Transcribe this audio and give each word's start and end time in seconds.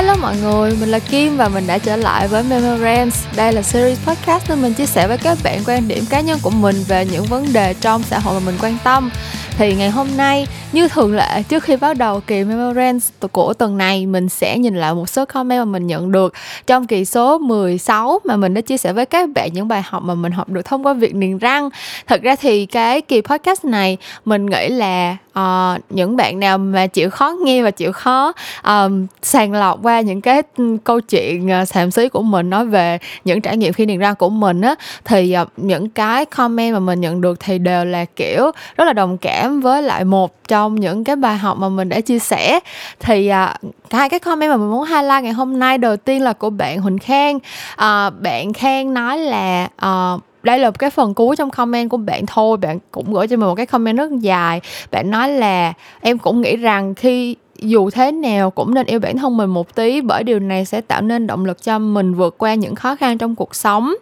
Hello 0.00 0.16
mọi 0.16 0.36
người, 0.36 0.76
mình 0.80 0.88
là 0.88 0.98
Kim 0.98 1.36
và 1.36 1.48
mình 1.48 1.66
đã 1.66 1.78
trở 1.78 1.96
lại 1.96 2.28
với 2.28 2.42
Memorams. 2.42 3.24
Đây 3.36 3.52
là 3.52 3.62
series 3.62 3.98
podcast 4.06 4.48
nơi 4.48 4.58
mình 4.58 4.74
chia 4.74 4.86
sẻ 4.86 5.08
với 5.08 5.18
các 5.18 5.38
bạn 5.44 5.62
quan 5.66 5.88
điểm 5.88 6.04
cá 6.10 6.20
nhân 6.20 6.38
của 6.42 6.50
mình 6.50 6.76
về 6.88 7.06
những 7.12 7.24
vấn 7.24 7.52
đề 7.52 7.74
trong 7.80 8.02
xã 8.02 8.18
hội 8.18 8.40
mà 8.40 8.46
mình 8.46 8.54
quan 8.62 8.76
tâm. 8.84 9.10
Thì 9.58 9.74
ngày 9.74 9.90
hôm 9.90 10.08
nay, 10.16 10.46
như 10.72 10.88
thường 10.88 11.16
lệ, 11.16 11.42
trước 11.48 11.62
khi 11.62 11.76
bắt 11.76 11.96
đầu 11.96 12.20
kỳ 12.20 12.44
Memorams 12.44 13.08
của 13.32 13.54
tuần 13.54 13.78
này, 13.78 14.06
mình 14.06 14.28
sẽ 14.28 14.58
nhìn 14.58 14.76
lại 14.76 14.94
một 14.94 15.08
số 15.08 15.24
comment 15.24 15.60
mà 15.60 15.64
mình 15.64 15.86
nhận 15.86 16.12
được 16.12 16.34
trong 16.66 16.86
kỳ 16.86 17.04
số 17.04 17.38
16 17.38 18.20
mà 18.24 18.36
mình 18.36 18.54
đã 18.54 18.60
chia 18.60 18.76
sẻ 18.76 18.92
với 18.92 19.06
các 19.06 19.28
bạn 19.34 19.52
những 19.52 19.68
bài 19.68 19.82
học 19.84 20.02
mà 20.02 20.14
mình 20.14 20.32
học 20.32 20.48
được 20.48 20.64
thông 20.64 20.86
qua 20.86 20.92
việc 20.92 21.14
niềng 21.14 21.38
răng. 21.38 21.70
Thật 22.06 22.22
ra 22.22 22.36
thì 22.36 22.66
cái 22.66 23.00
kỳ 23.00 23.20
podcast 23.20 23.64
này 23.64 23.96
mình 24.24 24.46
nghĩ 24.46 24.68
là 24.68 25.16
uh, 25.38 25.80
những 25.90 26.16
bạn 26.16 26.40
nào 26.40 26.58
mà 26.58 26.86
chịu 26.86 27.10
khó 27.10 27.34
nghe 27.44 27.62
và 27.62 27.70
chịu 27.70 27.92
khó 27.92 28.32
um, 28.64 29.06
sàng 29.22 29.52
lọc 29.52 29.78
qua 29.82 30.00
những 30.00 30.20
cái 30.20 30.42
ừ, 30.56 30.76
câu 30.84 31.00
chuyện 31.00 31.50
uh, 31.62 31.68
xàm 31.68 31.90
xí 31.90 32.08
của 32.08 32.22
mình 32.22 32.50
nói 32.50 32.66
về 32.66 32.98
những 33.24 33.40
trải 33.40 33.56
nghiệm 33.56 33.72
khi 33.72 33.86
điền 33.86 33.98
ra 33.98 34.14
của 34.14 34.28
mình 34.30 34.60
á 34.60 34.74
thì 35.04 35.36
uh, 35.42 35.48
những 35.56 35.88
cái 35.88 36.24
comment 36.24 36.74
mà 36.74 36.80
mình 36.80 37.00
nhận 37.00 37.20
được 37.20 37.40
thì 37.40 37.58
đều 37.58 37.84
là 37.84 38.04
kiểu 38.04 38.50
rất 38.76 38.84
là 38.84 38.92
đồng 38.92 39.18
cảm 39.18 39.60
với 39.60 39.82
lại 39.82 40.04
một 40.04 40.48
trong 40.48 40.80
những 40.80 41.04
cái 41.04 41.16
bài 41.16 41.38
học 41.38 41.58
mà 41.58 41.68
mình 41.68 41.88
đã 41.88 42.00
chia 42.00 42.18
sẻ. 42.18 42.60
Thì 43.00 43.30
uh, 43.30 43.72
hai 43.90 44.08
cái 44.08 44.20
comment 44.20 44.50
mà 44.50 44.56
mình 44.56 44.70
muốn 44.70 44.84
highlight 44.84 45.22
ngày 45.22 45.32
hôm 45.32 45.58
nay 45.58 45.78
đầu 45.78 45.96
tiên 45.96 46.22
là 46.22 46.32
của 46.32 46.50
bạn 46.50 46.80
Huỳnh 46.80 46.98
Khang. 46.98 47.36
Uh, 47.36 48.22
bạn 48.22 48.52
Khang 48.52 48.94
nói 48.94 49.18
là 49.18 49.68
uh, 49.86 50.20
đây 50.42 50.58
là 50.58 50.70
cái 50.70 50.90
phần 50.90 51.14
cuối 51.14 51.36
trong 51.36 51.50
comment 51.50 51.90
của 51.90 51.96
bạn 51.96 52.26
thôi, 52.26 52.56
bạn 52.56 52.78
cũng 52.90 53.12
gửi 53.12 53.28
cho 53.28 53.36
mình 53.36 53.48
một 53.48 53.54
cái 53.54 53.66
comment 53.66 53.98
rất 53.98 54.10
dài. 54.20 54.60
Bạn 54.90 55.10
nói 55.10 55.28
là 55.28 55.72
em 56.00 56.18
cũng 56.18 56.40
nghĩ 56.40 56.56
rằng 56.56 56.94
khi 56.94 57.36
dù 57.62 57.90
thế 57.90 58.12
nào 58.12 58.50
cũng 58.50 58.74
nên 58.74 58.86
yêu 58.86 59.00
bản 59.00 59.18
thân 59.18 59.36
mình 59.36 59.50
một 59.50 59.74
tí 59.74 60.00
bởi 60.00 60.24
điều 60.24 60.38
này 60.38 60.64
sẽ 60.64 60.80
tạo 60.80 61.02
nên 61.02 61.26
động 61.26 61.44
lực 61.44 61.62
cho 61.62 61.78
mình 61.78 62.14
vượt 62.14 62.38
qua 62.38 62.54
những 62.54 62.74
khó 62.74 62.96
khăn 62.96 63.18
trong 63.18 63.34
cuộc 63.34 63.54
sống. 63.54 63.94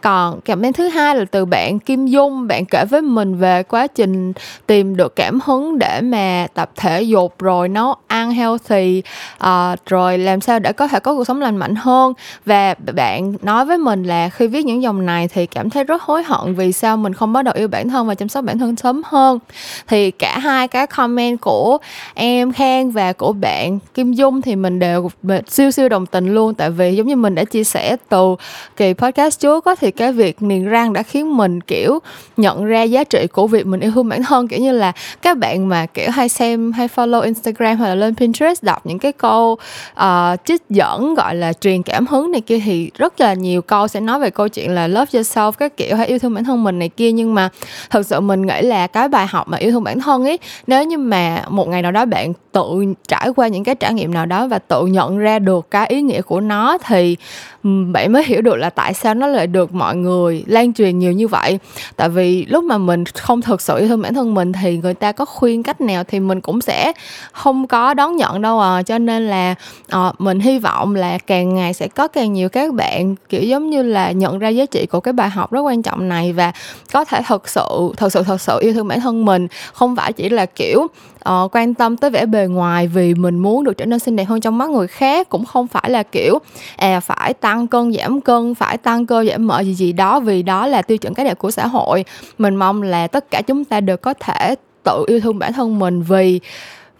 Còn 0.00 0.40
cảm 0.40 0.62
thứ 0.72 0.88
hai 0.88 1.16
là 1.16 1.24
từ 1.24 1.44
bạn 1.44 1.78
Kim 1.78 2.06
Dung 2.06 2.46
bạn 2.46 2.64
kể 2.64 2.84
với 2.84 3.02
mình 3.02 3.36
về 3.36 3.62
quá 3.62 3.86
trình 3.86 4.32
tìm 4.66 4.96
được 4.96 5.16
cảm 5.16 5.38
hứng 5.44 5.78
để 5.78 6.00
mà 6.00 6.46
tập 6.54 6.70
thể 6.76 7.02
dục 7.02 7.34
rồi 7.38 7.68
nấu 7.68 7.94
ăn 8.06 8.30
healthy 8.30 9.02
uh, 9.44 9.48
rồi 9.86 10.18
làm 10.18 10.40
sao 10.40 10.58
để 10.58 10.72
có 10.72 10.88
thể 10.88 11.00
có 11.00 11.14
cuộc 11.14 11.24
sống 11.24 11.40
lành 11.40 11.56
mạnh 11.56 11.74
hơn. 11.74 12.12
Và 12.46 12.74
bạn 12.94 13.34
nói 13.42 13.64
với 13.64 13.78
mình 13.78 14.02
là 14.02 14.28
khi 14.28 14.46
viết 14.46 14.66
những 14.66 14.82
dòng 14.82 15.06
này 15.06 15.28
thì 15.28 15.46
cảm 15.46 15.70
thấy 15.70 15.84
rất 15.84 16.02
hối 16.02 16.22
hận 16.22 16.54
vì 16.54 16.72
sao 16.72 16.96
mình 16.96 17.14
không 17.14 17.32
bắt 17.32 17.42
đầu 17.42 17.54
yêu 17.54 17.68
bản 17.68 17.88
thân 17.88 18.06
và 18.06 18.14
chăm 18.14 18.28
sóc 18.28 18.44
bản 18.44 18.58
thân 18.58 18.76
sớm 18.76 19.02
hơn. 19.04 19.38
Thì 19.86 20.10
cả 20.10 20.38
hai 20.38 20.68
cái 20.68 20.86
comment 20.86 21.40
của 21.40 21.78
em 22.14 22.52
khen 22.52 22.90
và 22.90 23.01
bà 23.02 23.12
của 23.12 23.32
bạn 23.32 23.78
Kim 23.94 24.12
Dung 24.12 24.42
thì 24.42 24.56
mình 24.56 24.78
đều 24.78 25.10
siêu 25.48 25.70
siêu 25.70 25.88
đồng 25.88 26.06
tình 26.06 26.34
luôn. 26.34 26.54
Tại 26.54 26.70
vì 26.70 26.96
giống 26.96 27.06
như 27.06 27.16
mình 27.16 27.34
đã 27.34 27.44
chia 27.44 27.64
sẻ 27.64 27.96
từ 28.08 28.36
kỳ 28.76 28.94
podcast 28.94 29.40
trước 29.40 29.64
á 29.64 29.74
thì 29.80 29.90
cái 29.90 30.12
việc 30.12 30.42
niềng 30.42 30.64
răng 30.64 30.92
đã 30.92 31.02
khiến 31.02 31.36
mình 31.36 31.60
kiểu 31.60 31.98
nhận 32.36 32.64
ra 32.64 32.82
giá 32.82 33.04
trị 33.04 33.26
của 33.32 33.46
việc 33.46 33.66
mình 33.66 33.80
yêu 33.80 33.92
thương 33.94 34.08
bản 34.08 34.22
thân. 34.22 34.48
Kiểu 34.48 34.60
như 34.60 34.72
là 34.72 34.92
các 35.22 35.38
bạn 35.38 35.68
mà 35.68 35.86
kiểu 35.86 36.10
hay 36.10 36.28
xem 36.28 36.72
hay 36.72 36.88
follow 36.96 37.20
Instagram 37.20 37.76
hoặc 37.76 37.88
là 37.88 37.94
lên 37.94 38.14
Pinterest 38.14 38.62
đọc 38.62 38.86
những 38.86 38.98
cái 38.98 39.12
câu 39.12 39.58
uh, 40.00 40.40
trích 40.44 40.62
dẫn 40.70 41.14
gọi 41.14 41.34
là 41.34 41.52
truyền 41.52 41.82
cảm 41.82 42.06
hứng 42.06 42.32
này 42.32 42.40
kia 42.40 42.58
thì 42.64 42.90
rất 42.98 43.20
là 43.20 43.34
nhiều 43.34 43.62
câu 43.62 43.88
sẽ 43.88 44.00
nói 44.00 44.20
về 44.20 44.30
câu 44.30 44.48
chuyện 44.48 44.70
là 44.70 44.86
love 44.86 45.18
yourself 45.18 45.52
các 45.52 45.76
kiểu 45.76 45.96
hay 45.96 46.06
yêu 46.06 46.18
thương 46.18 46.34
bản 46.34 46.44
thân 46.44 46.64
mình 46.64 46.78
này 46.78 46.88
kia. 46.88 47.12
Nhưng 47.12 47.34
mà 47.34 47.48
thật 47.90 48.06
sự 48.06 48.20
mình 48.20 48.46
nghĩ 48.46 48.62
là 48.62 48.86
cái 48.86 49.08
bài 49.08 49.26
học 49.26 49.48
mà 49.48 49.58
yêu 49.58 49.70
thương 49.70 49.84
bản 49.84 50.00
thân 50.00 50.24
ấy 50.24 50.38
nếu 50.66 50.84
như 50.84 50.98
mà 50.98 51.44
một 51.48 51.68
ngày 51.68 51.82
nào 51.82 51.92
đó 51.92 52.04
bạn 52.04 52.32
tự 52.52 52.91
trải 53.08 53.28
qua 53.36 53.48
những 53.48 53.64
cái 53.64 53.74
trải 53.74 53.94
nghiệm 53.94 54.14
nào 54.14 54.26
đó 54.26 54.46
và 54.46 54.58
tự 54.58 54.86
nhận 54.86 55.18
ra 55.18 55.38
được 55.38 55.70
cái 55.70 55.86
ý 55.86 56.02
nghĩa 56.02 56.22
của 56.22 56.40
nó 56.40 56.78
thì 56.86 57.16
bạn 57.62 58.12
mới 58.12 58.24
hiểu 58.24 58.42
được 58.42 58.56
là 58.56 58.70
tại 58.70 58.94
sao 58.94 59.14
nó 59.14 59.26
lại 59.26 59.46
được 59.46 59.74
mọi 59.74 59.96
người 59.96 60.44
lan 60.46 60.72
truyền 60.72 60.98
nhiều 60.98 61.12
như 61.12 61.28
vậy. 61.28 61.58
Tại 61.96 62.08
vì 62.08 62.46
lúc 62.46 62.64
mà 62.64 62.78
mình 62.78 63.04
không 63.06 63.42
thực 63.42 63.60
sự 63.60 63.78
yêu 63.78 63.88
thương 63.88 64.02
bản 64.02 64.14
thân 64.14 64.34
mình 64.34 64.52
thì 64.52 64.76
người 64.76 64.94
ta 64.94 65.12
có 65.12 65.24
khuyên 65.24 65.62
cách 65.62 65.80
nào 65.80 66.04
thì 66.04 66.20
mình 66.20 66.40
cũng 66.40 66.60
sẽ 66.60 66.92
không 67.32 67.66
có 67.66 67.94
đón 67.94 68.16
nhận 68.16 68.42
đâu 68.42 68.60
à. 68.60 68.82
Cho 68.82 68.98
nên 68.98 69.26
là 69.26 69.54
à, 69.88 70.12
mình 70.18 70.40
hy 70.40 70.58
vọng 70.58 70.94
là 70.94 71.18
càng 71.18 71.54
ngày 71.54 71.74
sẽ 71.74 71.88
có 71.88 72.08
càng 72.08 72.32
nhiều 72.32 72.48
các 72.48 72.74
bạn 72.74 73.14
kiểu 73.28 73.42
giống 73.42 73.70
như 73.70 73.82
là 73.82 74.12
nhận 74.12 74.38
ra 74.38 74.48
giá 74.48 74.66
trị 74.66 74.86
của 74.86 75.00
cái 75.00 75.12
bài 75.12 75.30
học 75.30 75.52
rất 75.52 75.60
quan 75.60 75.82
trọng 75.82 76.08
này 76.08 76.32
và 76.32 76.52
có 76.92 77.04
thể 77.04 77.20
thật 77.26 77.48
sự 77.48 77.92
thật 77.96 78.12
sự 78.12 78.22
thật 78.22 78.40
sự 78.40 78.58
yêu 78.60 78.72
thương 78.72 78.88
bản 78.88 79.00
thân 79.00 79.24
mình. 79.24 79.48
Không 79.72 79.96
phải 79.96 80.12
chỉ 80.12 80.28
là 80.28 80.46
kiểu 80.46 80.86
uh, 81.28 81.54
quan 81.56 81.74
tâm 81.74 81.96
tới 81.96 82.10
vẻ 82.10 82.26
bề 82.26 82.46
ngoài 82.46 82.81
vì 82.86 83.14
mình 83.14 83.38
muốn 83.38 83.64
được 83.64 83.76
trở 83.78 83.86
nên 83.86 83.98
xinh 83.98 84.16
đẹp 84.16 84.24
hơn 84.24 84.40
trong 84.40 84.58
mắt 84.58 84.70
người 84.70 84.86
khác 84.86 85.28
cũng 85.28 85.44
không 85.44 85.68
phải 85.68 85.90
là 85.90 86.02
kiểu 86.02 86.38
à 86.76 87.00
phải 87.00 87.34
tăng 87.34 87.66
cân, 87.66 87.92
giảm 87.92 88.20
cân, 88.20 88.54
phải 88.54 88.78
tăng 88.78 89.06
cơ, 89.06 89.24
giảm 89.24 89.46
mỡ 89.46 89.60
gì 89.60 89.74
gì 89.74 89.92
đó, 89.92 90.20
vì 90.20 90.42
đó 90.42 90.66
là 90.66 90.82
tiêu 90.82 90.98
chuẩn 90.98 91.14
cái 91.14 91.26
đẹp 91.26 91.38
của 91.38 91.50
xã 91.50 91.66
hội. 91.66 92.04
Mình 92.38 92.56
mong 92.56 92.82
là 92.82 93.06
tất 93.06 93.30
cả 93.30 93.42
chúng 93.42 93.64
ta 93.64 93.80
đều 93.80 93.96
có 93.96 94.14
thể 94.14 94.54
tự 94.82 95.04
yêu 95.06 95.20
thương 95.20 95.38
bản 95.38 95.52
thân 95.52 95.78
mình 95.78 96.02
vì 96.02 96.40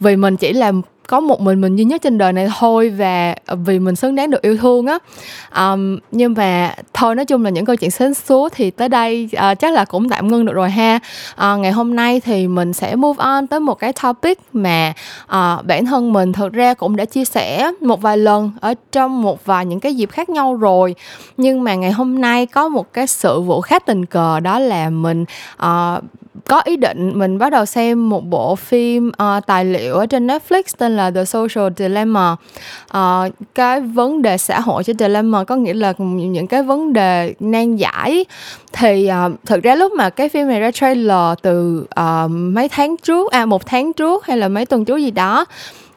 vì 0.03 0.17
mình 0.17 0.37
chỉ 0.37 0.53
là 0.53 0.73
có 1.07 1.21
một 1.21 1.41
mình 1.41 1.61
mình 1.61 1.77
duy 1.77 1.85
nhất 1.85 2.03
trên 2.03 2.19
đời 2.19 2.33
này 2.33 2.49
thôi 2.59 2.91
và 2.91 3.35
vì 3.65 3.79
mình 3.79 3.97
xứng 3.97 4.15
đáng 4.15 4.31
được 4.31 4.43
yêu 4.43 4.57
thương 4.57 4.87
á. 4.87 4.99
Um, 5.57 5.99
nhưng 6.11 6.35
mà 6.37 6.75
thôi 6.95 7.15
nói 7.15 7.25
chung 7.25 7.45
là 7.45 7.51
những 7.51 7.65
câu 7.65 7.77
chuyện 7.77 7.91
sến 7.91 8.15
súa 8.15 8.49
thì 8.49 8.71
tới 8.71 8.89
đây 8.89 9.29
uh, 9.53 9.59
chắc 9.59 9.73
là 9.73 9.85
cũng 9.85 10.09
tạm 10.09 10.29
ngưng 10.29 10.45
được 10.45 10.53
rồi 10.53 10.71
ha. 10.71 10.99
Uh, 11.33 11.61
ngày 11.61 11.73
hôm 11.73 11.97
nay 11.97 12.21
thì 12.21 12.49
mình 12.49 12.73
sẽ 12.73 12.97
move 12.97 13.25
on 13.25 13.47
tới 13.47 13.61
một 13.61 13.75
cái 13.75 13.93
topic 13.93 14.39
mà 14.53 14.93
uh, 15.25 15.67
bản 15.67 15.87
thân 15.87 16.13
mình 16.13 16.33
thực 16.33 16.53
ra 16.53 16.75
cũng 16.75 16.97
đã 16.97 17.05
chia 17.05 17.25
sẻ 17.25 17.73
một 17.81 18.01
vài 18.03 18.17
lần 18.19 18.51
ở 18.61 18.75
trong 18.93 19.23
một 19.23 19.45
vài 19.45 19.67
những 19.67 19.81
cái 19.81 19.95
dịp 19.95 20.11
khác 20.11 20.29
nhau 20.29 20.55
rồi. 20.55 20.95
Nhưng 21.37 21.65
mà 21.65 21.75
ngày 21.75 21.93
hôm 21.93 22.21
nay 22.21 22.47
có 22.47 22.69
một 22.69 22.93
cái 22.93 23.07
sự 23.07 23.41
vụ 23.41 23.61
khá 23.61 23.79
tình 23.79 24.07
cờ 24.07 24.41
đó 24.41 24.59
là 24.59 24.91
mình 24.91 25.25
uh, 25.63 26.05
có 26.49 26.61
ý 26.65 26.77
định 26.77 27.19
mình 27.19 27.39
bắt 27.39 27.51
đầu 27.51 27.67
xem 27.67 28.09
một 28.09 28.25
bộ 28.25 28.57
phim 28.57 29.09
uh, 29.09 29.47
tài 29.47 29.65
liệu 29.65 29.95
ở 29.95 30.07
trên 30.07 30.27
Netflix 30.27 30.63
tên 30.79 30.97
là 30.97 31.11
The 31.11 31.25
Social 31.25 31.69
Dilemma. 31.77 32.37
Uh, 32.97 33.33
cái 33.55 33.81
vấn 33.81 34.23
đề 34.23 34.39
xã 34.39 34.61
hội 34.61 34.85
trên 34.85 34.99
dilemma 34.99 35.45
có 35.45 35.57
nghĩa 35.57 35.75
là 35.75 35.93
những 35.99 36.47
cái 36.47 36.63
vấn 36.63 36.93
đề 36.93 37.35
nan 37.41 37.77
giải. 37.77 38.25
Thì 38.73 39.11
uh, 39.27 39.33
thực 39.47 39.63
ra 39.63 39.75
lúc 39.75 39.93
mà 39.93 40.11
cái 40.11 40.29
phim 40.29 40.49
này 40.49 40.61
ra 40.61 40.71
trailer 40.71 41.39
từ 41.43 41.87
uh, 42.01 42.31
mấy 42.31 42.69
tháng 42.69 42.97
trước 42.97 43.33
à 43.33 43.47
một 43.47 43.67
tháng 43.67 43.93
trước 43.93 44.27
hay 44.27 44.37
là 44.37 44.49
mấy 44.49 44.67
tuần 44.67 44.85
trước 44.85 44.97
gì 44.97 45.11
đó 45.11 45.45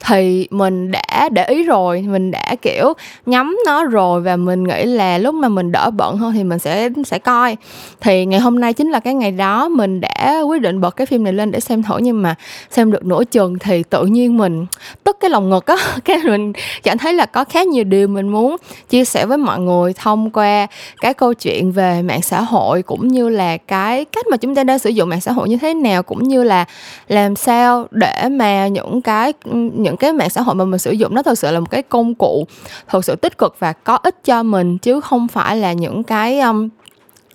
thì 0.08 0.48
mình 0.52 0.92
đã 0.92 1.30
để 1.32 1.46
ý 1.46 1.64
rồi 1.64 2.02
mình 2.02 2.32
đã, 2.32 2.56
kiểu 2.62 2.94
nhắm 3.26 3.58
nó 3.66 3.84
rồi 3.84 4.22
và 4.22 4.36
mình 4.36 4.64
nghĩ 4.64 4.84
là 4.84 5.18
lúc 5.18 5.36
mà 5.36 5.50
mình 5.50 5.72
đỡ 5.72 5.90
bận 5.90 6.18
hơn 6.18 6.34
thì 6.34 6.44
mình 6.44 6.60
sẽ 6.60 6.90
sẽ 7.06 7.20
coi. 7.20 7.58
Thì 8.02 8.26
ngày 8.26 8.40
hôm 8.40 8.60
nay 8.60 8.74
chính 8.74 8.90
là 8.92 9.00
cái 9.00 9.14
ngày 9.14 9.32
đó 9.32 9.70
mình 9.70 10.02
đã 10.02 10.42
quyết 10.42 10.62
định 10.62 10.82
bật 10.82 10.96
cái 10.96 11.06
phim 11.06 11.24
này 11.24 11.34
lên 11.34 11.52
để 11.52 11.60
xem 11.60 11.84
thử, 11.84 11.98
nhưng 11.98 12.22
mà 12.22 12.36
xem 12.72 12.92
được 12.92 13.06
nửa 13.06 13.24
chừng 13.32 13.60
thì 13.60 13.84
tự 13.84 14.06
nhiên 14.06 14.38
mình 14.38 14.66
tức 15.04 15.18
cái 15.20 15.30
lòng 15.30 15.50
ngực 15.50 15.66
á. 15.66 15.76
Cái 16.06 16.18
mình 16.24 16.54
cảm 16.84 16.98
thấy 16.98 17.14
là 17.14 17.26
có 17.26 17.44
khá 17.44 17.64
nhiều 17.64 17.84
điều 17.84 18.08
mình 18.08 18.30
muốn 18.30 18.56
chia 18.90 19.06
sẻ 19.06 19.26
với 19.26 19.38
mọi 19.38 19.60
người 19.60 19.94
thông 19.94 20.30
qua 20.30 20.68
cái 21.02 21.14
câu 21.14 21.34
chuyện 21.34 21.72
về 21.72 22.02
mạng 22.02 22.22
xã 22.22 22.42
hội, 22.42 22.82
cũng 22.82 23.08
như 23.08 23.30
là 23.30 23.58
cái 23.58 24.06
cách 24.06 24.26
mà 24.32 24.38
chúng 24.38 24.56
ta 24.56 24.64
đang 24.64 24.80
sử 24.80 24.90
dụng 24.90 25.10
mạng 25.10 25.22
xã 25.22 25.32
hội 25.32 25.50
như 25.50 25.58
thế 25.58 25.74
nào, 25.74 26.04
cũng 26.04 26.24
như 26.24 26.44
là 26.44 26.66
làm 27.08 27.36
sao 27.36 27.88
để 27.92 28.30
mà 28.32 28.68
những 28.68 29.02
cái, 29.02 29.34
những 29.74 29.95
những 29.96 30.00
cái 30.00 30.14
mạng 30.14 30.30
xã 30.30 30.42
hội 30.42 30.56
mà 30.56 30.66
mình 30.66 30.80
sử 30.80 30.92
dụng 30.92 31.16
nó 31.16 31.24
thật 31.24 31.38
sự 31.38 31.52
là 31.52 31.60
một 31.60 31.72
cái 31.72 31.82
công 31.82 32.16
cụ 32.16 32.48
thật 32.88 33.06
sự 33.06 33.16
tích 33.16 33.38
cực 33.38 33.56
và 33.60 33.74
có 33.74 33.96
ích 33.96 34.24
cho 34.24 34.44
mình 34.44 34.78
chứ 34.78 35.02
không 35.02 35.28
phải 35.28 35.58
là 35.58 35.74
những 35.74 36.04
cái 36.04 36.40
um, 36.40 36.70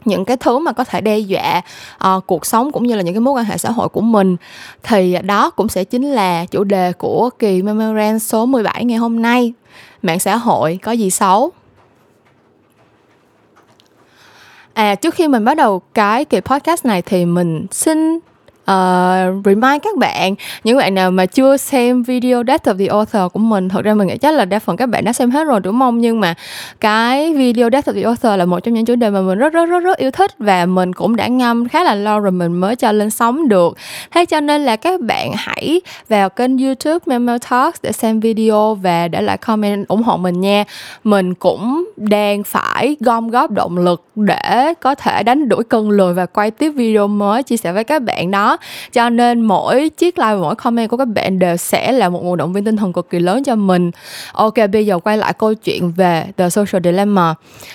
những 0.04 0.24
cái 0.24 0.36
thứ 0.36 0.58
mà 0.58 0.72
có 0.72 0.84
thể 0.84 1.00
đe 1.00 1.18
dọa 1.18 1.62
uh, 2.16 2.26
cuộc 2.26 2.46
sống 2.46 2.72
cũng 2.72 2.86
như 2.86 2.94
là 2.94 3.02
những 3.02 3.14
cái 3.14 3.20
mối 3.20 3.34
quan 3.34 3.44
hệ 3.44 3.58
xã 3.58 3.70
hội 3.70 3.88
của 3.88 4.00
mình. 4.00 4.36
Thì 4.82 5.16
đó 5.22 5.50
cũng 5.50 5.68
sẽ 5.68 5.84
chính 5.84 6.10
là 6.10 6.44
chủ 6.44 6.64
đề 6.64 6.92
của 6.92 7.30
kỳ 7.38 7.62
Memorand 7.62 8.22
số 8.22 8.46
17 8.46 8.84
ngày 8.84 8.98
hôm 8.98 9.22
nay. 9.22 9.52
Mạng 10.02 10.18
xã 10.18 10.36
hội 10.36 10.78
có 10.82 10.92
gì 10.92 11.10
xấu? 11.10 11.50
À 14.74 14.94
trước 14.94 15.14
khi 15.14 15.28
mình 15.28 15.44
bắt 15.44 15.56
đầu 15.56 15.82
cái 15.94 16.24
kỳ 16.24 16.40
podcast 16.40 16.84
này 16.84 17.02
thì 17.02 17.24
mình 17.24 17.66
xin 17.70 18.18
uh, 18.62 19.44
remind 19.44 19.82
các 19.82 19.96
bạn 19.98 20.34
những 20.64 20.78
bạn 20.78 20.94
nào 20.94 21.10
mà 21.10 21.26
chưa 21.26 21.56
xem 21.56 22.02
video 22.02 22.42
Death 22.46 22.68
of 22.68 22.78
the 22.78 22.86
Author 22.86 23.32
của 23.32 23.38
mình 23.38 23.68
thật 23.68 23.84
ra 23.84 23.94
mình 23.94 24.08
nghĩ 24.08 24.18
chắc 24.18 24.34
là 24.34 24.44
đa 24.44 24.58
phần 24.58 24.76
các 24.76 24.86
bạn 24.86 25.04
đã 25.04 25.12
xem 25.12 25.30
hết 25.30 25.44
rồi 25.44 25.60
đúng 25.60 25.80
không? 25.80 25.98
Nhưng 25.98 26.20
mà 26.20 26.34
cái 26.80 27.34
video 27.34 27.70
Death 27.70 27.88
of 27.88 27.94
the 27.94 28.02
Author 28.02 28.38
là 28.38 28.44
một 28.44 28.60
trong 28.60 28.74
những 28.74 28.84
chủ 28.84 28.94
đề 28.94 29.10
mà 29.10 29.20
mình 29.20 29.38
rất 29.38 29.52
rất 29.52 29.66
rất 29.66 29.80
rất 29.80 29.98
yêu 29.98 30.10
thích 30.10 30.30
và 30.38 30.66
mình 30.66 30.92
cũng 30.92 31.16
đã 31.16 31.26
ngâm 31.26 31.68
khá 31.68 31.84
là 31.84 31.94
lâu 31.94 32.20
rồi 32.20 32.32
mình 32.32 32.52
mới 32.52 32.76
cho 32.76 32.92
lên 32.92 33.10
sóng 33.10 33.48
được. 33.48 33.76
Thế 34.10 34.24
cho 34.24 34.40
nên 34.40 34.64
là 34.64 34.76
các 34.76 35.00
bạn 35.00 35.32
hãy 35.36 35.80
vào 36.08 36.28
kênh 36.28 36.58
youtube 36.58 36.98
Memo 37.06 37.38
Talks 37.50 37.82
để 37.82 37.92
xem 37.92 38.20
video 38.20 38.74
và 38.74 39.08
để 39.08 39.22
lại 39.22 39.36
comment 39.36 39.88
ủng 39.88 40.02
hộ 40.02 40.16
mình 40.16 40.40
nha. 40.40 40.64
Mình 41.04 41.34
cũng 41.34 41.90
đang 41.96 42.42
phải 42.42 42.96
gom 43.00 43.28
góp 43.28 43.50
động 43.50 43.78
lực 43.78 44.04
để 44.14 44.74
có 44.80 44.94
thể 44.94 45.22
đánh 45.22 45.48
đuổi 45.48 45.64
cân 45.64 45.88
lười 45.88 46.14
và 46.14 46.26
quay 46.26 46.50
tiếp 46.50 46.70
video 46.70 47.06
mới 47.06 47.42
chia 47.42 47.56
sẻ 47.56 47.72
với 47.72 47.84
các 47.84 48.02
bạn 48.02 48.30
đó 48.30 48.56
cho 48.92 49.10
nên 49.10 49.40
mỗi 49.40 49.88
chiếc 49.88 50.18
like 50.18 50.34
và 50.34 50.40
mỗi 50.40 50.54
comment 50.54 50.90
của 50.90 50.96
các 50.96 51.08
bạn 51.08 51.38
đều 51.38 51.56
sẽ 51.56 51.92
là 51.92 52.08
một 52.08 52.24
nguồn 52.24 52.36
động 52.36 52.52
viên 52.52 52.64
tinh 52.64 52.76
thần 52.76 52.92
cực 52.92 53.10
kỳ 53.10 53.18
lớn 53.18 53.44
cho 53.44 53.56
mình. 53.56 53.90
Ok 54.32 54.54
bây 54.72 54.86
giờ 54.86 54.98
quay 54.98 55.16
lại 55.16 55.32
câu 55.32 55.54
chuyện 55.54 55.92
về 55.92 56.26
The 56.36 56.50
Social 56.50 56.82
Dilemma. 56.84 57.34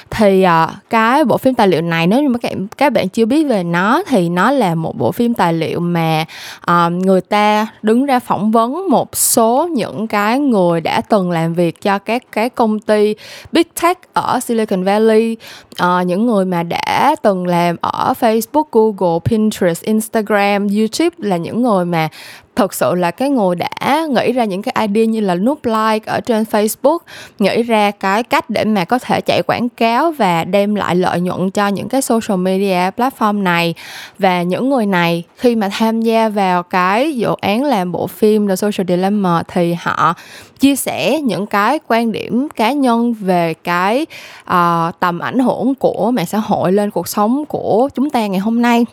Thì 0.10 0.46
uh, 0.46 0.70
cái 0.90 1.26
bộ 1.26 1.38
phim 1.38 1.54
tài 1.54 1.68
liệu 1.68 1.82
này 1.82 2.08
nếu 2.08 2.24
như 2.24 2.30
các 2.34 2.52
bạn 2.52 2.68
các 2.78 2.94
bạn 2.94 3.10
chưa 3.10 3.26
biết 3.26 3.44
về 3.44 3.64
nó 3.64 4.04
thì 4.08 4.30
nó 4.30 4.52
là 4.52 4.76
một 4.76 4.98
bộ 4.98 5.12
phim 5.12 5.34
tài 5.34 5.54
liệu 5.54 5.80
mà 5.80 6.26
uh, 6.72 6.92
người 6.92 7.22
ta 7.22 7.68
đứng 7.82 8.06
ra 8.06 8.20
phỏng 8.20 8.52
vấn 8.52 8.90
một 8.90 9.16
số 9.16 9.70
những 9.74 10.08
cái 10.08 10.40
người 10.40 10.82
đã 10.82 11.02
từng 11.02 11.32
làm 11.32 11.54
việc 11.54 11.82
cho 11.82 12.00
các 12.00 12.24
cái 12.32 12.50
công 12.50 12.80
ty 12.80 13.16
big 13.52 13.64
tech 13.82 14.00
ở 14.14 14.40
Silicon 14.40 14.84
Valley. 14.84 15.38
Uh, 15.84 16.08
những 16.08 16.26
người 16.26 16.46
mà 16.46 16.64
đã 16.64 17.16
từng 17.22 17.48
làm 17.48 17.76
ở 17.82 18.14
Facebook, 18.20 18.64
Google, 18.72 19.20
Pinterest, 19.26 19.84
Instagram, 19.84 20.65
YouTube 20.70 21.16
là 21.18 21.38
những 21.38 21.62
người 21.62 21.86
mà 21.86 22.10
thực 22.56 22.74
sự 22.74 22.96
là 22.96 23.12
cái 23.12 23.30
người 23.30 23.56
đã 23.56 24.06
nghĩ 24.10 24.32
ra 24.32 24.44
những 24.44 24.62
cái 24.62 24.88
idea 24.88 25.06
như 25.06 25.20
là 25.20 25.36
nút 25.36 25.66
like 25.66 26.12
ở 26.12 26.20
trên 26.20 26.44
Facebook 26.44 26.98
nghĩ 27.40 27.64
ra 27.64 27.92
cái 27.92 28.24
cách 28.24 28.50
để 28.50 28.64
mà 28.64 28.86
có 28.86 29.00
thể 29.00 29.22
chạy 29.22 29.42
quảng 29.48 29.70
cáo 29.70 30.12
và 30.12 30.44
đem 30.44 30.76
lại 30.76 30.96
lợi 30.96 31.22
nhuận 31.22 31.52
cho 31.52 31.68
những 31.68 31.90
cái 31.90 32.02
social 32.02 32.38
media 32.38 32.90
platform 32.98 33.44
này. 33.44 33.74
Và 34.20 34.42
những 34.42 34.70
người 34.70 34.86
này 34.86 35.24
khi 35.36 35.56
mà 35.56 35.70
tham 35.72 36.02
gia 36.02 36.30
vào 36.30 36.64
cái 36.64 37.16
dự 37.16 37.30
án 37.42 37.64
làm 37.64 37.92
bộ 37.92 38.08
phim 38.08 38.48
The 38.48 38.56
Social 38.56 38.88
Dilemma 38.88 39.44
thì 39.48 39.76
họ 39.80 40.14
chia 40.60 40.76
sẻ 40.76 41.22
những 41.22 41.46
cái 41.46 41.80
quan 41.88 42.12
điểm 42.12 42.48
cá 42.56 42.72
nhân 42.72 43.14
về 43.14 43.54
cái 43.54 44.06
uh, 44.42 45.00
tầm 45.00 45.20
ảnh 45.20 45.40
hưởng 45.40 45.76
của 45.76 46.12
mạng 46.12 46.26
xã 46.26 46.38
hội 46.38 46.72
lên 46.72 46.92
cuộc 46.92 47.08
sống 47.08 47.46
của 47.46 47.90
chúng 47.96 48.10
ta 48.10 48.28
ngày 48.28 48.40
hôm 48.40 48.62
nay 48.62 48.86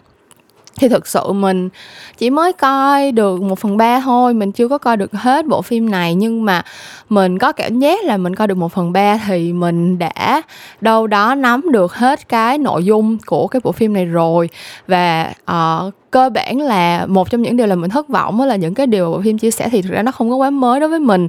thì 0.77 0.89
thực 0.89 1.07
sự 1.07 1.33
mình 1.33 1.69
chỉ 2.19 2.31
mới 2.31 2.53
coi 2.53 3.13
được 3.13 3.43
một 3.43 3.59
phần 3.59 3.77
ba 3.77 4.01
thôi 4.01 4.35
mình 4.35 4.53
chưa 4.53 4.69
có 4.69 4.79
coi 4.79 4.97
được 4.97 5.13
hết 5.13 5.47
bộ 5.47 5.63
phim 5.63 5.91
này. 5.91 6.15
Nhưng 6.15 6.45
mà 6.45 6.63
mình 7.09 7.39
có 7.39 7.53
cảm 7.53 7.79
giác 7.79 8.05
là 8.05 8.17
mình 8.17 8.35
coi 8.35 8.47
được 8.47 8.57
một 8.57 8.73
phần 8.73 8.93
ba 8.93 9.21
thì 9.27 9.53
mình 9.53 9.99
đã 9.99 10.43
đâu 10.81 11.07
đó 11.07 11.35
nắm 11.35 11.73
được 11.73 11.95
hết 11.95 12.29
cái 12.29 12.59
nội 12.59 12.85
dung 12.85 13.19
của 13.27 13.47
cái 13.47 13.61
bộ 13.65 13.73
phim 13.73 13.93
này 13.93 14.05
rồi. 14.05 14.49
Và 14.87 15.33
uh, 15.51 15.95
cơ 16.11 16.31
bản 16.31 16.61
là 16.61 17.07
một 17.07 17.31
trong 17.31 17.43
những 17.43 17.57
điều 17.57 17.67
là 17.67 17.75
mình 17.75 17.91
thất 17.91 18.09
vọng 18.09 18.41
là 18.41 18.57
những 18.57 18.75
cái 18.75 18.87
điều 18.87 19.11
bộ 19.11 19.21
phim 19.25 19.39
chia 19.39 19.51
sẻ 19.51 19.69
thì 19.73 19.83
thực 19.83 19.93
ra 19.93 20.03
nó 20.03 20.13
không 20.13 20.31
có 20.31 20.37
quá 20.37 20.51
mới 20.51 20.81
đối 20.81 20.89
với 20.89 21.01
mình. 21.01 21.29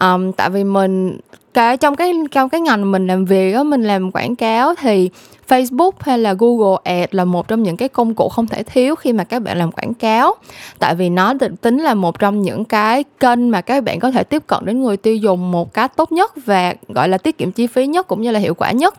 Um, 0.00 0.32
tại 0.32 0.50
vì 0.50 0.64
mình 0.64 1.18
cái 1.54 1.76
trong 1.76 1.96
cái 1.96 2.14
trong 2.30 2.48
cái 2.48 2.60
ngành 2.60 2.92
mình 2.92 3.06
làm 3.06 3.24
việc 3.24 3.52
á 3.52 3.62
mình 3.62 3.82
làm 3.82 4.12
quảng 4.12 4.36
cáo 4.36 4.74
thì 4.74 5.10
Facebook 5.48 5.90
hay 6.00 6.18
là 6.18 6.34
Google 6.38 6.76
Ads 6.84 7.14
là 7.14 7.24
một 7.24 7.48
trong 7.48 7.62
những 7.62 7.76
cái 7.76 7.88
công 7.88 8.14
cụ 8.14 8.28
không 8.28 8.46
thể 8.46 8.62
thiếu 8.62 8.94
khi 8.94 9.12
mà 9.12 9.24
các 9.24 9.42
bạn 9.42 9.58
làm 9.58 9.72
quảng 9.72 9.94
cáo. 9.94 10.34
Tại 10.78 10.94
vì 10.94 11.08
nó 11.08 11.32
được 11.32 11.60
tính 11.60 11.78
là 11.78 11.94
một 11.94 12.18
trong 12.18 12.42
những 12.42 12.64
cái 12.64 13.04
kênh 13.20 13.50
mà 13.50 13.60
các 13.60 13.84
bạn 13.84 14.00
có 14.00 14.10
thể 14.10 14.24
tiếp 14.24 14.42
cận 14.46 14.64
đến 14.64 14.82
người 14.82 14.96
tiêu 14.96 15.16
dùng 15.16 15.50
một 15.50 15.74
cách 15.74 15.96
tốt 15.96 16.12
nhất 16.12 16.32
và 16.46 16.74
gọi 16.88 17.08
là 17.08 17.18
tiết 17.18 17.38
kiệm 17.38 17.52
chi 17.52 17.66
phí 17.66 17.86
nhất 17.86 18.08
cũng 18.08 18.22
như 18.22 18.30
là 18.30 18.38
hiệu 18.38 18.54
quả 18.54 18.72
nhất. 18.72 18.94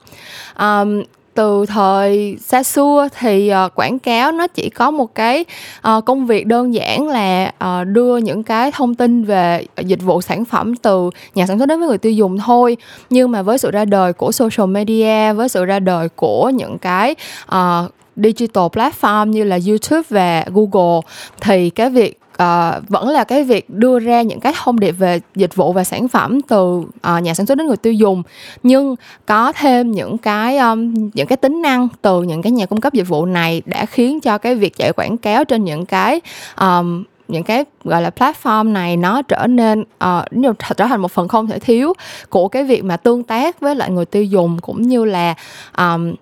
Um, 0.60 1.04
từ 1.34 1.66
thời 1.66 2.38
xa 2.42 2.64
xưa 2.64 3.08
thì 3.20 3.52
uh, 3.66 3.76
quảng 3.76 4.00
cáo 4.00 4.32
nó 4.32 4.48
chỉ 4.48 4.70
có 4.70 4.92
một 4.92 5.16
cái 5.16 5.46
uh, 5.88 6.06
công 6.06 6.26
việc 6.26 6.48
đơn 6.48 6.74
giản 6.74 7.08
là 7.08 7.52
uh, 7.64 7.88
đưa 7.88 8.18
những 8.18 8.44
cái 8.44 8.72
thông 8.72 8.96
tin 8.96 9.24
về 9.24 9.66
dịch 9.78 10.02
vụ 10.02 10.22
sản 10.22 10.46
phẩm 10.46 10.76
từ 10.76 11.10
nhà 11.36 11.48
sản 11.48 11.60
xuất 11.60 11.66
đến 11.66 11.80
với 11.80 11.88
người 11.88 11.98
tiêu 11.98 12.12
dùng 12.12 12.38
thôi. 12.38 12.78
Nhưng 13.10 13.32
mà 13.32 13.42
với 13.42 13.58
sự 13.58 13.72
ra 13.72 13.86
đời 13.86 14.14
của 14.14 14.32
social 14.32 14.70
media 14.70 15.34
với 15.34 15.50
sự 15.50 15.66
ra 15.66 15.80
đời 15.80 16.10
của 16.10 16.50
những 16.50 16.78
cái 16.78 17.16
uh, 17.56 17.92
digital 18.16 18.64
platform 18.64 19.26
như 19.26 19.44
là 19.44 19.60
YouTube 19.68 20.04
và 20.10 20.46
Google 20.54 21.02
thì 21.42 21.70
cái 21.70 21.90
việc 21.90 22.20
uh, 22.44 22.90
vẫn 22.90 23.10
là 23.10 23.24
cái 23.24 23.44
việc 23.44 23.70
đưa 23.70 24.00
ra 24.00 24.22
những 24.22 24.40
cái 24.40 24.54
thông 24.64 24.80
điệp 24.80 24.92
về 24.92 25.22
dịch 25.36 25.56
vụ 25.56 25.74
và 25.74 25.84
sản 25.84 26.08
phẩm 26.08 26.42
từ 26.42 26.78
uh, 26.78 27.24
nhà 27.24 27.34
sản 27.34 27.46
xuất 27.46 27.58
đến 27.58 27.68
người 27.68 27.78
tiêu 27.78 27.94
dùng. 27.94 28.24
Nhưng 28.64 28.96
có 29.26 29.52
thêm 29.52 29.92
những 29.92 30.18
cái 30.18 30.58
um, 30.58 30.94
những 31.14 31.28
cái 31.28 31.38
tính 31.38 31.62
năng 31.62 31.88
từ 32.02 32.22
những 32.22 32.42
cái 32.42 32.52
nhà 32.52 32.66
cung 32.66 32.82
cấp 32.82 32.94
dịch 32.94 33.08
vụ 33.08 33.26
này 33.26 33.62
đã 33.66 33.86
khiến 33.86 34.20
cho 34.20 34.38
cái 34.38 34.56
việc 34.56 34.78
chạy 34.78 34.94
quảng 34.94 35.18
cáo 35.18 35.46
trên 35.46 35.64
những 35.64 35.86
cái 35.86 36.22
um, 36.60 37.04
những 37.28 37.44
cái 37.44 37.66
gọi 37.84 38.02
là 38.02 38.10
platform 38.10 38.72
này 38.72 38.98
nó 38.98 39.22
trở 39.22 39.48
nên 39.48 39.82
uh, 39.82 40.58
trở 40.78 40.86
thành 40.88 41.02
một 41.02 41.12
phần 41.12 41.28
không 41.28 41.48
thể 41.48 41.60
thiếu 41.60 41.94
của 42.30 42.48
cái 42.48 42.64
việc 42.64 42.84
mà 42.84 42.98
tương 42.98 43.24
tác 43.24 43.60
với 43.60 43.76
lại 43.76 43.90
người 43.90 44.06
tiêu 44.06 44.24
dùng 44.24 44.60
cũng 44.62 44.82
như 44.82 45.06
là 45.06 45.34
um, 45.78 46.14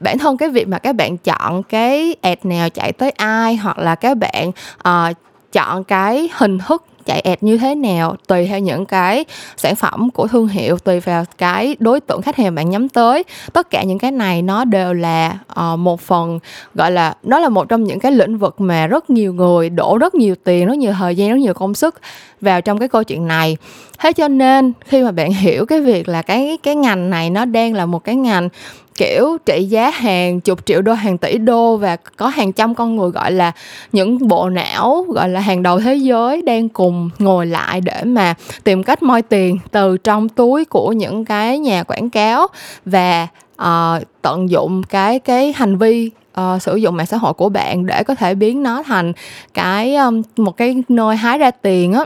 bản 0.00 0.18
thân 0.18 0.36
cái 0.36 0.48
việc 0.48 0.68
mà 0.68 0.78
các 0.78 0.96
bạn 0.96 1.16
chọn 1.16 1.62
cái 1.62 2.16
ad 2.22 2.38
nào 2.42 2.70
chạy 2.70 2.92
tới 2.92 3.10
ai 3.10 3.56
hoặc 3.56 3.78
là 3.78 3.94
các 3.94 4.18
bạn 4.18 4.48
uh, 4.88 5.16
chọn 5.54 5.84
cái 5.84 6.28
hình 6.32 6.58
thức 6.58 6.84
chạy 7.06 7.20
ad 7.20 7.38
như 7.40 7.58
thế 7.58 7.74
nào 7.74 8.16
tùy 8.26 8.46
theo 8.46 8.58
những 8.58 8.86
cái 8.86 9.24
sản 9.56 9.76
phẩm 9.76 10.10
của 10.10 10.26
thương 10.26 10.48
hiệu 10.48 10.78
tùy 10.78 11.00
vào 11.00 11.24
cái 11.38 11.76
đối 11.78 12.00
tượng 12.00 12.22
khách 12.22 12.36
hàng 12.36 12.54
bạn 12.54 12.70
nhắm 12.70 12.88
tới. 12.88 13.24
Tất 13.52 13.70
cả 13.70 13.82
những 13.82 13.98
cái 13.98 14.10
này 14.10 14.42
nó 14.42 14.64
đều 14.64 14.92
là 14.92 15.38
uh, 15.60 15.78
một 15.78 16.00
phần 16.00 16.38
gọi 16.74 16.90
là 16.90 17.14
nó 17.22 17.38
là 17.38 17.48
một 17.48 17.68
trong 17.68 17.84
những 17.84 18.00
cái 18.00 18.12
lĩnh 18.12 18.38
vực 18.38 18.60
mà 18.60 18.86
rất 18.86 19.10
nhiều 19.10 19.34
người 19.34 19.70
đổ 19.70 19.98
rất 19.98 20.14
nhiều 20.14 20.34
tiền 20.44 20.66
rất 20.66 20.78
nhiều 20.78 20.92
thời 20.98 21.16
gian 21.16 21.30
rất 21.30 21.36
nhiều 21.36 21.54
công 21.54 21.74
sức 21.74 22.00
vào 22.40 22.60
trong 22.60 22.78
cái 22.78 22.88
câu 22.88 23.04
chuyện 23.04 23.26
này. 23.26 23.56
Thế 23.98 24.12
cho 24.12 24.28
nên 24.28 24.72
khi 24.86 25.02
mà 25.02 25.10
bạn 25.10 25.32
hiểu 25.32 25.66
cái 25.66 25.80
việc 25.80 26.08
là 26.08 26.22
cái 26.22 26.58
cái 26.62 26.76
ngành 26.76 27.10
này 27.10 27.30
nó 27.30 27.44
đang 27.44 27.74
là 27.74 27.86
một 27.86 28.04
cái 28.04 28.16
ngành 28.16 28.48
kiểu 28.94 29.36
trị 29.46 29.64
giá 29.64 29.90
hàng 29.90 30.40
chục 30.40 30.66
triệu 30.66 30.82
đô 30.82 30.92
hàng 30.92 31.18
tỷ 31.18 31.38
đô 31.38 31.76
và 31.76 31.96
có 31.96 32.28
hàng 32.28 32.52
trăm 32.52 32.74
con 32.74 32.96
người 32.96 33.10
gọi 33.10 33.32
là 33.32 33.52
những 33.92 34.28
bộ 34.28 34.48
não 34.48 35.06
gọi 35.08 35.28
là 35.28 35.40
hàng 35.40 35.62
đầu 35.62 35.80
thế 35.80 35.94
giới 35.94 36.42
đang 36.42 36.68
cùng 36.68 37.10
ngồi 37.18 37.46
lại 37.46 37.80
để 37.80 38.04
mà 38.04 38.34
tìm 38.64 38.82
cách 38.82 39.02
moi 39.02 39.22
tiền 39.22 39.58
từ 39.70 39.98
trong 39.98 40.28
túi 40.28 40.64
của 40.64 40.92
những 40.92 41.24
cái 41.24 41.58
nhà 41.58 41.82
quảng 41.82 42.10
cáo 42.10 42.46
và 42.84 43.28
uh, 43.62 44.02
tận 44.22 44.50
dụng 44.50 44.82
cái 44.82 45.18
cái 45.18 45.52
hành 45.56 45.76
vi 45.76 46.10
uh, 46.40 46.62
sử 46.62 46.76
dụng 46.76 46.96
mạng 46.96 47.06
xã 47.06 47.16
hội 47.16 47.32
của 47.32 47.48
bạn 47.48 47.86
để 47.86 48.02
có 48.02 48.14
thể 48.14 48.34
biến 48.34 48.62
nó 48.62 48.82
thành 48.82 49.12
cái 49.54 49.96
um, 49.96 50.22
một 50.36 50.56
cái 50.56 50.82
nơi 50.88 51.16
hái 51.16 51.38
ra 51.38 51.50
tiền 51.50 51.92
á 51.92 52.04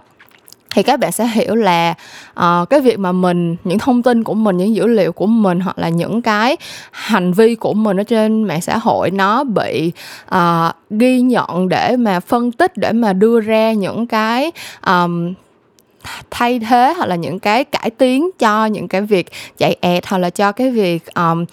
thì 0.70 0.82
các 0.82 1.00
bạn 1.00 1.12
sẽ 1.12 1.26
hiểu 1.26 1.54
là 1.54 1.94
uh, 2.40 2.70
cái 2.70 2.80
việc 2.80 2.98
mà 2.98 3.12
mình 3.12 3.56
những 3.64 3.78
thông 3.78 4.02
tin 4.02 4.24
của 4.24 4.34
mình 4.34 4.56
những 4.56 4.74
dữ 4.74 4.86
liệu 4.86 5.12
của 5.12 5.26
mình 5.26 5.60
hoặc 5.60 5.78
là 5.78 5.88
những 5.88 6.22
cái 6.22 6.56
hành 6.90 7.32
vi 7.32 7.54
của 7.54 7.74
mình 7.74 8.00
ở 8.00 8.04
trên 8.04 8.44
mạng 8.44 8.60
xã 8.60 8.78
hội 8.78 9.10
nó 9.10 9.44
bị 9.44 9.92
uh, 10.34 10.74
ghi 10.90 11.20
nhận 11.20 11.68
để 11.68 11.96
mà 11.96 12.20
phân 12.20 12.52
tích 12.52 12.76
để 12.76 12.92
mà 12.92 13.12
đưa 13.12 13.40
ra 13.40 13.72
những 13.72 14.06
cái 14.06 14.52
um, 14.86 15.34
thay 16.30 16.58
thế 16.58 16.94
hoặc 16.96 17.06
là 17.06 17.16
những 17.16 17.38
cái 17.38 17.64
cải 17.64 17.90
tiến 17.90 18.30
cho 18.38 18.66
những 18.66 18.88
cái 18.88 19.00
việc 19.00 19.26
chạy 19.58 19.76
ad 19.80 20.04
hoặc 20.06 20.18
là 20.18 20.30
cho 20.30 20.52
cái 20.52 20.70
việc 20.70 21.14
um, 21.14 21.44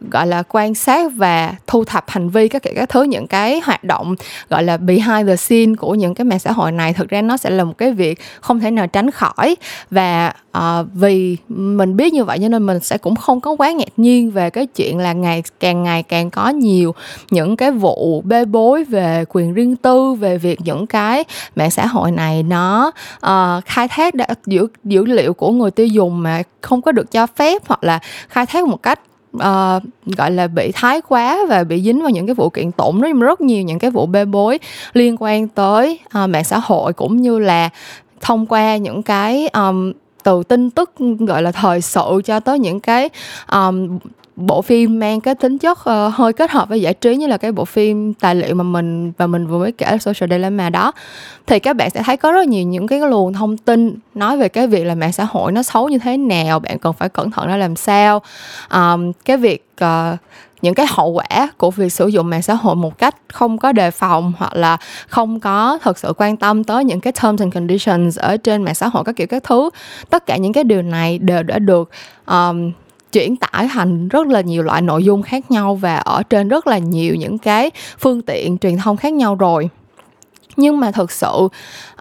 gọi 0.00 0.26
là 0.26 0.42
quan 0.48 0.74
sát 0.74 1.12
và 1.16 1.54
thu 1.66 1.84
thập 1.84 2.04
hành 2.08 2.30
vi 2.30 2.48
các 2.48 2.62
kiểu 2.62 2.72
các 2.76 2.88
thứ 2.88 3.02
những 3.02 3.26
cái 3.26 3.60
hoạt 3.64 3.84
động 3.84 4.14
gọi 4.48 4.62
là 4.62 4.76
behind 4.76 5.28
the 5.28 5.36
scene 5.36 5.74
của 5.74 5.94
những 5.94 6.14
cái 6.14 6.24
mạng 6.24 6.38
xã 6.38 6.52
hội 6.52 6.72
này. 6.72 6.92
Thực 6.92 7.08
ra 7.08 7.22
nó 7.22 7.36
sẽ 7.36 7.50
là 7.50 7.64
một 7.64 7.78
cái 7.78 7.92
việc 7.92 8.18
không 8.40 8.60
thể 8.60 8.70
nào 8.70 8.86
tránh 8.86 9.10
khỏi. 9.10 9.56
Và 9.90 10.32
uh, 10.58 10.62
vì 10.94 11.36
mình 11.48 11.96
biết 11.96 12.12
như 12.12 12.24
vậy 12.24 12.38
cho 12.42 12.48
nên 12.48 12.66
mình 12.66 12.80
sẽ 12.80 12.98
cũng 12.98 13.16
không 13.16 13.40
có 13.40 13.56
quá 13.58 13.72
ngạc 13.72 13.88
nhiên 13.96 14.30
về 14.30 14.50
cái 14.50 14.66
chuyện 14.66 14.98
là 14.98 15.12
ngày 15.12 15.42
càng 15.60 15.82
ngày 15.82 16.02
càng 16.02 16.30
có 16.30 16.48
nhiều 16.48 16.94
những 17.30 17.56
cái 17.56 17.70
vụ 17.70 18.22
bê 18.24 18.44
bối 18.44 18.84
về 18.84 19.24
quyền 19.28 19.54
riêng 19.54 19.76
tư 19.76 20.14
về 20.14 20.38
việc 20.38 20.60
những 20.60 20.86
cái 20.86 21.24
mạng 21.56 21.70
xã 21.70 21.86
hội 21.86 22.10
này 22.10 22.42
nó 22.42 22.92
uh, 23.26 23.64
khai 23.64 23.88
thác 23.88 24.14
dữ 24.46 24.66
dữ 24.84 25.04
liệu 25.04 25.34
của 25.34 25.50
người 25.50 25.70
tiêu 25.70 25.86
dùng 25.86 26.22
mà 26.22 26.42
không 26.60 26.82
có 26.82 26.92
được 26.92 27.10
cho 27.10 27.26
phép 27.26 27.62
hoặc 27.68 27.84
là 27.84 27.98
khai 28.28 28.46
thác 28.46 28.66
một 28.66 28.82
cách 28.82 29.00
uh, 29.38 29.82
gọi 30.16 30.30
là 30.30 30.46
bị 30.46 30.72
thái 30.74 31.00
quá 31.08 31.38
và 31.48 31.64
bị 31.64 31.82
dính 31.82 32.00
vào 32.00 32.10
những 32.10 32.26
cái 32.26 32.34
vụ 32.34 32.50
kiện 32.50 32.72
tụng 32.72 33.00
rất 33.00 33.08
rất 33.20 33.40
nhiều 33.40 33.62
những 33.62 33.78
cái 33.78 33.90
vụ 33.90 34.06
bê 34.06 34.24
bối 34.24 34.58
liên 34.92 35.16
quan 35.18 35.48
tới 35.48 35.98
uh, 36.24 36.30
mạng 36.30 36.44
xã 36.44 36.58
hội 36.58 36.92
cũng 36.92 37.16
như 37.16 37.38
là 37.38 37.68
thông 38.20 38.46
qua 38.46 38.76
những 38.76 39.02
cái 39.02 39.48
um, 39.48 39.92
từ 40.22 40.42
tin 40.42 40.70
tức 40.70 40.92
gọi 41.18 41.42
là 41.42 41.52
thời 41.52 41.80
sự 41.80 42.20
cho 42.24 42.40
tới 42.40 42.58
những 42.58 42.80
cái 42.80 43.10
um, 43.52 43.98
bộ 44.38 44.62
phim 44.62 44.98
mang 44.98 45.20
cái 45.20 45.34
tính 45.34 45.58
chất 45.58 45.78
uh, 45.80 46.14
hơi 46.14 46.32
kết 46.32 46.50
hợp 46.50 46.68
với 46.68 46.80
giải 46.80 46.94
trí 46.94 47.16
như 47.16 47.26
là 47.26 47.36
cái 47.36 47.52
bộ 47.52 47.64
phim 47.64 48.14
tài 48.14 48.34
liệu 48.34 48.54
mà 48.54 48.64
mình 48.64 49.12
và 49.18 49.26
mình 49.26 49.46
vừa 49.46 49.58
mới 49.58 49.72
kể 49.72 49.98
social 50.00 50.30
dilemma 50.30 50.70
đó. 50.70 50.92
Thì 51.46 51.58
các 51.58 51.76
bạn 51.76 51.90
sẽ 51.90 52.02
thấy 52.02 52.16
có 52.16 52.32
rất 52.32 52.48
nhiều 52.48 52.66
những 52.66 52.86
cái 52.86 53.00
luồng 53.00 53.32
thông 53.32 53.56
tin 53.56 53.94
nói 54.14 54.36
về 54.36 54.48
cái 54.48 54.66
việc 54.66 54.84
là 54.84 54.94
mạng 54.94 55.12
xã 55.12 55.24
hội 55.24 55.52
nó 55.52 55.62
xấu 55.62 55.88
như 55.88 55.98
thế 55.98 56.16
nào 56.16 56.60
bạn 56.60 56.78
cần 56.78 56.92
phải 56.92 57.08
cẩn 57.08 57.30
thận 57.30 57.48
nó 57.48 57.56
làm 57.56 57.76
sao. 57.76 58.22
Um, 58.72 59.12
cái 59.24 59.36
việc 59.36 59.66
uh, 59.84 60.18
những 60.62 60.74
cái 60.74 60.86
hậu 60.90 61.10
quả 61.10 61.48
của 61.56 61.70
việc 61.70 61.92
sử 61.92 62.06
dụng 62.06 62.30
mạng 62.30 62.42
xã 62.42 62.54
hội 62.54 62.74
một 62.74 62.98
cách 62.98 63.16
không 63.28 63.58
có 63.58 63.72
đề 63.72 63.90
phòng 63.90 64.32
hoặc 64.38 64.54
là 64.54 64.76
không 65.08 65.40
có 65.40 65.78
thật 65.82 65.98
sự 65.98 66.12
quan 66.16 66.36
tâm 66.36 66.64
tới 66.64 66.84
những 66.84 67.00
cái 67.00 67.12
terms 67.12 67.40
and 67.40 67.54
conditions 67.54 68.18
ở 68.18 68.36
trên 68.36 68.62
mạng 68.62 68.74
xã 68.74 68.88
hội 68.88 69.04
các 69.04 69.16
kiểu 69.16 69.26
các 69.26 69.44
thứ 69.44 69.70
tất 70.10 70.26
cả 70.26 70.36
những 70.36 70.52
cái 70.52 70.64
điều 70.64 70.82
này 70.82 71.18
đều 71.18 71.42
đã 71.42 71.58
được 71.58 71.90
um, 72.26 72.72
chuyển 73.12 73.36
tải 73.36 73.68
thành 73.68 74.08
rất 74.08 74.26
là 74.26 74.40
nhiều 74.40 74.62
loại 74.62 74.82
nội 74.82 75.04
dung 75.04 75.22
khác 75.22 75.50
nhau 75.50 75.74
và 75.74 75.96
ở 75.96 76.22
trên 76.22 76.48
rất 76.48 76.66
là 76.66 76.78
nhiều 76.78 77.14
những 77.14 77.38
cái 77.38 77.70
phương 77.98 78.22
tiện 78.22 78.58
truyền 78.58 78.76
thông 78.76 78.96
khác 78.96 79.12
nhau 79.12 79.34
rồi. 79.34 79.68
Nhưng 80.56 80.80
mà 80.80 80.90
thực 80.90 81.10
sự 81.10 81.48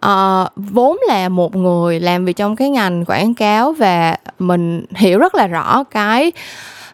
uh, 0.06 0.52
vốn 0.56 0.98
là 1.08 1.30
một 1.30 1.56
người 1.56 2.00
làm 2.00 2.26
việc 2.26 2.36
trong 2.36 2.56
cái 2.56 2.70
ngành 2.70 3.06
quảng 3.06 3.34
cáo 3.34 3.74
và 3.74 4.18
mình 4.40 4.86
hiểu 4.96 5.20
rất 5.20 5.36
là 5.36 5.48
rõ 5.48 5.84
cái 5.84 6.32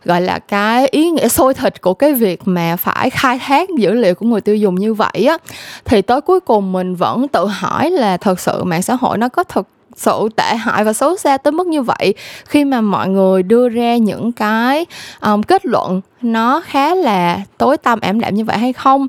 gọi 0.05 0.22
là 0.22 0.39
cái 0.39 0.88
ý 0.88 1.10
nghĩa 1.10 1.27
sôi 1.27 1.53
thịt 1.53 1.82
của 1.82 1.93
cái 1.93 2.13
việc 2.13 2.41
mà 2.46 2.75
phải 2.75 3.10
khai 3.10 3.39
thác 3.39 3.70
dữ 3.77 3.93
liệu 3.93 4.15
của 4.15 4.25
người 4.25 4.41
tiêu 4.41 4.55
dùng 4.55 4.75
như 4.75 4.93
vậy 4.93 5.25
á 5.29 5.38
thì 5.86 6.01
tới 6.01 6.22
cuối 6.22 6.39
cùng 6.39 6.72
mình 6.72 6.96
vẫn 6.96 7.27
tự 7.27 7.46
hỏi 7.46 7.91
là 7.91 8.17
thật 8.17 8.39
sự 8.39 8.63
mạng 8.63 8.82
xã 8.82 8.96
hội 8.96 9.17
nó 9.17 9.29
có 9.29 9.43
thực 9.43 9.67
sự 9.95 10.29
tệ 10.35 10.55
hại 10.55 10.83
và 10.83 10.93
xấu 10.93 11.17
xa 11.17 11.38
tới 11.38 11.51
mức 11.51 11.67
như 11.67 11.81
vậy. 11.81 12.13
Khi 12.45 12.65
mà 12.65 12.81
mọi 12.81 13.09
người 13.09 13.43
đưa 13.43 13.69
ra 13.69 13.97
những 13.97 14.31
cái 14.31 14.85
um, 15.21 15.43
kết 15.43 15.65
luận 15.65 16.01
nó 16.21 16.62
khá 16.65 16.95
là 16.95 17.41
tối 17.57 17.77
tăm 17.77 18.00
ảm 18.00 18.19
đạm 18.19 18.35
như 18.35 18.43
vậy 18.45 18.57
hay 18.57 18.73
không? 18.73 19.07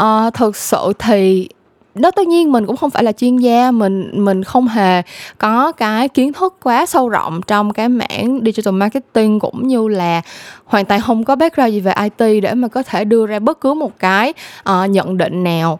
Uh, 0.00 0.34
thực 0.34 0.56
sự 0.56 0.92
thì 0.98 1.48
đó 1.94 2.10
tất 2.10 2.26
nhiên 2.26 2.52
mình 2.52 2.66
cũng 2.66 2.76
không 2.76 2.90
phải 2.90 3.04
là 3.04 3.12
chuyên 3.12 3.36
gia 3.36 3.70
mình 3.70 4.10
mình 4.24 4.44
không 4.44 4.68
hề 4.68 5.02
có 5.38 5.72
cái 5.72 6.08
kiến 6.08 6.32
thức 6.32 6.56
quá 6.62 6.86
sâu 6.86 7.08
rộng 7.08 7.40
trong 7.46 7.72
cái 7.72 7.88
mảng 7.88 8.40
digital 8.44 8.74
marketing 8.74 9.40
cũng 9.40 9.68
như 9.68 9.88
là 9.88 10.22
hoàn 10.64 10.84
toàn 10.84 11.00
không 11.00 11.24
có 11.24 11.36
background 11.36 11.72
gì 11.72 11.80
về 11.80 11.92
IT 12.02 12.42
để 12.42 12.54
mà 12.54 12.68
có 12.68 12.82
thể 12.82 13.04
đưa 13.04 13.26
ra 13.26 13.38
bất 13.38 13.60
cứ 13.60 13.74
một 13.74 13.98
cái 13.98 14.32
uh, 14.70 14.90
nhận 14.90 15.18
định 15.18 15.44
nào 15.44 15.78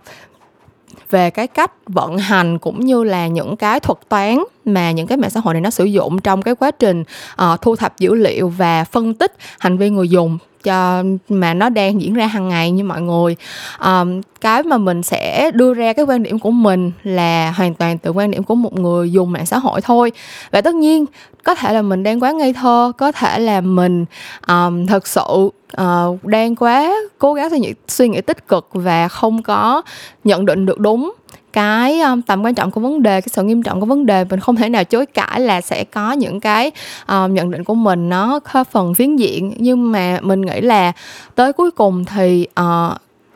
về 1.11 1.31
cái 1.31 1.47
cách 1.47 1.73
vận 1.87 2.19
hành 2.19 2.59
cũng 2.59 2.81
như 2.81 3.05
là 3.05 3.27
những 3.27 3.57
cái 3.57 3.81
thuật 3.81 3.99
toán 4.09 4.39
mà 4.65 4.91
những 4.91 5.07
cái 5.07 5.19
mạng 5.19 5.31
xã 5.31 5.41
hội 5.41 5.55
này 5.55 5.61
nó 5.61 5.71
sử 5.71 5.85
dụng 5.85 6.21
trong 6.21 6.43
cái 6.43 6.55
quá 6.55 6.71
trình 6.71 7.05
uh, 7.43 7.61
thu 7.63 7.77
thập 7.77 7.99
dữ 7.99 8.15
liệu 8.15 8.49
và 8.49 8.85
phân 8.85 9.15
tích 9.15 9.33
hành 9.59 9.79
vi 9.79 9.91
người 9.91 10.09
dùng 10.09 10.39
cho 10.63 11.05
mà 11.29 11.55
nó 11.55 11.69
đang 11.69 12.03
diễn 12.03 12.15
ra 12.15 12.27
hàng 12.27 12.49
ngày 12.49 12.71
như 12.71 12.85
mọi 12.85 13.03
người. 13.03 13.37
Um, 13.85 14.21
cái 14.41 14.63
mà 14.63 14.79
mình 14.79 15.03
sẽ 15.03 15.51
đưa 15.55 15.75
ra 15.75 15.93
cái 15.93 16.05
quan 16.05 16.23
điểm 16.23 16.39
của 16.39 16.51
mình 16.51 16.93
là 17.03 17.51
hoàn 17.51 17.75
toàn 17.75 17.99
từ 17.99 18.11
quan 18.11 18.31
điểm 18.31 18.43
của 18.43 18.55
một 18.55 18.73
người 18.79 19.13
dùng 19.13 19.33
mạng 19.33 19.47
xã 19.47 19.59
hội 19.59 19.81
thôi. 19.81 20.13
Và 20.51 20.61
tất 20.61 20.75
nhiên 20.75 21.05
có 21.45 21.55
thể 21.55 21.73
là 21.73 21.83
mình 21.83 22.03
đang 22.03 22.23
quá 22.23 22.33
ngây 22.33 22.53
thơ 22.53 22.93
có 22.99 23.13
thể 23.13 23.39
là 23.39 23.61
mình 23.61 24.05
um, 24.49 24.87
thật 24.87 25.07
sự 25.07 25.51
uh, 25.83 26.25
đang 26.25 26.57
quá 26.57 26.93
cố 27.19 27.35
gắng 27.35 27.51
suy 27.51 27.59
nghĩ, 27.59 27.75
suy 27.89 28.09
nghĩ 28.09 28.21
tích 28.21 28.49
cực 28.49 28.69
và 28.73 29.09
không 29.09 29.43
có 29.43 29.83
nhận 30.25 30.47
định 30.47 30.67
được 30.67 30.79
đúng 30.79 31.13
cái 31.53 32.01
um, 32.01 32.23
tầm 32.23 32.43
quan 32.45 32.55
trọng 32.55 32.71
của 32.71 32.81
vấn 32.81 33.03
đề 33.03 33.21
cái 33.21 33.29
sự 33.33 33.43
nghiêm 33.43 33.63
trọng 33.63 33.81
của 33.81 33.87
vấn 33.87 34.07
đề 34.07 34.25
mình 34.25 34.41
không 34.41 34.57
thể 34.57 34.69
nào 34.69 34.85
chối 34.85 35.07
cãi 35.07 35.41
là 35.41 35.61
sẽ 35.61 35.85
có 35.85 36.13
những 36.13 36.41
cái 36.41 36.71
um, 37.09 37.35
nhận 37.35 37.51
định 37.51 37.65
của 37.65 37.75
mình 37.75 38.09
nó 38.09 38.41
có 38.53 38.65
phần 38.65 38.95
phiến 38.95 39.17
diện. 39.17 39.53
Nhưng 39.57 39.93
mà 39.93 40.19
mình 40.23 40.41
nghĩ 40.41 40.61
là 40.61 40.93
tới 41.35 41.53
cuối 41.53 41.71
cùng 41.71 42.05
thì 42.05 42.47
uh, 42.61 42.93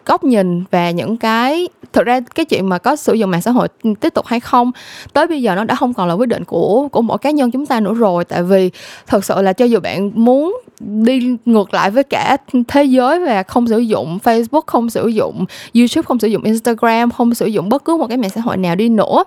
góc 0.06 0.24
nhìn 0.24 0.64
và 0.70 0.90
những 0.90 1.16
cái 1.16 1.68
thực 1.92 2.06
ra 2.06 2.20
cái 2.34 2.44
chuyện 2.44 2.68
mà 2.68 2.78
có 2.78 2.96
sử 2.96 3.12
dụng 3.14 3.30
mạng 3.30 3.42
xã 3.42 3.50
hội 3.50 3.68
tiếp 4.00 4.14
tục 4.14 4.26
hay 4.26 4.40
không 4.40 4.72
tới 5.12 5.26
bây 5.26 5.42
giờ 5.42 5.54
nó 5.54 5.64
đã 5.64 5.74
không 5.74 5.94
còn 5.94 6.08
là 6.08 6.14
quyết 6.14 6.28
định 6.28 6.44
của 6.44 6.88
của 6.88 7.02
mỗi 7.02 7.18
cá 7.18 7.30
nhân 7.30 7.50
chúng 7.50 7.66
ta 7.66 7.80
nữa 7.80 7.94
rồi. 7.94 8.24
Tại 8.24 8.42
vì 8.42 8.70
thật 9.06 9.24
sự 9.24 9.42
là 9.42 9.52
cho 9.52 9.64
dù 9.64 9.80
bạn 9.80 10.10
muốn 10.14 10.56
đi 10.78 11.36
ngược 11.44 11.74
lại 11.74 11.90
với 11.90 12.02
cả 12.02 12.36
thế 12.68 12.84
giới 12.84 13.24
và 13.26 13.42
không 13.42 13.68
sử 13.68 13.78
dụng 13.78 14.18
Facebook, 14.24 14.62
không 14.66 14.90
sử 14.90 15.06
dụng 15.06 15.44
YouTube, 15.74 16.02
không 16.02 16.18
sử 16.18 16.28
dụng 16.28 16.42
Instagram, 16.42 17.10
không 17.10 17.34
sử 17.34 17.46
dụng 17.46 17.68
bất 17.68 17.84
cứ 17.84 17.96
một 17.96 18.06
cái 18.06 18.18
mạng 18.18 18.30
xã 18.30 18.40
hội 18.40 18.56
nào 18.56 18.74
đi 18.74 18.88
nữa 18.88 19.24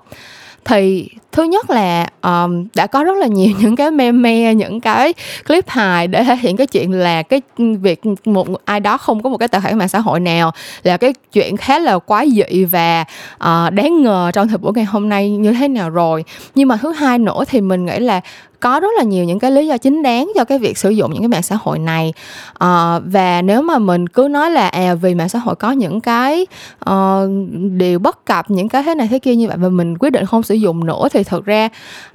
thì 0.65 1.10
thứ 1.38 1.44
nhất 1.44 1.70
là 1.70 2.08
um, 2.22 2.67
đã 2.75 2.88
có 2.88 3.03
rất 3.03 3.17
là 3.17 3.27
nhiều 3.27 3.51
những 3.62 3.75
cái 3.75 3.91
meme 3.91 4.53
những 4.53 4.82
cái 4.82 5.13
clip 5.48 5.70
hài 5.70 6.08
để 6.08 6.24
thể 6.24 6.36
hiện 6.36 6.58
cái 6.58 6.67
chuyện 6.67 6.91
là 6.91 7.24
cái 7.24 7.41
việc 7.82 8.01
một 8.25 8.48
ai 8.65 8.79
đó 8.79 8.98
không 8.98 9.24
có 9.24 9.29
một 9.29 9.38
cái 9.38 9.48
tài 9.48 9.62
khoản 9.62 9.77
mạng 9.77 9.89
xã 9.89 10.00
hội 10.00 10.20
nào 10.20 10.51
là 10.84 10.98
cái 10.98 11.13
chuyện 11.34 11.58
khá 11.58 11.79
là 11.79 12.00
quái 12.00 12.29
dị 12.32 12.65
và 12.65 13.06
uh, 13.36 13.74
đáng 13.74 14.03
ngờ 14.03 14.32
trong 14.34 14.48
thời 14.48 14.58
buổi 14.58 14.72
ngày 14.75 14.86
hôm 14.86 15.10
nay 15.10 15.29
như 15.29 15.53
thế 15.53 15.67
nào 15.67 15.89
rồi. 15.89 16.24
Nhưng 16.56 16.67
mà 16.67 16.77
thứ 16.77 16.91
hai 16.91 17.20
nữa 17.20 17.44
thì 17.48 17.62
mình 17.62 17.86
nghĩ 17.86 18.00
là 18.00 18.22
có 18.60 18.79
rất 18.79 18.88
là 18.98 19.03
nhiều 19.03 19.24
những 19.24 19.39
cái 19.39 19.51
lý 19.51 19.67
do 19.67 19.77
chính 19.77 20.03
đáng 20.03 20.32
cho 20.36 20.46
cái 20.46 20.60
việc 20.60 20.77
sử 20.77 20.89
dụng 20.89 21.13
những 21.13 21.22
cái 21.22 21.27
mạng 21.27 21.44
xã 21.44 21.58
hội 21.62 21.79
này. 21.79 22.13
Uh, 22.51 23.03
và 23.06 23.41
nếu 23.41 23.62
mà 23.62 23.77
mình 23.77 24.08
cứ 24.08 24.27
nói 24.32 24.51
là 24.51 24.67
à 24.67 24.96
vì 24.96 25.15
mạng 25.15 25.29
xã 25.29 25.39
hội 25.39 25.56
có 25.56 25.72
những 25.72 26.01
cái 26.01 26.48
uh, 26.89 27.29
điều 27.77 28.00
bất 28.00 28.25
cập 28.25 28.51
những 28.51 28.70
cái 28.70 28.84
thế 28.84 28.96
này 28.96 29.08
thế 29.08 29.20
kia 29.20 29.36
như 29.36 29.48
vậy 29.48 29.58
và 29.60 29.70
mình 29.70 29.98
quyết 29.98 30.10
định 30.10 30.25
không 30.25 30.44
sử 30.44 30.56
dụng 30.56 30.86
nữa 30.86 31.08
thì 31.12 31.24
thực 31.27 31.46
ra 31.46 31.69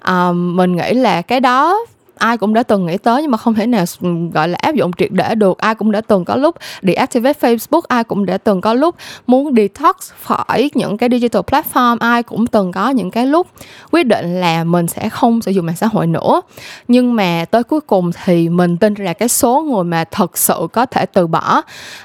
um, 0.06 0.56
mình 0.56 0.76
nghĩ 0.76 0.92
là 0.94 1.22
cái 1.22 1.40
đó 1.40 1.86
ai 2.22 2.38
cũng 2.38 2.54
đã 2.54 2.62
từng 2.62 2.86
nghĩ 2.86 2.98
tới 2.98 3.22
nhưng 3.22 3.30
mà 3.30 3.38
không 3.38 3.54
thể 3.54 3.66
nào 3.66 3.84
ừ, 4.00 4.08
gọi 4.34 4.48
là 4.48 4.58
áp 4.62 4.74
dụng 4.74 4.90
triệt 4.98 5.12
để 5.12 5.34
được. 5.34 5.58
Ai 5.58 5.74
cũng 5.74 5.92
đã 5.92 6.00
từng 6.00 6.24
có 6.24 6.36
lúc 6.36 6.56
deactivate 6.82 7.38
Facebook 7.40 7.80
ai 7.88 8.04
cũng 8.04 8.26
đã 8.26 8.38
từng 8.38 8.60
có 8.60 8.74
lúc 8.74 8.94
muốn 9.26 9.54
detox 9.56 9.96
khỏi 10.22 10.70
những 10.74 10.96
cái 10.96 11.08
digital 11.12 11.42
platform 11.42 11.96
ai 12.00 12.22
cũng 12.22 12.46
từng 12.46 12.72
có 12.72 12.90
những 12.90 13.10
cái 13.10 13.26
lúc 13.26 13.46
quyết 13.90 14.06
định 14.06 14.40
là 14.40 14.64
mình 14.64 14.86
sẽ 14.86 15.08
không 15.08 15.42
sử 15.42 15.50
dụng 15.50 15.66
mạng 15.66 15.76
xã 15.76 15.86
hội 15.86 16.06
nữa. 16.06 16.42
Nhưng 16.88 17.16
mà 17.16 17.44
tới 17.50 17.62
cuối 17.62 17.80
cùng 17.80 18.10
thì 18.24 18.48
mình 18.48 18.76
tin 18.76 18.94
là 18.94 19.12
cái 19.12 19.28
số 19.28 19.62
người 19.62 19.84
mà 19.84 20.04
thật 20.10 20.38
sự 20.38 20.68
có 20.72 20.86
thể 20.86 21.06
từ 21.06 21.26
bỏ 21.26 21.62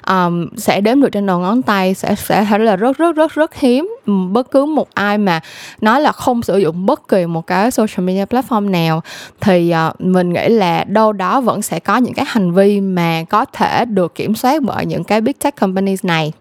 um, 0.08 0.48
sẽ 0.58 0.82
đếm 0.82 1.02
được 1.02 1.10
trên 1.12 1.26
đầu 1.26 1.40
ngón 1.40 1.62
tay 1.62 1.94
sẽ 1.94 2.16
sẽ 2.16 2.46
thấy 2.50 2.60
là 2.60 2.76
rất 2.76 2.98
rất 2.98 3.16
rất 3.16 3.34
rất 3.34 3.56
hiếm. 3.56 3.90
Ừ, 4.06 4.14
bất 4.32 4.52
cứ 4.52 4.66
một 4.66 4.88
ai 4.94 5.18
mà 5.18 5.40
nói 5.82 6.02
là 6.02 6.12
không 6.12 6.42
sử 6.42 6.58
dụng 6.58 6.86
bất 6.86 7.08
kỳ 7.08 7.26
một 7.26 7.48
cái 7.48 7.72
social 7.72 8.06
media 8.06 8.26
platform 8.26 8.70
nào 8.70 9.02
thì 9.42 9.74
uh, 9.90 10.07
mình 10.12 10.34
nghĩ 10.34 10.50
là 10.50 10.84
đâu 10.84 11.14
đó 11.14 11.42
vẫn 11.42 11.62
sẽ 11.62 11.80
có 11.80 11.98
những 11.98 12.14
cái 12.14 12.26
hành 12.28 12.54
vi 12.54 12.82
mà 12.82 13.24
có 13.30 13.46
thể 13.46 13.86
được 13.86 14.16
kiểm 14.16 14.36
soát 14.36 14.62
bởi 14.64 14.86
những 14.86 15.04
cái 15.04 15.22
big 15.22 15.34
tech 15.34 15.56
companies 15.56 16.06
này. 16.06 16.32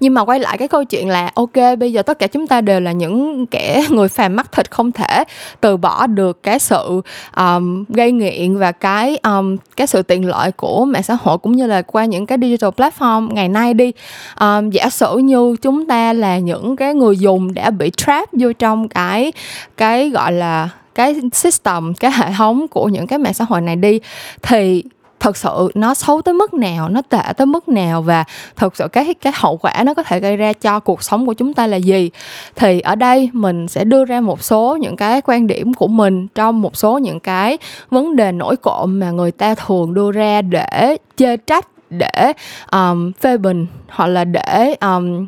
Nhưng 0.00 0.14
mà 0.14 0.24
quay 0.24 0.40
lại 0.40 0.58
cái 0.58 0.68
câu 0.68 0.84
chuyện 0.84 1.08
là 1.08 1.30
ok 1.34 1.78
bây 1.78 1.92
giờ 1.92 2.02
tất 2.02 2.18
cả 2.18 2.26
chúng 2.26 2.46
ta 2.46 2.60
đều 2.60 2.80
là 2.80 2.92
những 2.92 3.46
kẻ 3.46 3.84
người 3.90 4.08
phàm 4.08 4.36
mắc 4.36 4.52
thịt 4.52 4.70
không 4.70 4.92
thể 4.92 5.24
từ 5.60 5.76
bỏ 5.76 6.06
được 6.06 6.42
cái 6.42 6.58
sự 6.58 7.00
um, 7.36 7.84
gây 7.88 8.12
nghiện 8.12 8.56
và 8.58 8.72
cái 8.72 9.18
um, 9.22 9.56
cái 9.76 9.86
sự 9.86 10.02
tiện 10.02 10.28
lợi 10.28 10.52
của 10.52 10.84
mạng 10.84 11.02
xã 11.02 11.16
hội 11.20 11.38
cũng 11.38 11.52
như 11.52 11.66
là 11.66 11.82
qua 11.82 12.04
những 12.04 12.26
cái 12.26 12.38
digital 12.42 12.70
platform 12.70 13.28
ngày 13.32 13.48
nay 13.48 13.74
đi. 13.74 13.92
Um, 14.40 14.70
giả 14.70 14.90
sử 14.90 15.18
như 15.18 15.56
chúng 15.62 15.86
ta 15.86 16.12
là 16.12 16.38
những 16.38 16.76
cái 16.76 16.94
người 16.94 17.16
dùng 17.16 17.54
đã 17.54 17.70
bị 17.70 17.90
trap 17.96 18.28
vô 18.32 18.52
trong 18.52 18.88
cái 18.88 19.32
cái 19.76 20.10
gọi 20.10 20.32
là 20.32 20.68
cái 20.94 21.20
system 21.32 21.94
cái 21.94 22.10
hệ 22.10 22.32
thống 22.36 22.68
của 22.68 22.88
những 22.88 23.06
cái 23.06 23.18
mạng 23.18 23.34
xã 23.34 23.44
hội 23.48 23.60
này 23.60 23.76
đi 23.76 24.00
thì 24.42 24.82
thật 25.24 25.36
sự 25.36 25.70
nó 25.74 25.94
xấu 25.94 26.22
tới 26.22 26.34
mức 26.34 26.54
nào 26.54 26.88
nó 26.88 27.02
tệ 27.02 27.22
tới 27.36 27.46
mức 27.46 27.68
nào 27.68 28.02
và 28.02 28.24
thật 28.56 28.76
sự 28.76 28.88
cái 28.88 29.14
cái 29.14 29.32
hậu 29.36 29.56
quả 29.56 29.82
nó 29.84 29.94
có 29.94 30.02
thể 30.02 30.20
gây 30.20 30.36
ra 30.36 30.52
cho 30.52 30.80
cuộc 30.80 31.02
sống 31.02 31.26
của 31.26 31.34
chúng 31.34 31.54
ta 31.54 31.66
là 31.66 31.76
gì? 31.76 32.10
Thì 32.56 32.80
ở 32.80 32.94
đây 32.94 33.30
mình 33.32 33.68
sẽ 33.68 33.84
đưa 33.84 34.04
ra 34.04 34.20
một 34.20 34.42
số 34.42 34.76
những 34.80 34.96
cái 34.96 35.20
quan 35.20 35.46
điểm 35.46 35.74
của 35.74 35.86
mình 35.86 36.26
trong 36.34 36.60
một 36.60 36.76
số 36.76 36.98
những 36.98 37.20
cái 37.20 37.58
vấn 37.90 38.16
đề 38.16 38.32
nổi 38.32 38.56
cộm 38.56 39.00
mà 39.00 39.10
người 39.10 39.30
ta 39.30 39.54
thường 39.54 39.94
đưa 39.94 40.12
ra 40.12 40.42
để 40.42 40.96
chê 41.16 41.36
trách 41.36 41.68
để 41.90 42.32
um, 42.72 43.12
phê 43.12 43.36
bình 43.36 43.66
hoặc 43.88 44.06
là 44.06 44.24
để 44.24 44.74
um, 44.80 45.26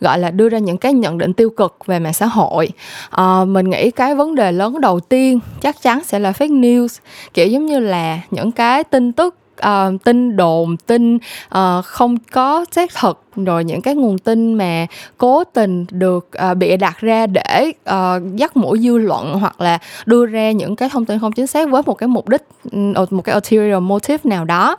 gọi 0.00 0.18
là 0.18 0.30
đưa 0.30 0.48
ra 0.48 0.58
những 0.58 0.78
cái 0.78 0.92
nhận 0.92 1.18
định 1.18 1.32
tiêu 1.32 1.50
cực 1.50 1.86
về 1.86 1.98
mạng 1.98 2.12
xã 2.12 2.26
hội. 2.26 2.68
À, 3.10 3.44
mình 3.44 3.70
nghĩ 3.70 3.90
cái 3.90 4.14
vấn 4.14 4.34
đề 4.34 4.52
lớn 4.52 4.80
đầu 4.80 5.00
tiên 5.00 5.40
chắc 5.60 5.82
chắn 5.82 6.04
sẽ 6.04 6.18
là 6.18 6.30
fake 6.30 6.60
news. 6.60 6.98
Kiểu 7.34 7.46
giống 7.46 7.66
như 7.66 7.78
là 7.78 8.20
những 8.30 8.52
cái 8.52 8.84
tin 8.84 9.12
tức 9.12 9.34
uh, 9.66 10.04
tin 10.04 10.36
đồn 10.36 10.76
tin 10.76 11.16
uh, 11.16 11.84
không 11.84 12.16
có 12.32 12.64
xác 12.72 12.90
thực 13.00 13.22
rồi 13.36 13.64
những 13.64 13.82
cái 13.82 13.94
nguồn 13.94 14.18
tin 14.18 14.54
mà 14.54 14.86
cố 15.18 15.44
tình 15.44 15.86
được 15.90 16.28
uh, 16.50 16.56
bịa 16.56 16.76
đặt 16.76 17.00
ra 17.00 17.26
để 17.26 17.72
uh, 17.90 18.36
dắt 18.36 18.56
mũi 18.56 18.78
dư 18.78 18.98
luận 18.98 19.32
hoặc 19.32 19.60
là 19.60 19.78
đưa 20.06 20.26
ra 20.26 20.50
những 20.50 20.76
cái 20.76 20.88
thông 20.88 21.04
tin 21.04 21.18
không 21.18 21.32
chính 21.32 21.46
xác 21.46 21.68
với 21.70 21.82
một 21.86 21.94
cái 21.94 22.08
mục 22.08 22.28
đích 22.28 22.42
ừ, 22.72 23.06
một 23.10 23.22
cái 23.22 23.36
ulterior 23.36 23.82
motive 23.82 24.30
nào 24.30 24.44
đó. 24.44 24.76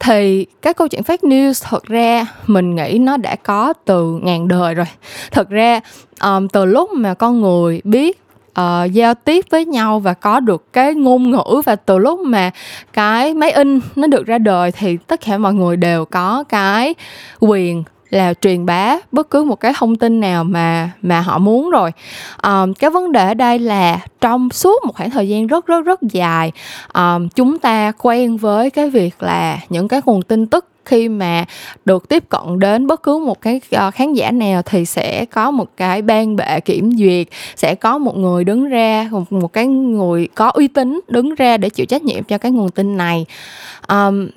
Thì 0.00 0.46
cái 0.62 0.74
câu 0.74 0.88
chuyện 0.88 1.02
fake 1.02 1.28
news 1.28 1.68
thật 1.68 1.84
ra 1.84 2.26
mình 2.46 2.74
nghĩ 2.74 2.98
nó 2.98 3.16
đã 3.16 3.36
có 3.36 3.72
từ 3.84 4.20
ngàn 4.22 4.48
đời 4.48 4.74
rồi. 4.74 4.86
Thật 5.30 5.48
ra 5.50 5.80
um, 6.20 6.48
từ 6.48 6.64
lúc 6.64 6.92
mà 6.92 7.14
con 7.14 7.40
người 7.40 7.80
biết 7.84 8.23
uh, 8.60 8.92
giao 8.92 9.14
tiếp 9.14 9.44
với 9.50 9.66
nhau 9.66 10.00
và 10.00 10.14
có 10.14 10.40
được 10.40 10.72
cái 10.72 10.94
ngôn 10.94 11.30
ngữ 11.30 11.62
và 11.64 11.76
từ 11.76 11.98
lúc 11.98 12.20
mà 12.20 12.50
cái 12.92 13.34
máy 13.34 13.50
in 13.50 13.80
nó 13.96 14.06
được 14.06 14.26
ra 14.26 14.38
đời 14.38 14.72
thì 14.72 14.96
tất 14.96 15.20
cả 15.20 15.38
mọi 15.38 15.54
người 15.54 15.76
đều 15.76 16.04
có 16.04 16.44
cái 16.48 16.94
quyền 17.40 17.84
là 18.14 18.34
truyền 18.34 18.66
bá 18.66 18.96
bất 19.12 19.30
cứ 19.30 19.44
một 19.44 19.60
cái 19.60 19.72
thông 19.76 19.96
tin 19.96 20.20
nào 20.20 20.44
mà 20.44 20.90
mà 21.02 21.20
họ 21.20 21.38
muốn 21.38 21.70
rồi. 21.70 21.90
Um, 22.42 22.74
cái 22.74 22.90
vấn 22.90 23.12
đề 23.12 23.26
ở 23.26 23.34
đây 23.34 23.58
là 23.58 23.98
trong 24.20 24.50
suốt 24.50 24.84
một 24.84 24.94
khoảng 24.96 25.10
thời 25.10 25.28
gian 25.28 25.46
rất 25.46 25.66
rất 25.66 25.84
rất 25.84 26.02
dài 26.02 26.52
um, 26.94 27.28
chúng 27.28 27.58
ta 27.58 27.92
quen 27.98 28.36
với 28.36 28.70
cái 28.70 28.90
việc 28.90 29.22
là 29.22 29.58
những 29.68 29.88
cái 29.88 30.00
nguồn 30.04 30.22
tin 30.22 30.46
tức 30.46 30.68
khi 30.84 31.08
mà 31.08 31.44
được 31.84 32.08
tiếp 32.08 32.28
cận 32.28 32.58
đến 32.58 32.86
bất 32.86 33.02
cứ 33.02 33.18
một 33.18 33.40
cái 33.40 33.60
ờ, 33.70 33.90
khán 33.90 34.12
giả 34.12 34.30
nào 34.30 34.62
thì 34.62 34.84
sẽ 34.84 35.24
có 35.24 35.50
một 35.50 35.68
cái 35.76 36.02
ban 36.02 36.36
bệ 36.36 36.60
kiểm 36.60 36.92
duyệt 36.96 37.26
sẽ 37.56 37.74
có 37.74 37.98
một 37.98 38.16
người 38.16 38.44
đứng 38.44 38.68
ra 38.68 39.08
một, 39.10 39.32
một 39.32 39.52
cái 39.52 39.66
người 39.66 40.28
có 40.34 40.50
uy 40.50 40.68
tín 40.68 41.00
đứng 41.08 41.34
ra 41.34 41.56
để 41.56 41.68
chịu 41.70 41.86
trách 41.86 42.02
nhiệm 42.02 42.24
cho 42.24 42.38
cái 42.38 42.52
nguồn 42.52 42.70
tin 42.70 42.96
này. 42.96 43.26
Um, 43.88 44.28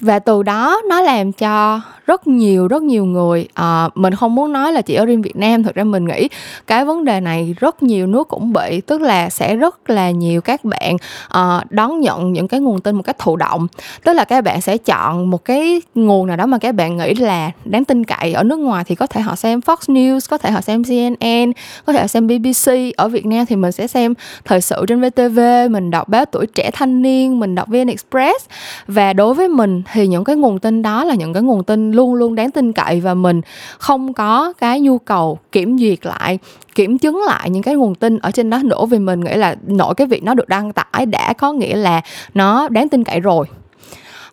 và 0.00 0.18
từ 0.18 0.42
đó 0.42 0.80
nó 0.88 1.00
làm 1.00 1.32
cho 1.32 1.80
rất 2.06 2.26
nhiều 2.26 2.68
rất 2.68 2.82
nhiều 2.82 3.04
người 3.04 3.48
à, 3.54 3.88
mình 3.94 4.14
không 4.14 4.34
muốn 4.34 4.52
nói 4.52 4.72
là 4.72 4.82
chỉ 4.82 4.94
ở 4.94 5.04
riêng 5.04 5.22
Việt 5.22 5.36
Nam 5.36 5.62
thực 5.62 5.74
ra 5.74 5.84
mình 5.84 6.04
nghĩ 6.04 6.28
cái 6.66 6.84
vấn 6.84 7.04
đề 7.04 7.20
này 7.20 7.54
rất 7.60 7.82
nhiều 7.82 8.06
nước 8.06 8.28
cũng 8.28 8.52
bị 8.52 8.80
tức 8.80 9.00
là 9.00 9.30
sẽ 9.30 9.56
rất 9.56 9.90
là 9.90 10.10
nhiều 10.10 10.40
các 10.40 10.64
bạn 10.64 10.96
à, 11.28 11.60
đón 11.70 12.00
nhận 12.00 12.32
những 12.32 12.48
cái 12.48 12.60
nguồn 12.60 12.80
tin 12.80 12.96
một 12.96 13.02
cách 13.02 13.18
thụ 13.18 13.36
động. 13.36 13.66
Tức 14.04 14.12
là 14.12 14.24
các 14.24 14.44
bạn 14.44 14.60
sẽ 14.60 14.76
chọn 14.76 15.30
một 15.30 15.44
cái 15.44 15.82
nguồn 15.94 16.26
nào 16.26 16.36
đó 16.36 16.46
mà 16.46 16.58
các 16.58 16.74
bạn 16.74 16.96
nghĩ 16.96 17.14
là 17.14 17.50
đáng 17.64 17.84
tin 17.84 18.04
cậy 18.04 18.32
ở 18.32 18.42
nước 18.42 18.58
ngoài 18.58 18.84
thì 18.84 18.94
có 18.94 19.06
thể 19.06 19.20
họ 19.20 19.36
xem 19.36 19.60
Fox 19.60 19.76
News 19.76 20.20
có 20.30 20.38
thể 20.38 20.50
họ 20.50 20.60
xem 20.60 20.84
CNN 20.84 21.52
có 21.86 21.92
thể 21.92 22.00
họ 22.00 22.06
xem 22.06 22.26
BBC 22.26 22.70
ở 22.96 23.08
Việt 23.08 23.26
Nam 23.26 23.46
thì 23.46 23.56
mình 23.56 23.72
sẽ 23.72 23.86
xem 23.86 24.14
thời 24.44 24.60
sự 24.60 24.84
trên 24.88 25.00
VTV 25.00 25.40
mình 25.70 25.90
đọc 25.90 26.08
báo 26.08 26.24
tuổi 26.24 26.46
trẻ 26.46 26.70
thanh 26.74 27.02
niên 27.02 27.40
mình 27.40 27.54
đọc 27.54 27.68
VN 27.68 27.86
Express. 27.86 28.46
Và 28.86 29.12
đối 29.12 29.34
với 29.34 29.48
mình 29.48 29.82
thì 29.92 30.06
những 30.06 30.24
cái 30.24 30.36
nguồn 30.36 30.58
tin 30.58 30.82
đó 30.82 31.04
là 31.04 31.14
những 31.14 31.32
cái 31.32 31.42
nguồn 31.42 31.64
tin 31.64 31.92
luôn 31.92 32.14
luôn 32.14 32.34
đáng 32.34 32.50
tin 32.50 32.72
cậy 32.72 33.00
và 33.00 33.14
mình 33.14 33.40
không 33.78 34.12
có 34.12 34.52
cái 34.58 34.80
nhu 34.80 34.98
cầu 34.98 35.38
kiểm 35.52 35.78
duyệt 35.78 36.06
lại 36.06 36.38
kiểm 36.74 36.98
chứng 36.98 37.22
lại 37.26 37.50
những 37.50 37.62
cái 37.62 37.74
nguồn 37.76 37.94
tin 37.94 38.18
ở 38.18 38.30
trên 38.30 38.50
đó 38.50 38.60
nữa 38.64 38.86
vì 38.86 38.98
mình 38.98 39.20
nghĩ 39.20 39.34
là 39.34 39.56
nội 39.66 39.94
cái 39.94 40.06
việc 40.06 40.22
nó 40.22 40.34
được 40.34 40.48
đăng 40.48 40.72
tải 40.72 41.06
đã 41.06 41.32
có 41.32 41.52
nghĩa 41.52 41.76
là 41.76 42.00
nó 42.34 42.68
đáng 42.68 42.88
tin 42.88 43.04
cậy 43.04 43.20
rồi. 43.20 43.46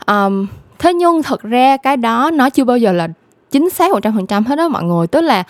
Um, 0.07 0.47
thế 0.79 0.93
nhưng 0.93 1.23
thật 1.23 1.41
ra 1.41 1.77
cái 1.77 1.97
đó 1.97 2.31
nó 2.33 2.49
chưa 2.49 2.63
bao 2.63 2.77
giờ 2.77 2.91
là 2.91 3.07
chính 3.51 3.69
xác 3.69 3.91
một 3.91 3.99
trăm 3.99 4.13
phần 4.15 4.27
trăm 4.27 4.45
hết 4.45 4.55
đó 4.55 4.67
mọi 4.67 4.83
người. 4.83 5.07
Tức 5.07 5.21
là 5.21 5.43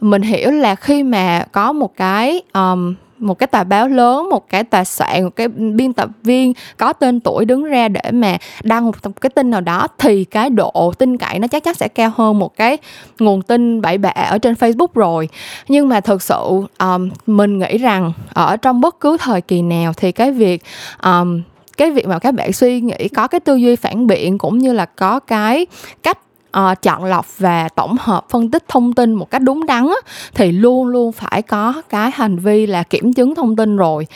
mình 0.00 0.22
hiểu 0.22 0.50
là 0.50 0.74
khi 0.74 1.02
mà 1.02 1.46
có 1.52 1.72
một 1.72 1.96
cái 1.96 2.42
um, 2.52 2.94
một 3.22 3.38
cái 3.38 3.46
tờ 3.46 3.64
báo 3.64 3.88
lớn 3.88 4.28
một 4.30 4.48
cái 4.48 4.64
tòa 4.64 4.84
soạn 4.84 5.24
một 5.24 5.36
cái 5.36 5.48
biên 5.48 5.92
tập 5.92 6.10
viên 6.22 6.52
có 6.76 6.92
tên 6.92 7.20
tuổi 7.20 7.44
đứng 7.44 7.64
ra 7.64 7.88
để 7.88 8.10
mà 8.12 8.36
đăng 8.62 8.86
một 8.86 9.20
cái 9.20 9.30
tin 9.30 9.50
nào 9.50 9.60
đó 9.60 9.88
thì 9.98 10.24
cái 10.24 10.50
độ 10.50 10.92
tin 10.98 11.18
cậy 11.18 11.38
nó 11.38 11.46
chắc 11.46 11.64
chắn 11.64 11.74
sẽ 11.74 11.88
cao 11.88 12.12
hơn 12.16 12.38
một 12.38 12.56
cái 12.56 12.78
nguồn 13.18 13.42
tin 13.42 13.80
bậy 13.80 13.98
bạ 13.98 14.10
ở 14.10 14.38
trên 14.38 14.54
Facebook 14.54 14.86
rồi. 14.94 15.28
Nhưng 15.68 15.88
mà 15.88 16.00
thực 16.00 16.22
sự 16.22 16.36
um, 16.78 17.10
mình 17.26 17.58
nghĩ 17.58 17.78
rằng 17.78 18.12
ở 18.34 18.56
trong 18.56 18.80
bất 18.80 19.00
cứ 19.00 19.16
thời 19.20 19.40
kỳ 19.40 19.62
nào 19.62 19.92
thì 19.96 20.12
cái 20.12 20.32
việc 20.32 20.62
um, 21.04 21.42
cái 21.76 21.90
việc 21.90 22.06
mà 22.06 22.18
các 22.18 22.34
bạn 22.34 22.52
suy 22.52 22.80
nghĩ 22.80 23.08
có 23.08 23.26
cái 23.26 23.40
tư 23.40 23.56
duy 23.56 23.76
phản 23.76 24.06
biện 24.06 24.38
cũng 24.38 24.58
như 24.58 24.72
là 24.72 24.86
có 24.86 25.20
cái 25.20 25.66
cách 26.02 26.18
uh, 26.58 26.82
chọn 26.82 27.04
lọc 27.04 27.38
và 27.38 27.68
tổng 27.68 27.96
hợp 28.00 28.24
phân 28.30 28.50
tích 28.50 28.64
thông 28.68 28.92
tin 28.92 29.14
một 29.14 29.30
cách 29.30 29.42
đúng 29.42 29.66
đắn 29.66 29.86
á, 29.88 30.12
thì 30.34 30.52
luôn 30.52 30.86
luôn 30.86 31.12
phải 31.12 31.42
có 31.42 31.82
cái 31.88 32.10
hành 32.14 32.38
vi 32.38 32.66
là 32.66 32.82
kiểm 32.82 33.12
chứng 33.12 33.34
thông 33.34 33.56
tin 33.56 33.76
rồi. 33.76 34.06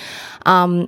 Um, 0.47 0.85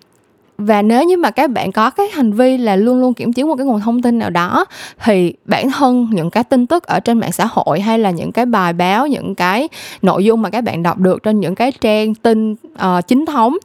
và 0.59 0.83
nếu 0.83 1.05
như 1.05 1.17
mà 1.17 1.31
các 1.31 1.51
bạn 1.51 1.73
có 1.73 1.91
cái 1.91 2.09
hành 2.13 2.33
vi 2.33 2.57
là 2.57 2.77
luôn 2.77 3.01
luôn 3.01 3.15
kiểm 3.15 3.33
chứng 3.33 3.49
một 3.49 3.55
cái 3.57 3.67
nguồn 3.67 3.81
thông 3.81 4.03
tin 4.03 4.19
nào 4.19 4.31
đó 4.31 4.65
thì 5.05 5.35
bản 5.45 5.71
thân 5.71 6.09
những 6.13 6.31
cái 6.31 6.45
tin 6.45 6.67
tức 6.67 6.83
ở 6.87 7.01
trên 7.01 7.19
mạng 7.19 7.33
xã 7.33 7.49
hội 7.51 7.81
hay 7.81 7.99
là 7.99 8.11
những 8.11 8.33
cái 8.33 8.47
bài 8.47 8.73
báo 8.73 9.07
những 9.07 9.35
cái 9.35 9.69
nội 10.03 10.25
dung 10.25 10.43
mà 10.43 10.51
các 10.51 10.65
bạn 10.65 10.83
đọc 10.83 10.99
được 10.99 11.23
trên 11.23 11.41
những 11.41 11.55
cái 11.55 11.73
trang 11.73 12.15
tin 12.15 12.53
uh, 12.53 13.07
chính 13.07 13.27
thống 13.27 13.57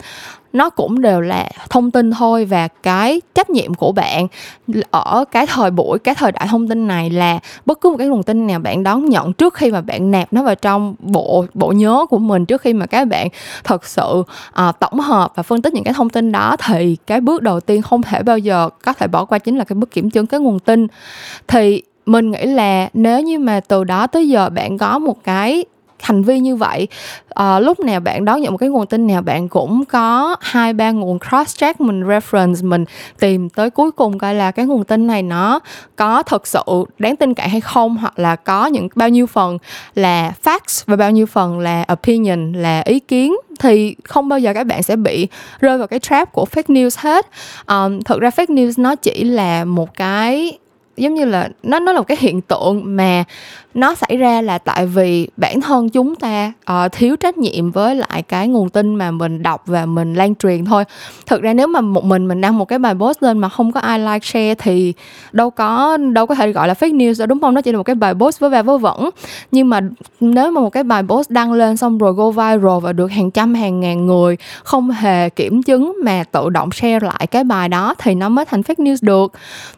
nó 0.54 0.70
cũng 0.70 1.02
đều 1.02 1.22
là 1.22 1.50
thông 1.70 1.92
tin 1.92 2.12
thôi 2.12 2.46
và 2.46 2.68
cái 2.68 3.22
trách 3.36 3.50
nhiệm 3.50 3.74
của 3.74 3.92
bạn 3.92 4.28
ở 4.92 5.26
cái 5.32 5.48
thời 5.48 5.72
buổi 5.72 6.00
cái 6.00 6.16
thời 6.16 6.32
đại 6.32 6.48
thông 6.50 6.68
tin 6.68 6.88
này 6.88 7.10
là 7.10 7.40
bất 7.66 7.82
cứ 7.82 7.90
một 7.90 7.96
cái 7.98 8.08
nguồn 8.08 8.24
tin 8.24 8.48
nào 8.48 8.60
bạn 8.60 8.84
đón 8.84 9.06
nhận 9.06 9.34
trước 9.34 9.54
khi 9.54 9.72
mà 9.72 9.82
bạn 9.82 10.12
nạp 10.12 10.34
nó 10.34 10.44
vào 10.44 10.56
trong 10.56 10.96
bộ 11.00 11.46
bộ 11.54 11.72
nhớ 11.72 12.06
của 12.10 12.18
mình 12.18 12.46
trước 12.46 12.62
khi 12.62 12.74
mà 12.74 12.86
các 12.86 13.08
bạn 13.08 13.28
thật 13.64 13.86
sự 13.86 14.24
à, 14.54 14.72
tổng 14.72 15.00
hợp 15.00 15.32
và 15.36 15.44
phân 15.44 15.62
tích 15.62 15.74
những 15.74 15.84
cái 15.84 15.94
thông 15.94 16.10
tin 16.10 16.32
đó 16.32 16.56
thì 16.66 16.98
cái 17.08 17.22
bước 17.22 17.42
đầu 17.42 17.60
tiên 17.60 17.82
không 17.82 18.02
thể 18.02 18.24
bao 18.24 18.38
giờ 18.38 18.70
có 18.84 18.94
thể 18.94 19.08
bỏ 19.08 19.26
qua 19.26 19.40
chính 19.40 19.58
là 19.58 19.64
cái 19.64 19.76
bước 19.76 19.92
kiểm 19.92 20.10
chứng 20.10 20.28
cái 20.28 20.40
nguồn 20.40 20.60
tin. 20.60 20.88
Thì 21.48 21.82
mình 22.06 22.32
nghĩ 22.32 22.46
là 22.46 22.90
nếu 22.94 23.22
như 23.22 23.40
mà 23.40 23.60
từ 23.60 23.84
đó 23.84 24.08
tới 24.08 24.30
giờ 24.30 24.50
bạn 24.50 24.78
có 24.78 25.00
một 25.00 25.24
cái 25.24 25.66
hành 26.04 26.24
vi 26.24 26.40
như 26.40 26.56
vậy. 26.56 26.88
À, 27.30 27.60
lúc 27.60 27.80
nào 27.80 28.00
bạn 28.00 28.26
đón 28.26 28.42
nhận 28.42 28.52
một 28.52 28.58
cái 28.58 28.70
nguồn 28.70 28.88
tin 28.88 29.08
nào 29.08 29.22
bạn 29.22 29.50
cũng 29.50 29.86
có 29.86 30.36
hai 30.42 30.74
ba 30.74 30.92
nguồn 30.92 31.20
cross 31.20 31.58
check 31.58 31.82
mình 31.82 32.04
reference 32.04 32.68
mình 32.68 32.86
tìm 33.20 33.50
tới 33.50 33.70
cuối 33.70 33.92
cùng 33.92 34.18
coi 34.18 34.36
là 34.36 34.52
cái 34.52 34.66
nguồn 34.66 34.84
tin 34.84 35.08
này 35.08 35.24
nó 35.24 35.60
có 35.96 36.24
thật 36.24 36.48
sự 36.48 36.62
đáng 37.00 37.16
tin 37.16 37.34
cậy 37.34 37.50
hay 37.50 37.62
không 37.62 37.98
hoặc 37.98 38.20
là 38.20 38.36
có 38.36 38.66
những 38.66 38.88
bao 38.96 39.10
nhiêu 39.10 39.28
phần 39.28 39.58
là 39.96 40.34
facts 40.44 40.84
và 40.86 40.96
bao 40.96 41.12
nhiêu 41.12 41.26
phần 41.26 41.60
là 41.60 41.86
opinion 41.94 42.54
là 42.54 42.82
ý 42.86 43.00
kiến. 43.00 43.36
Thì 43.60 43.96
không 44.04 44.30
bao 44.30 44.39
giờ 44.39 44.54
các 44.54 44.68
bạn 44.68 44.84
sẽ 44.84 44.96
bị 44.96 45.28
rơi 45.60 45.78
vào 45.78 45.88
cái 45.88 46.00
trap 46.00 46.32
của 46.32 46.46
fake 46.52 46.74
news 46.74 46.98
hết. 47.00 47.28
Ờ, 47.66 47.84
um, 47.84 48.02
thực 48.02 48.22
ra 48.22 48.30
fake 48.30 48.56
news 48.56 48.74
nó 48.78 48.96
chỉ 48.96 49.24
là 49.24 49.66
một 49.66 49.94
cái 49.94 50.58
giống 50.98 51.13
như 51.13 51.26
là 51.26 51.50
nó 51.63 51.80
nó 51.80 51.92
là 51.92 52.00
một 52.00 52.08
cái 52.08 52.18
hiện 52.20 52.42
tượng 52.42 52.82
mà 52.96 53.24
nó 53.74 53.96
xảy 53.96 54.18
ra 54.18 54.42
là 54.42 54.58
tại 54.58 54.86
vì 54.86 55.28
bản 55.38 55.62
thân 55.62 55.90
chúng 55.90 56.16
ta 56.16 56.54
uh, 56.72 56.92
thiếu 56.92 57.16
trách 57.16 57.38
nhiệm 57.38 57.72
với 57.72 57.96
lại 57.96 58.22
cái 58.22 58.48
nguồn 58.48 58.70
tin 58.70 58.96
mà 58.96 59.12
mình 59.12 59.44
đọc 59.44 59.64
và 59.66 59.86
mình 59.86 60.14
lan 60.14 60.36
truyền 60.36 60.66
thôi. 60.66 60.84
Thực 61.26 61.42
ra 61.42 61.54
nếu 61.54 61.68
mà 61.68 61.82
một 61.82 62.04
mình 62.04 62.28
mình 62.28 62.42
đăng 62.42 62.58
một 62.58 62.66
cái 62.66 62.80
bài 62.80 62.94
post 63.00 63.24
lên 63.24 63.38
mà 63.38 63.50
không 63.50 63.72
có 63.72 63.80
ai 63.80 64.00
like 64.00 64.20
share 64.20 64.56
thì 64.56 64.94
đâu 65.32 65.50
có 65.50 65.98
đâu 65.98 66.28
có 66.28 66.36
thể 66.36 66.52
gọi 66.52 66.68
là 66.68 66.74
fake 66.74 66.98
news 66.98 67.28
đúng 67.28 67.42
không? 67.42 67.54
Nó 67.54 67.62
chỉ 67.62 67.72
là 67.72 67.78
một 67.78 67.84
cái 67.84 67.96
bài 67.96 68.14
post 68.14 68.40
với 68.40 68.50
vẻ 68.50 68.64
vớ 68.64 68.78
vẩn. 68.78 69.10
Nhưng 69.52 69.70
mà 69.70 69.80
nếu 70.20 70.52
mà 70.52 70.62
một 70.62 70.70
cái 70.70 70.84
bài 70.84 71.04
post 71.08 71.30
đăng 71.30 71.54
lên 71.54 71.78
xong 71.78 71.98
rồi 71.98 72.14
go 72.14 72.30
viral 72.30 72.80
và 72.82 72.94
được 72.94 73.12
hàng 73.12 73.32
trăm 73.32 73.54
hàng 73.54 73.80
ngàn 73.80 74.06
người 74.06 74.38
không 74.64 74.92
hề 74.92 75.30
kiểm 75.30 75.64
chứng 75.64 75.98
mà 76.04 76.24
tự 76.32 76.50
động 76.50 76.72
share 76.72 77.00
lại 77.00 77.28
cái 77.32 77.44
bài 77.44 77.70
đó 77.70 77.96
thì 77.98 78.16
nó 78.16 78.30
mới 78.30 78.46
thành 78.46 78.62
fake 78.62 78.84
news 78.84 78.98
được. 79.02 79.32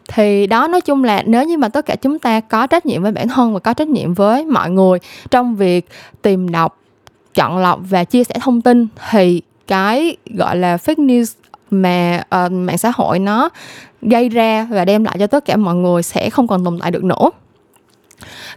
Thì 0.08 0.46
đó 0.46 0.68
nói 0.68 0.80
chung 0.80 1.04
là 1.04 1.22
nếu 1.26 1.44
như 1.44 1.58
mà 1.58 1.68
tất 1.68 1.86
cả 1.86 1.96
chúng 1.96 2.18
ta 2.18 2.40
có 2.40 2.66
trách 2.66 2.86
nhiệm 2.86 3.02
với 3.02 3.12
bản 3.12 3.28
thân 3.28 3.54
và 3.54 3.60
có 3.60 3.72
trách 3.74 3.85
nhiệm 3.88 4.14
với 4.14 4.44
mọi 4.44 4.70
người 4.70 4.98
trong 5.30 5.56
việc 5.56 5.88
tìm 6.22 6.50
đọc 6.50 6.78
chọn 7.34 7.58
lọc 7.58 7.80
và 7.90 8.04
chia 8.04 8.24
sẻ 8.24 8.34
thông 8.40 8.62
tin. 8.62 8.88
Thì 9.10 9.42
cái 9.66 10.16
gọi 10.26 10.56
là 10.56 10.76
fake 10.76 11.06
news 11.06 11.34
mà 11.70 12.22
uh, 12.44 12.52
mạng 12.52 12.78
xã 12.78 12.92
hội 12.94 13.18
nó 13.18 13.48
gây 14.02 14.28
ra 14.28 14.68
và 14.70 14.84
đem 14.84 15.04
lại 15.04 15.16
cho 15.18 15.26
tất 15.26 15.44
cả 15.44 15.56
mọi 15.56 15.74
người 15.74 16.02
sẽ 16.02 16.30
không 16.30 16.46
còn 16.46 16.64
tồn 16.64 16.78
tại 16.78 16.90
được 16.90 17.04
nữa. 17.04 17.30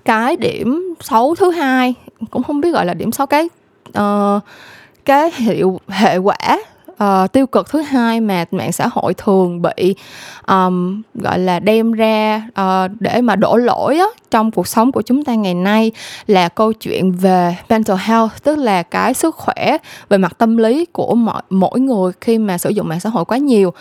Cái 0.05 0.35
điểm 0.35 0.95
xấu 0.99 1.35
thứ 1.35 1.51
hai 1.51 1.93
cũng 2.31 2.43
không 2.43 2.61
biết 2.61 2.71
gọi 2.71 2.85
là 2.85 2.93
điểm 2.93 3.11
xấu 3.11 3.27
cái 3.27 3.49
uh, 3.99 4.43
cái 5.05 5.31
hiệu 5.35 5.79
hệ 5.87 6.17
quả 6.17 6.59
uh, 7.03 7.31
tiêu 7.31 7.47
cực 7.47 7.69
thứ 7.69 7.81
hai 7.81 8.21
mà 8.21 8.45
mạng 8.51 8.71
xã 8.71 8.87
hội 8.91 9.13
thường 9.13 9.61
bị 9.61 9.95
um, 10.47 11.01
gọi 11.15 11.39
là 11.39 11.59
đem 11.59 11.91
ra 11.91 12.43
uh, 12.61 12.91
để 12.99 13.21
mà 13.21 13.35
đổ 13.35 13.55
lỗi 13.55 13.97
á, 13.97 14.05
trong 14.31 14.51
cuộc 14.51 14.67
sống 14.67 14.91
của 14.91 15.01
chúng 15.01 15.23
ta 15.23 15.33
ngày 15.33 15.53
nay 15.53 15.91
là 16.27 16.49
câu 16.49 16.73
chuyện 16.73 17.11
về 17.11 17.55
mental 17.69 17.97
health 17.99 18.43
tức 18.43 18.55
là 18.55 18.83
cái 18.83 19.13
sức 19.13 19.35
khỏe 19.35 19.77
về 20.09 20.17
mặt 20.17 20.37
tâm 20.37 20.57
lý 20.57 20.85
của 20.85 21.15
mọi 21.15 21.41
mỗi 21.49 21.79
người 21.79 22.11
khi 22.21 22.37
mà 22.37 22.57
sử 22.57 22.69
dụng 22.69 22.87
mạng 22.87 22.99
xã 22.99 23.09
hội 23.09 23.25
quá 23.25 23.37
nhiều. 23.37 23.73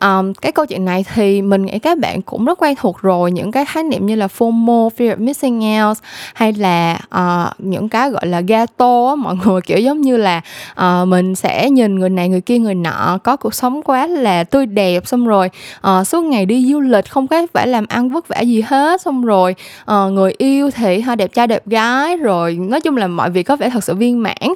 Um, 0.00 0.32
cái 0.32 0.52
câu 0.52 0.66
chuyện 0.66 0.84
này 0.84 1.04
thì 1.14 1.42
mình 1.42 1.66
nghĩ 1.66 1.78
các 1.78 1.98
bạn 1.98 2.22
cũng 2.22 2.44
rất 2.44 2.62
quen 2.62 2.74
thuộc 2.80 3.02
rồi 3.02 3.32
những 3.32 3.52
cái 3.52 3.64
khái 3.64 3.82
niệm 3.82 4.06
như 4.06 4.14
là 4.14 4.26
FOMO 4.38 4.88
fear 4.96 5.16
of 5.16 5.24
missing 5.24 5.62
out 5.82 5.98
hay 6.34 6.52
là 6.52 7.00
uh, 7.14 7.60
những 7.60 7.88
cái 7.88 8.10
gọi 8.10 8.26
là 8.26 8.40
gato 8.40 9.06
á, 9.08 9.14
mọi 9.14 9.36
người 9.44 9.60
kiểu 9.60 9.78
giống 9.78 10.00
như 10.00 10.16
là 10.16 10.40
uh, 10.72 11.08
mình 11.08 11.34
sẽ 11.34 11.70
nhìn 11.70 11.98
người 11.98 12.10
này 12.10 12.28
người 12.28 12.40
kia 12.40 12.58
người 12.66 12.74
nọ 12.74 13.18
có 13.24 13.36
cuộc 13.36 13.54
sống 13.54 13.82
quá 13.82 14.06
là 14.06 14.44
tươi 14.44 14.66
đẹp 14.66 15.06
xong 15.06 15.26
rồi 15.26 15.50
uh, 15.88 16.06
suốt 16.06 16.24
ngày 16.24 16.46
đi 16.46 16.72
du 16.72 16.80
lịch 16.80 17.10
không 17.10 17.26
có 17.26 17.46
phải 17.52 17.66
làm 17.66 17.86
ăn 17.88 18.08
vất 18.08 18.28
vả 18.28 18.40
gì 18.40 18.60
hết 18.60 19.02
xong 19.02 19.24
rồi 19.24 19.54
uh, 19.90 20.12
người 20.12 20.32
yêu 20.38 20.70
thì 20.70 21.00
ha 21.00 21.14
đẹp 21.16 21.32
trai 21.32 21.46
đẹp 21.46 21.66
gái 21.66 22.16
rồi 22.16 22.54
nói 22.54 22.80
chung 22.80 22.96
là 22.96 23.06
mọi 23.06 23.30
việc 23.30 23.42
có 23.42 23.56
vẻ 23.56 23.70
thật 23.70 23.84
sự 23.84 23.94
viên 23.94 24.22
mãn. 24.22 24.48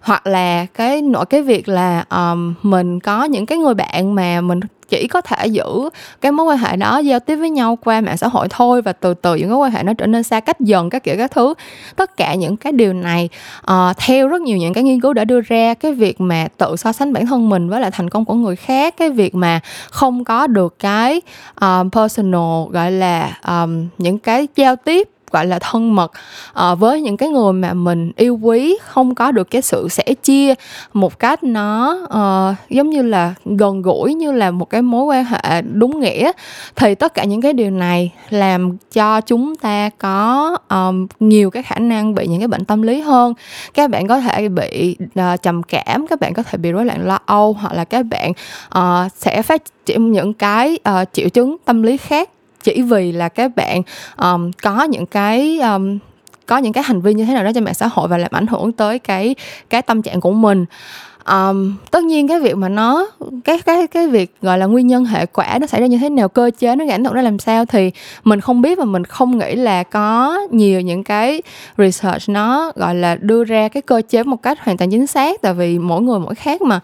Hoặc 0.00 0.26
là 0.26 0.66
cái 0.74 1.02
nội 1.02 1.26
cái 1.26 1.42
việc 1.42 1.68
là 1.68 2.04
um, 2.10 2.54
mình 2.62 3.00
có 3.00 3.24
những 3.24 3.46
cái 3.46 3.58
người 3.58 3.74
bạn 3.74 4.14
mà 4.14 4.40
mình 4.40 4.60
chỉ 4.88 5.06
có 5.06 5.20
thể 5.20 5.46
giữ 5.46 5.90
cái 6.20 6.32
mối 6.32 6.46
quan 6.46 6.58
hệ 6.58 6.76
đó 6.76 6.98
giao 6.98 7.20
tiếp 7.20 7.36
với 7.36 7.50
nhau 7.50 7.78
qua 7.84 8.00
mạng 8.00 8.16
xã 8.16 8.28
hội 8.28 8.46
thôi 8.50 8.82
và 8.82 8.92
từ 8.92 9.14
từ 9.14 9.34
những 9.34 9.50
mối 9.50 9.58
quan 9.58 9.72
hệ 9.72 9.82
nó 9.82 9.92
trở 9.98 10.06
nên 10.06 10.22
xa 10.22 10.40
cách 10.40 10.60
dần 10.60 10.90
các 10.90 11.04
kiểu 11.04 11.14
các 11.18 11.30
thứ. 11.30 11.54
Tất 11.96 12.16
cả 12.16 12.34
những 12.34 12.56
cái 12.56 12.72
điều 12.72 12.92
này 12.92 13.28
uh, 13.70 13.96
theo 13.96 14.28
rất 14.28 14.42
nhiều 14.42 14.56
những 14.56 14.74
cái 14.74 14.84
nghiên 14.84 15.00
cứu 15.00 15.12
đã 15.12 15.24
đưa 15.24 15.40
ra 15.40 15.74
cái 15.74 15.92
việc 15.92 16.20
mà 16.20 16.48
tự 16.58 16.76
so 16.76 16.92
sánh 16.92 17.12
bản 17.12 17.26
thân 17.26 17.48
mình 17.48 17.68
với 17.68 17.80
lại 17.80 17.90
thành 17.90 18.10
công 18.10 18.24
của 18.24 18.34
người 18.34 18.56
khác 18.56 18.94
cái 18.96 19.10
việc 19.10 19.34
mà 19.34 19.60
không 19.90 20.24
có 20.24 20.46
được 20.46 20.78
cái 20.78 21.20
um, 21.60 21.90
personal 21.90 22.70
gọi 22.70 22.90
là 22.90 23.38
um, 23.48 23.88
những 23.98 24.18
cái 24.18 24.48
giao 24.56 24.76
tiếp 24.76 25.08
gọi 25.30 25.46
là 25.46 25.58
thân 25.58 25.94
mật 25.94 26.12
à, 26.54 26.74
với 26.74 27.00
những 27.00 27.16
cái 27.16 27.28
người 27.28 27.52
mà 27.52 27.74
mình 27.74 28.12
yêu 28.16 28.38
quý 28.42 28.78
không 28.82 29.14
có 29.14 29.30
được 29.30 29.50
cái 29.50 29.62
sự 29.62 29.88
sẻ 29.88 30.04
chia 30.22 30.54
một 30.92 31.18
cách 31.18 31.44
nó 31.44 31.98
uh, 32.04 32.70
giống 32.70 32.90
như 32.90 33.02
là 33.02 33.34
gần 33.44 33.82
gũi 33.82 34.14
như 34.14 34.32
là 34.32 34.50
một 34.50 34.70
cái 34.70 34.82
mối 34.82 35.04
quan 35.04 35.24
hệ 35.24 35.62
đúng 35.62 36.00
nghĩa 36.00 36.32
thì 36.76 36.94
tất 36.94 37.14
cả 37.14 37.24
những 37.24 37.40
cái 37.40 37.52
điều 37.52 37.70
này 37.70 38.12
làm 38.30 38.76
cho 38.92 39.20
chúng 39.20 39.56
ta 39.56 39.90
có 39.98 40.56
um, 40.68 41.06
nhiều 41.20 41.50
cái 41.50 41.62
khả 41.62 41.78
năng 41.78 42.14
bị 42.14 42.26
những 42.26 42.38
cái 42.38 42.48
bệnh 42.48 42.64
tâm 42.64 42.82
lý 42.82 43.00
hơn. 43.00 43.34
Các 43.74 43.90
bạn 43.90 44.06
có 44.06 44.20
thể 44.20 44.48
bị 44.48 44.96
uh, 45.04 45.42
trầm 45.42 45.62
cảm 45.62 46.06
các 46.06 46.20
bạn 46.20 46.34
có 46.34 46.42
thể 46.42 46.58
bị 46.58 46.72
rối 46.72 46.84
loạn 46.84 47.06
lo 47.06 47.18
âu 47.26 47.52
hoặc 47.52 47.72
là 47.72 47.84
các 47.84 48.06
bạn 48.06 48.32
uh, 48.78 49.12
sẽ 49.16 49.42
phát 49.42 49.62
triển 49.86 50.12
những 50.12 50.32
cái 50.32 50.78
uh, 50.88 51.08
triệu 51.12 51.28
chứng 51.28 51.56
tâm 51.64 51.82
lý 51.82 51.96
khác 51.96 52.30
chỉ 52.66 52.82
vì 52.82 53.12
là 53.12 53.28
các 53.28 53.56
bạn 53.56 53.82
um, 54.16 54.50
có 54.62 54.82
những 54.82 55.06
cái 55.06 55.58
um, 55.58 55.98
có 56.46 56.58
những 56.58 56.72
cái 56.72 56.84
hành 56.84 57.00
vi 57.00 57.14
như 57.14 57.24
thế 57.24 57.34
nào 57.34 57.44
đó 57.44 57.50
trên 57.54 57.64
mạng 57.64 57.74
xã 57.74 57.86
hội 57.92 58.08
và 58.08 58.18
làm 58.18 58.30
ảnh 58.32 58.46
hưởng 58.46 58.72
tới 58.72 58.98
cái 58.98 59.34
cái 59.70 59.82
tâm 59.82 60.02
trạng 60.02 60.20
của 60.20 60.32
mình 60.32 60.64
um, 61.28 61.74
tất 61.90 62.04
nhiên 62.04 62.28
cái 62.28 62.40
việc 62.40 62.56
mà 62.56 62.68
nó 62.68 63.06
cái 63.44 63.58
cái 63.66 63.86
cái 63.86 64.06
việc 64.06 64.34
gọi 64.42 64.58
là 64.58 64.66
nguyên 64.66 64.86
nhân 64.86 65.04
hệ 65.04 65.26
quả 65.26 65.58
nó 65.60 65.66
xảy 65.66 65.80
ra 65.80 65.86
như 65.86 65.98
thế 65.98 66.08
nào 66.08 66.28
cơ 66.28 66.50
chế 66.58 66.76
nó 66.76 66.84
ảnh 66.90 67.04
hưởng 67.04 67.14
ra 67.14 67.22
làm 67.22 67.38
sao 67.38 67.64
thì 67.64 67.90
mình 68.24 68.40
không 68.40 68.62
biết 68.62 68.78
và 68.78 68.84
mình 68.84 69.04
không 69.04 69.38
nghĩ 69.38 69.54
là 69.54 69.82
có 69.82 70.38
nhiều 70.50 70.80
những 70.80 71.04
cái 71.04 71.42
research 71.78 72.28
nó 72.28 72.72
gọi 72.76 72.94
là 72.94 73.16
đưa 73.20 73.44
ra 73.44 73.68
cái 73.68 73.82
cơ 73.82 74.02
chế 74.08 74.22
một 74.22 74.42
cách 74.42 74.58
hoàn 74.64 74.76
toàn 74.76 74.90
chính 74.90 75.06
xác 75.06 75.42
tại 75.42 75.54
vì 75.54 75.78
mỗi 75.78 76.02
người 76.02 76.18
mỗi 76.18 76.34
khác 76.34 76.62
mà. 76.62 76.80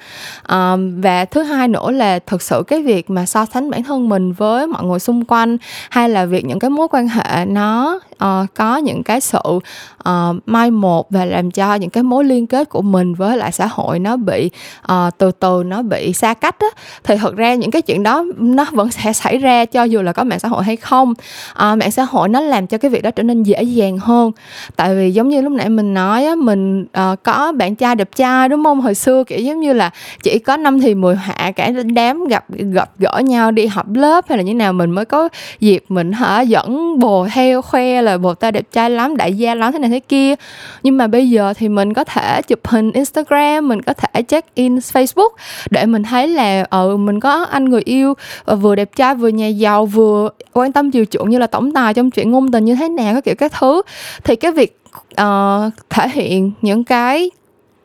Um, 0.48 1.00
và 1.00 1.24
thứ 1.24 1.42
hai 1.42 1.68
nữa 1.68 1.90
là 1.90 2.18
thực 2.18 2.42
sự 2.42 2.62
cái 2.66 2.83
việc 2.83 3.11
mà 3.11 3.26
so 3.26 3.46
sánh 3.46 3.70
bản 3.70 3.85
thân 3.85 4.09
mình 4.09 4.33
với 4.33 4.66
mọi 4.66 4.85
người 4.85 4.98
xung 4.98 5.24
quanh 5.24 5.57
hay 5.90 6.09
là 6.09 6.24
việc 6.24 6.44
những 6.44 6.59
cái 6.59 6.70
mối 6.70 6.88
quan 6.90 7.09
hệ 7.09 7.44
nó 7.46 8.00
uh, 8.22 8.54
có 8.54 8.76
những 8.76 9.02
cái 9.02 9.20
sự 9.20 9.38
uh, 9.48 10.37
mai 10.46 10.70
một 10.70 11.11
và 11.11 11.24
làm 11.24 11.50
cho 11.50 11.74
những 11.74 11.90
cái 11.90 12.02
mối 12.02 12.24
liên 12.24 12.46
kết 12.46 12.68
của 12.68 12.82
mình 12.82 13.14
với 13.14 13.37
lại 13.37 13.52
xã 13.52 13.66
hội 13.66 13.98
nó 13.98 14.16
bị 14.16 14.50
uh, 14.92 15.18
từ 15.18 15.30
từ 15.30 15.62
nó 15.66 15.82
bị 15.82 16.12
xa 16.12 16.35
cách 16.35 16.56
á. 16.58 16.66
Thì 17.04 17.16
thật 17.16 17.37
ra 17.37 17.54
những 17.54 17.70
cái 17.70 17.82
chuyện 17.82 18.02
đó 18.02 18.24
nó 18.37 18.66
vẫn 18.72 18.90
sẽ 18.90 19.12
xảy 19.12 19.38
ra 19.38 19.64
cho 19.64 19.82
dù 19.82 20.02
là 20.02 20.12
có 20.12 20.24
mạng 20.24 20.38
xã 20.38 20.48
hội 20.48 20.64
hay 20.64 20.76
không. 20.76 21.11
Uh, 21.11 21.78
mạng 21.78 21.90
xã 21.90 22.02
hội 22.02 22.28
nó 22.28 22.40
làm 22.40 22.66
cho 22.66 22.78
cái 22.78 22.90
việc 22.90 23.02
đó 23.02 23.11
trở 23.11 23.22
nên 23.22 23.42
dễ 23.42 23.62
dàng 23.62 23.98
hơn. 23.98 24.30
Tại 24.76 24.94
vì 24.94 25.11
giống 25.11 25.28
như 25.28 25.40
lúc 25.40 25.52
nãy 25.52 25.68
mình 25.68 25.94
nói 25.94 26.24
á 26.24 26.35
mình 26.35 26.82
uh, 26.82 27.22
có 27.22 27.52
bạn 27.52 27.74
trai 27.74 27.94
đẹp 27.94 28.08
trai 28.16 28.48
đúng 28.48 28.64
không? 28.64 28.80
Hồi 28.80 28.94
xưa 28.94 29.24
kiểu 29.24 29.38
giống 29.38 29.61
như 29.61 29.72
là 29.72 29.90
chỉ 30.22 30.38
có 30.38 30.56
năm 30.56 30.80
thì 30.80 30.94
mười 30.94 31.16
hạ 31.16 31.52
cả 31.56 31.70
đám 31.94 32.24
gặp 32.24 32.44
gặp 32.50 32.90
gỡ 32.98 33.18
nhau 33.24 33.50
đi 33.50 33.66
học 33.66 33.87
lớp 33.94 34.24
hay 34.28 34.38
là 34.38 34.44
như 34.44 34.54
nào 34.54 34.72
mình 34.72 34.90
mới 34.90 35.04
có 35.04 35.28
dịp 35.61 35.85
mình 35.88 36.12
hả 36.12 36.40
dẫn 36.40 36.98
bồ 36.98 37.26
theo 37.35 37.62
khoe 37.62 38.02
là 38.02 38.12
bộ 38.18 38.35
ta 38.35 38.51
đẹp 38.51 38.64
trai 38.72 38.90
lắm 38.90 39.16
đại 39.16 39.33
gia 39.35 39.55
lắm 39.55 39.72
thế 39.72 39.79
này 39.79 39.90
thế 39.90 40.01
kia. 40.01 40.35
Nhưng 40.83 40.96
mà 40.96 41.07
bây 41.07 41.31
giờ 41.31 41.55
thì 41.57 41.68
mình 41.68 41.94
có 41.94 42.05
thể 42.05 42.42
chụp 42.42 42.61
hình 42.64 42.92
instagram 42.92 43.68
mình 43.68 43.83
có 43.83 43.92
thể 43.92 44.22
check 44.22 44.55
in 44.55 44.77
facebook 44.77 45.29
để 45.70 45.87
mình 45.87 46.03
thấy 46.03 46.29
là 46.29 46.64
ừ 46.70 46.96
mình 46.96 47.20
có 47.20 47.46
anh 47.51 47.64
người 47.64 47.83
yêu 47.85 48.14
ờ, 48.44 48.57
vừa 48.57 48.75
đẹp 48.75 48.90
trai 48.96 49.14
vừa 49.14 49.29
nhà 49.29 49.46
giàu 49.46 49.87
vừa 49.87 50.29
quan 50.53 50.72
tâm 50.72 50.90
chiều 50.90 51.05
chuộng 51.05 51.31
như 51.31 51.38
là 51.38 51.46
tổng 51.46 51.72
tài 51.72 51.94
trong 51.94 52.11
chuyện 52.11 52.31
ngôn 52.31 52.53
tình 52.53 52.64
như 52.64 52.75
thế 52.75 52.88
nào 52.88 53.14
các 53.14 53.25
kiểu 53.25 53.35
các 53.35 53.53
thứ. 53.53 53.83
Thì 54.25 54.37
cái 54.37 54.53
việc 54.53 54.79
uh, 55.20 55.72
thể 55.90 56.09
hiện 56.09 56.53
những 56.62 56.85
cái 56.85 57.31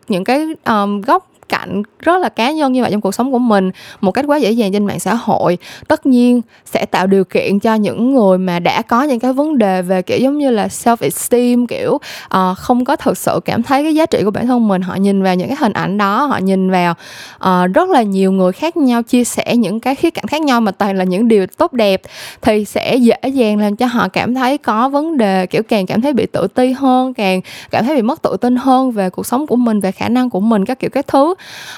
những 0.07 0.23
cái 0.23 0.45
um, 0.65 1.01
góc 1.01 1.29
cạnh 1.49 1.83
rất 1.99 2.21
là 2.21 2.29
cá 2.29 2.51
nhân 2.51 2.73
như 2.73 2.81
vậy 2.81 2.91
trong 2.91 3.01
cuộc 3.01 3.15
sống 3.15 3.31
của 3.31 3.39
mình 3.39 3.71
một 4.01 4.11
cách 4.11 4.25
quá 4.27 4.37
dễ 4.37 4.51
dàng 4.51 4.71
trên 4.71 4.85
mạng 4.85 4.99
xã 4.99 5.13
hội. 5.13 5.57
Tất 5.87 6.05
nhiên 6.05 6.41
sẽ 6.65 6.85
tạo 6.85 7.07
điều 7.07 7.23
kiện 7.23 7.59
cho 7.59 7.75
những 7.75 8.13
người 8.13 8.37
mà 8.37 8.59
đã 8.59 8.81
có 8.81 9.03
những 9.03 9.19
cái 9.19 9.33
vấn 9.33 9.57
đề 9.57 9.81
về 9.81 10.01
kiểu 10.01 10.17
giống 10.17 10.37
như 10.37 10.49
là 10.49 10.67
self 10.67 10.97
esteem 10.99 11.67
kiểu 11.67 11.91
uh, 11.93 12.57
không 12.57 12.85
có 12.85 12.95
thực 12.95 13.17
sự 13.17 13.39
cảm 13.45 13.63
thấy 13.63 13.83
cái 13.83 13.95
giá 13.95 14.05
trị 14.05 14.21
của 14.23 14.31
bản 14.31 14.47
thân 14.47 14.67
mình 14.67 14.81
họ 14.81 14.95
nhìn 14.95 15.23
vào 15.23 15.35
những 15.35 15.47
cái 15.47 15.57
hình 15.59 15.73
ảnh 15.73 15.97
đó 15.97 16.25
họ 16.25 16.37
nhìn 16.37 16.71
vào 16.71 16.95
uh, 17.35 17.73
rất 17.73 17.89
là 17.89 18.01
nhiều 18.01 18.31
người 18.31 18.51
khác 18.51 18.77
nhau 18.77 19.03
chia 19.03 19.23
sẻ 19.23 19.55
những 19.55 19.79
cái 19.79 19.95
khía 19.95 20.09
cạnh 20.09 20.27
khác 20.27 20.41
nhau 20.41 20.61
mà 20.61 20.71
toàn 20.71 20.97
là 20.97 21.03
những 21.03 21.27
điều 21.27 21.47
tốt 21.47 21.73
đẹp 21.73 22.01
thì 22.41 22.65
sẽ 22.65 22.95
dễ 22.95 23.29
dàng 23.33 23.57
làm 23.57 23.75
cho 23.75 23.85
họ 23.85 24.07
cảm 24.07 24.35
thấy 24.35 24.57
có 24.57 24.89
vấn 24.89 25.17
đề 25.17 25.45
kiểu 25.45 25.63
càng 25.63 25.85
cảm 25.85 26.01
thấy 26.01 26.13
bị 26.13 26.25
tự 26.25 26.47
ti 26.47 26.71
hơn 26.71 27.13
càng 27.13 27.41
cảm 27.71 27.85
thấy 27.85 27.95
bị 27.95 28.01
mất 28.01 28.21
tự 28.21 28.37
tin 28.41 28.55
hơn 28.55 28.91
về 28.91 29.09
cuộc 29.09 29.25
sống 29.25 29.47
của 29.47 29.55
mình 29.55 29.79
về 29.79 29.91
khả 29.91 30.09
năng 30.09 30.29
của 30.29 30.39
mình 30.39 30.65
các 30.65 30.79
kiểu 30.79 30.89
các 30.89 31.07
thứ 31.07 31.33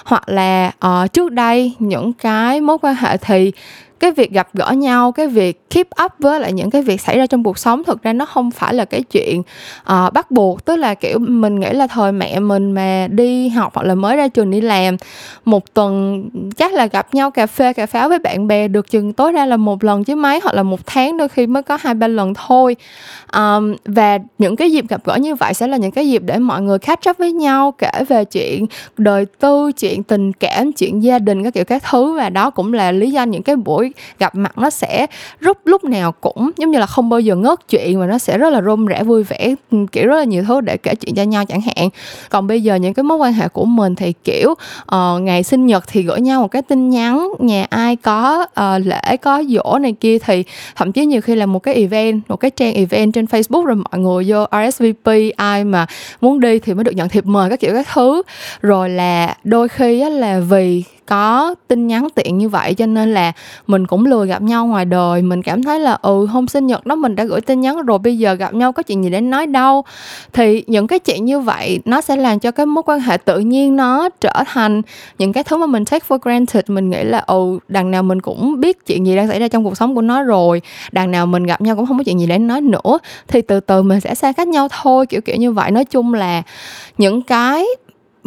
hoặc 0.06 0.30
là 0.30 0.72
uh, 0.86 1.13
trước 1.13 1.32
đây 1.32 1.76
những 1.80 2.13
cái 2.13 2.62
mối 2.62 2.78
quan 2.82 2.95
hệ 2.95 3.17
thì 3.17 3.52
cái 4.00 4.12
việc 4.12 4.32
gặp 4.32 4.48
gỡ 4.54 4.72
nhau 4.72 5.12
cái 5.12 5.28
việc 5.28 5.70
keep 5.70 5.88
up 6.06 6.12
với 6.20 6.40
lại 6.40 6.54
những 6.54 6.70
cái 6.70 6.82
việc 6.82 7.02
xảy 7.02 7.18
ra 7.18 7.26
trong 7.26 7.44
cuộc 7.44 7.58
sống 7.58 7.84
thực 7.84 8.04
ra 8.04 8.14
nó 8.14 8.26
không 8.26 8.52
phải 8.52 8.74
là 8.74 8.86
cái 8.86 9.04
chuyện 9.04 9.40
uh, 9.82 10.14
bắt 10.14 10.32
buộc. 10.32 10.66
Tức 10.66 10.76
là 10.76 10.94
kiểu 10.94 11.20
mình 11.20 11.60
nghĩ 11.60 11.70
là 11.70 11.88
thời 11.88 12.12
mẹ 12.12 12.40
mình 12.40 12.72
mà 12.72 13.08
đi 13.12 13.50
học 13.50 13.72
hoặc 13.76 13.84
là 13.84 13.96
mới 13.96 14.16
ra 14.16 14.28
trường 14.28 14.52
đi 14.52 14.62
làm 14.62 14.98
một 15.46 15.74
tuần 15.74 16.24
chắc 16.58 16.74
là 16.74 16.86
gặp 16.86 17.14
nhau 17.14 17.32
cà 17.32 17.48
phê 17.48 17.74
cà 17.74 17.86
pháo 17.86 18.10
với 18.10 18.20
bạn 18.20 18.48
bè 18.48 18.68
được 18.68 18.92
chừng 18.92 19.14
tối 19.14 19.32
ra 19.32 19.46
là 19.46 19.58
một 19.58 19.84
lần 19.84 20.04
chứ 20.04 20.16
mấy 20.16 20.40
hoặc 20.44 20.56
là 20.56 20.64
một 20.64 20.80
tháng 20.86 21.18
đôi 21.18 21.30
khi 21.30 21.48
mới 21.48 21.64
có 21.64 21.78
hai 21.82 21.94
ba 21.94 22.08
lần 22.08 22.34
thôi. 22.34 22.76
Um, 23.36 23.76
và 23.86 24.18
những 24.38 24.56
cái 24.56 24.72
dịp 24.72 24.86
gặp 24.90 25.02
gỡ 25.06 25.16
như 25.16 25.36
vậy 25.36 25.54
sẽ 25.54 25.68
là 25.68 25.78
những 25.78 25.92
cái 25.92 26.10
dịp 26.10 26.22
để 26.26 26.38
mọi 26.38 26.62
người 26.62 26.80
catch 26.80 27.10
up 27.10 27.18
với 27.18 27.32
nhau 27.32 27.72
kể 27.78 27.92
về 28.08 28.26
chuyện 28.26 28.66
đời 28.98 29.26
tư 29.40 29.72
chuyện 29.72 30.04
tình 30.04 30.34
cảm 30.34 30.72
chuyện 30.72 31.04
gia 31.04 31.20
đình 31.20 31.44
các 31.44 31.54
kiểu 31.54 31.66
các 31.66 31.84
thứ. 31.90 32.14
Và 32.18 32.30
đó 32.30 32.50
cũng 32.50 32.74
là 32.74 32.92
lý 32.92 33.12
do 33.12 33.24
những 33.24 33.44
cái 33.44 33.56
buổi 33.56 33.88
gặp 34.19 34.36
mặt 34.36 34.58
nó 34.58 34.69
sẽ 34.69 35.06
lúc 35.39 35.58
lúc 35.65 35.84
nào 35.84 36.12
cũng 36.12 36.52
giống 36.58 36.71
như 36.71 36.80
là 36.80 36.86
không 36.86 37.10
bao 37.10 37.19
giờ 37.19 37.36
ngớt 37.36 37.60
chuyện 37.69 37.99
mà 37.99 38.06
nó 38.06 38.17
sẽ 38.17 38.38
rất 38.38 38.49
là 38.49 38.62
rôm 38.62 38.86
rẽ 38.86 39.04
vui 39.04 39.23
vẻ 39.23 39.56
kiểu 39.91 40.08
rất 40.08 40.17
là 40.17 40.23
nhiều 40.23 40.43
thứ 40.47 40.62
để 40.62 40.78
kể 40.78 40.95
chuyện 40.95 41.15
cho 41.15 41.23
nhau 41.23 41.45
chẳng 41.45 41.62
hạn. 41.62 41.89
Còn 42.30 42.47
bây 42.47 42.62
giờ 42.62 42.75
những 42.75 42.93
cái 42.93 43.04
mối 43.04 43.17
quan 43.17 43.34
hệ 43.34 43.47
của 43.47 43.65
mình 43.65 43.95
thì 43.95 44.13
kiểu 44.23 44.52
uh, 44.95 45.21
ngày 45.21 45.43
sinh 45.43 45.65
nhật 45.65 45.84
thì 45.88 46.04
gửi 46.04 46.21
nhau 46.21 46.41
một 46.41 46.47
cái 46.47 46.62
tin 46.62 46.89
nhắn 46.89 47.30
nhà 47.39 47.65
ai 47.69 47.95
có 47.95 48.45
uh, 48.45 48.86
lễ 48.86 49.17
có 49.21 49.43
dỗ 49.43 49.78
này 49.80 49.93
kia 49.99 50.19
thì 50.19 50.43
thậm 50.75 50.91
chí 50.91 51.06
nhiều 51.06 51.21
khi 51.21 51.36
là 51.36 51.45
một 51.45 51.60
cái 51.60 51.75
event 51.75 52.21
một 52.30 52.36
cái 52.36 52.52
trang 52.52 52.73
event 52.73 53.13
trên 53.13 53.25
Facebook 53.25 53.65
rồi 53.65 53.75
mọi 53.75 53.99
người 53.99 54.25
vô 54.28 54.45
RSVP 54.52 55.12
ai 55.38 55.63
mà 55.63 55.86
muốn 56.21 56.39
đi 56.39 56.60
thì 56.60 56.73
mới 56.73 56.84
được 56.84 56.95
nhận 56.95 57.10
thiệp 57.10 57.25
mời 57.25 57.49
các 57.49 57.60
kiểu 57.60 57.73
các 57.73 57.88
thứ. 57.93 58.21
Rồi 58.62 58.89
là 58.89 59.38
đôi 59.43 59.67
khi 59.67 60.02
á, 60.02 60.10
là 60.10 60.39
vì 60.39 60.84
có 61.10 61.56
tin 61.67 61.88
nhắn 61.88 62.08
tiện 62.15 62.38
như 62.38 62.50
vậy, 62.50 62.74
cho 62.74 62.86
nên 62.86 63.13
là 63.13 63.32
mình 63.67 63.88
cũng 63.88 64.06
lười 64.06 64.28
gặp 64.28 64.41
nhau 64.41 64.65
ngoài 64.65 64.86
đời. 64.86 65.22
Mình 65.22 65.43
cảm 65.43 65.63
thấy 65.63 65.80
là 65.80 65.98
ừ 66.02 66.26
hôm 66.26 66.48
sinh 66.48 66.67
nhật 66.67 66.86
đó 66.86 66.95
mình 66.95 67.15
đã 67.15 67.24
gửi 67.24 67.41
tin 67.41 67.62
nhắn 67.62 67.86
rồi, 67.86 68.00
bây 68.00 68.17
giờ 68.17 68.34
gặp 68.34 68.54
nhau 68.54 68.72
có 68.72 68.84
chuyện 68.84 69.04
gì 69.04 69.10
để 69.10 69.22
nói 69.22 69.48
đâu. 69.48 69.84
Thì 70.34 70.63
những 70.67 70.88
cái 70.88 71.00
chuyện 71.00 71.26
như 71.26 71.39
vậy 71.39 71.80
nó 71.86 72.02
sẽ 72.02 72.15
làm 72.15 72.39
cho 72.39 72.52
cái 72.52 72.65
mối 72.65 72.84
quan 72.86 73.00
hệ 73.00 73.17
tự 73.17 73.39
nhiên 73.39 73.76
nó 73.76 74.10
trở 74.22 74.43
thành 74.45 74.82
những 75.17 75.34
cái 75.34 75.43
thứ 75.43 75.58
mà 75.58 75.65
mình 75.65 75.86
take 75.86 76.06
for 76.08 76.17
granted. 76.22 76.63
Mình 76.67 76.89
nghĩ 76.89 77.04
là 77.04 77.19
ừ 77.19 77.60
đằng 77.67 77.91
nào 77.91 78.04
mình 78.04 78.22
cũng 78.22 78.60
biết 78.60 78.86
chuyện 78.86 79.06
gì 79.06 79.15
đang 79.15 79.28
xảy 79.28 79.39
ra 79.39 79.48
trong 79.48 79.63
cuộc 79.63 79.78
sống 79.78 79.95
của 79.95 80.02
nó 80.02 80.24
rồi, 80.24 80.62
đằng 80.91 81.12
nào 81.12 81.26
mình 81.26 81.43
gặp 81.43 81.62
nhau 81.62 81.76
cũng 81.76 81.86
không 81.86 81.98
có 81.98 82.04
chuyện 82.04 82.19
gì 82.19 82.28
để 82.28 82.38
nói 82.38 82.62
nữa, 82.62 83.00
thì 83.28 83.41
từ 83.41 83.60
từ 83.60 83.84
mình 83.84 84.00
sẽ 84.00 84.15
xa 84.15 84.32
cách 84.32 84.48
nhau 84.48 84.67
thôi, 84.82 85.06
kiểu 85.06 85.22
kiểu 85.22 85.36
như 85.36 85.52
vậy. 85.52 85.72
Nói 85.72 85.86
chung 85.86 86.13
là 86.13 86.41
những 86.98 87.22
cái 87.22 87.65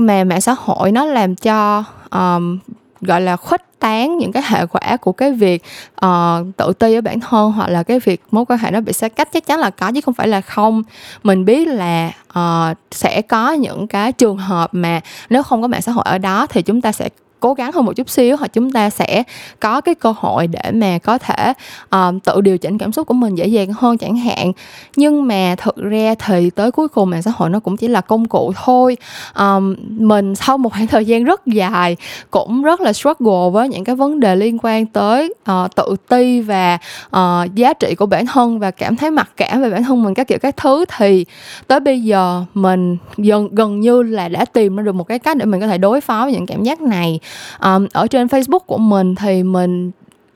mà 0.07 0.25
mạng 0.25 0.41
xã 0.41 0.55
hội 0.59 0.93
nó 0.93 1.05
làm 1.05 1.35
cho 1.35 1.85
um, 2.11 2.59
gọi 3.01 3.21
là 3.21 3.37
khuếch 3.37 3.61
tán 3.79 4.19
những 4.19 4.33
cái 4.33 4.43
hệ 4.47 4.67
quả 4.67 4.97
của 4.97 5.13
cái 5.13 5.33
việc 5.33 5.63
uh, 6.05 6.47
tự 6.57 6.73
ti 6.79 6.95
ở 6.95 7.01
bản 7.01 7.21
thân 7.21 7.53
hoặc 7.53 7.69
là 7.69 7.83
cái 7.83 8.01
việc 8.01 8.23
mối 8.31 8.45
quan 8.45 8.59
hệ 8.59 8.71
nó 8.71 8.81
bị 8.81 8.93
xa 8.93 9.09
cách 9.09 9.29
chắc 9.33 9.47
chắn 9.47 9.59
là 9.59 9.71
có 9.71 9.93
chứ 9.95 10.01
không 10.01 10.15
phải 10.15 10.29
là 10.29 10.41
không. 10.41 10.83
Mình 11.23 11.45
biết 11.45 11.69
là 11.69 12.13
uh, 12.39 12.77
sẽ 12.91 13.23
có 13.23 13.53
những 13.53 13.87
cái 13.87 14.13
trường 14.13 14.37
hợp 14.37 14.75
mà 14.75 15.01
nếu 15.31 15.43
không 15.43 15.63
có 15.63 15.69
mạng 15.69 15.83
xã 15.83 15.93
hội 15.93 16.05
ở 16.07 16.19
đó 16.19 16.47
thì 16.47 16.63
chúng 16.63 16.81
ta 16.81 16.93
sẽ 16.93 17.09
cố 17.43 17.55
gắng 17.55 17.73
hơn 17.73 17.85
một 17.85 17.93
chút 17.97 18.11
xíu 18.11 18.37
hoặc 18.37 18.53
chúng 18.53 18.71
ta 18.71 18.91
sẽ 18.91 19.23
có 19.61 19.81
cái 19.81 19.95
cơ 19.95 20.15
hội 20.17 20.47
để 20.47 20.71
mà 20.73 20.99
có 20.99 21.19
thể 21.19 21.53
um, 21.91 22.19
tự 22.19 22.41
điều 22.41 22.59
chỉnh 22.59 22.79
cảm 22.79 22.93
xúc 22.93 23.07
của 23.07 23.15
mình 23.15 23.35
dễ 23.35 23.47
dàng 23.47 23.73
hơn 23.73 23.99
chẳng 23.99 24.17
hạn. 24.17 24.53
Nhưng 24.97 25.27
mà 25.29 25.55
thực 25.59 25.77
ra 25.77 26.15
thì 26.27 26.51
tới 26.51 26.71
cuối 26.71 26.89
cùng 26.89 27.11
mạng 27.11 27.23
xã 27.23 27.31
hội 27.35 27.51
nó 27.51 27.61
cũng 27.61 27.77
chỉ 27.77 27.89
là 27.89 28.01
công 28.01 28.29
cụ 28.29 28.53
thôi. 28.65 28.97
Um, 29.39 29.75
mình 29.89 30.35
sau 30.35 30.59
một 30.59 30.73
khoảng 30.73 30.87
thời 30.87 31.05
gian 31.05 31.25
rất 31.25 31.47
dài 31.47 31.97
cũng 32.31 32.63
rất 32.63 32.81
là 32.81 32.93
struggle 32.93 33.51
với 33.53 33.69
những 33.69 33.85
cái 33.85 33.97
vấn 33.97 34.21
đề 34.21 34.37
liên 34.37 34.59
quan 34.63 34.87
tới 34.87 35.35
uh, 35.51 35.75
tự 35.77 35.97
ti 36.09 36.41
và 36.41 36.79
uh, 37.17 37.55
giá 37.55 37.73
trị 37.73 37.95
của 37.95 38.07
bản 38.07 38.27
thân 38.27 38.59
và 38.59 38.71
cảm 38.71 38.97
thấy 38.97 39.11
mặc 39.11 39.31
cảm 39.37 39.63
về 39.63 39.71
bản 39.71 39.85
thân 39.85 40.03
mình 40.03 40.15
các 40.15 40.29
kiểu 40.29 40.39
các 40.39 40.57
thứ. 40.57 40.85
Thì 40.99 41.25
tới 41.67 41.81
bây 41.81 42.01
giờ 42.01 42.45
mình 42.55 42.97
gần 43.17 43.49
gần 43.53 43.81
như 43.81 44.03
là 44.03 44.29
đã 44.29 44.45
tìm 44.45 44.77
ra 44.77 44.83
được 44.83 44.95
một 44.95 45.05
cái 45.05 45.19
cách 45.19 45.37
để 45.37 45.45
mình 45.45 45.61
có 45.61 45.67
thể 45.67 45.79
đối 45.79 46.01
phó 46.01 46.25
với 46.25 46.33
những 46.33 46.47
cảm 46.47 46.63
giác 46.63 46.81
này 46.81 47.21
um, 47.63 47.87
ở 47.93 48.07
trên 48.07 48.27
facebook 48.27 48.59
của 48.59 48.79
mình 48.79 49.15
thì 49.15 49.43
mình 49.43 49.91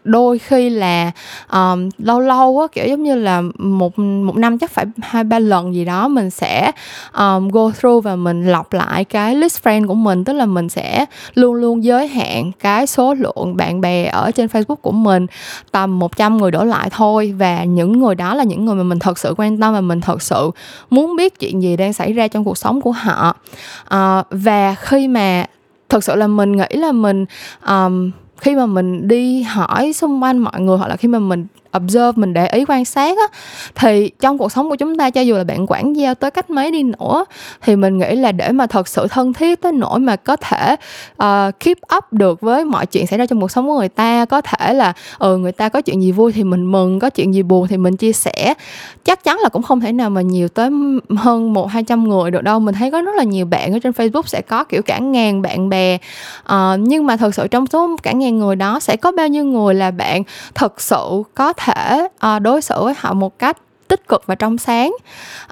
đôi 0.07 0.39
khi 0.39 0.71
là 0.71 1.11
um, 1.53 1.89
lâu 1.99 2.21
lâu 2.21 2.61
á 2.61 2.67
kiểu 2.73 2.87
giống 2.87 3.03
như 3.03 3.15
là 3.15 3.43
một 3.59 3.99
một 3.99 4.37
năm 4.37 4.59
chắc 4.59 4.71
phải 4.71 4.85
hai 5.03 5.25
ba 5.25 5.39
lần 5.39 5.75
gì 5.75 5.85
đó 5.85 6.09
mình 6.09 6.31
sẽ 6.31 6.73
um, 7.19 7.49
go 7.49 7.71
through 7.71 8.05
và 8.05 8.17
mình 8.17 8.47
lọc 8.47 8.73
lại 8.73 9.05
cái 9.05 9.35
list 9.35 9.63
friend 9.63 9.87
của 9.87 9.95
mình 9.95 10.25
tức 10.25 10.33
là 10.33 10.47
mình 10.47 10.69
sẽ 10.69 11.05
luôn 11.35 11.55
luôn 11.55 11.85
giới 11.85 12.09
hạn 12.09 12.53
cái 12.61 12.87
số 12.87 13.15
lượng 13.15 13.57
bạn 13.57 13.81
bè 13.81 14.05
ở 14.05 14.31
trên 14.31 14.47
Facebook 14.47 14.77
của 14.77 14.93
mình 14.93 15.27
tầm 15.71 15.99
100 15.99 16.37
người 16.37 16.51
đổ 16.51 16.65
lại 16.65 16.89
thôi. 16.91 17.35
Và 17.39 17.65
những 17.65 18.01
người 18.01 18.15
đó 18.15 18.35
là 18.35 18.45
những 18.45 18.65
người 18.65 18.75
mà 18.75 18.83
mình 18.83 18.99
thật 18.99 19.19
sự 19.19 19.35
quan 19.39 19.61
tâm 19.61 19.75
và 19.75 19.81
mình 19.81 20.01
thật 20.01 20.23
sự 20.23 20.51
muốn 20.91 21.17
biết 21.17 21.41
chuyện 21.41 21.63
gì 21.63 21.77
đang 21.77 21.93
xảy 21.93 22.13
ra 22.13 22.29
trong 22.29 22.45
cuộc 22.45 22.59
sống 22.59 22.81
của 22.81 22.93
họ. 22.93 23.37
Uh, 23.95 24.27
và 24.31 24.75
khi 24.75 25.09
mà 25.09 25.47
thật 25.89 26.05
sự 26.05 26.15
là 26.15 26.27
mình 26.27 26.53
nghĩ 26.53 26.77
là 26.77 26.93
mình 26.93 27.25
um, 27.69 28.11
khi 28.37 28.55
mà 28.55 28.67
mình 28.67 29.09
đi 29.09 29.43
hỏi 29.43 29.93
xung 29.93 30.23
quanh 30.23 30.39
mọi 30.39 30.61
người 30.61 30.79
hoặc 30.79 30.89
là 30.89 30.97
khi 30.97 31.09
mà 31.09 31.19
mình 31.19 31.47
observe 31.77 32.13
mình 32.15 32.35
để 32.35 32.49
ý 32.49 32.65
quan 32.69 32.85
sát 32.85 33.17
á 33.19 33.39
thì 33.75 34.11
trong 34.21 34.39
cuộc 34.39 34.53
sống 34.53 34.69
của 34.69 34.77
chúng 34.77 34.97
ta 34.97 35.11
cho 35.11 35.21
dù 35.21 35.37
là 35.37 35.45
bạn 35.45 35.67
quản 35.69 35.97
giao 35.97 36.15
tới 36.15 36.31
cách 36.31 36.51
mấy 36.51 36.71
đi 36.71 36.83
nữa 36.83 37.25
thì 37.63 37.77
mình 37.77 37.99
nghĩ 37.99 38.17
là 38.17 38.33
để 38.33 38.53
mà 38.53 38.67
thật 38.67 38.89
sự 38.89 39.07
thân 39.09 39.33
thiết 39.33 39.61
tới 39.61 39.73
nỗi 39.73 39.99
mà 39.99 40.17
có 40.17 40.37
thể 40.37 40.77
uh, 41.23 41.61
keep 41.61 41.79
up 41.97 42.05
được 42.13 42.41
với 42.41 42.65
mọi 42.65 42.87
chuyện 42.87 43.07
xảy 43.07 43.19
ra 43.19 43.27
trong 43.27 43.41
cuộc 43.41 43.51
sống 43.51 43.67
của 43.67 43.79
người 43.79 43.89
ta 43.89 44.25
có 44.25 44.41
thể 44.41 44.75
là 44.75 44.93
ừ 45.19 45.37
người 45.37 45.53
ta 45.53 45.69
có 45.69 45.81
chuyện 45.81 46.03
gì 46.03 46.13
vui 46.13 46.33
thì 46.33 46.45
mình 46.45 46.73
mừng 46.73 46.99
có 46.99 47.11
chuyện 47.11 47.35
gì 47.35 47.43
buồn 47.43 47.67
thì 47.69 47.77
mình 47.77 47.97
chia 47.97 48.13
sẻ 48.13 48.55
chắc 49.05 49.25
chắn 49.25 49.39
là 49.43 49.49
cũng 49.49 49.63
không 49.63 49.81
thể 49.81 49.93
nào 49.93 50.11
mà 50.11 50.21
nhiều 50.21 50.49
tới 50.49 50.71
hơn 51.17 51.53
một 51.53 51.71
hai 51.71 51.83
trăm 51.83 52.09
người 52.09 52.31
được 52.31 52.43
đâu. 52.43 52.61
Mình 52.61 52.75
thấy 52.75 52.91
có 52.91 53.03
rất 53.03 53.15
là 53.17 53.25
nhiều 53.25 53.47
bạn 53.47 53.73
ở 53.73 53.79
trên 53.79 53.93
facebook 53.93 54.23
sẽ 54.27 54.41
có 54.41 54.65
kiểu 54.65 54.83
cả 54.83 54.99
ngàn 54.99 55.43
bạn 55.43 55.69
bè 55.69 55.99
uh, 56.53 56.55
nhưng 56.79 57.07
mà 57.07 57.17
thật 57.17 57.35
sự 57.35 57.49
trong 57.49 57.67
số 57.67 57.97
cả 58.03 58.13
ngàn 58.13 58.39
người 58.39 58.57
đó 58.57 58.81
sẽ 58.81 58.97
có 58.97 59.13
bao 59.13 59.29
nhiêu 59.29 59.45
người 59.45 59.75
là 59.75 59.91
bạn 59.91 60.23
thật 60.55 60.81
sự 60.81 61.23
có 61.35 61.53
thể 61.53 61.66
uh, 61.73 62.43
đối 62.43 62.63
xử 62.63 62.85
với 62.85 62.95
họ 62.97 63.15
một 63.15 63.39
cách 63.39 63.57
tích 63.89 64.09
cực 64.09 64.27
và 64.27 64.35
trong 64.35 64.59
sáng. 64.59 64.97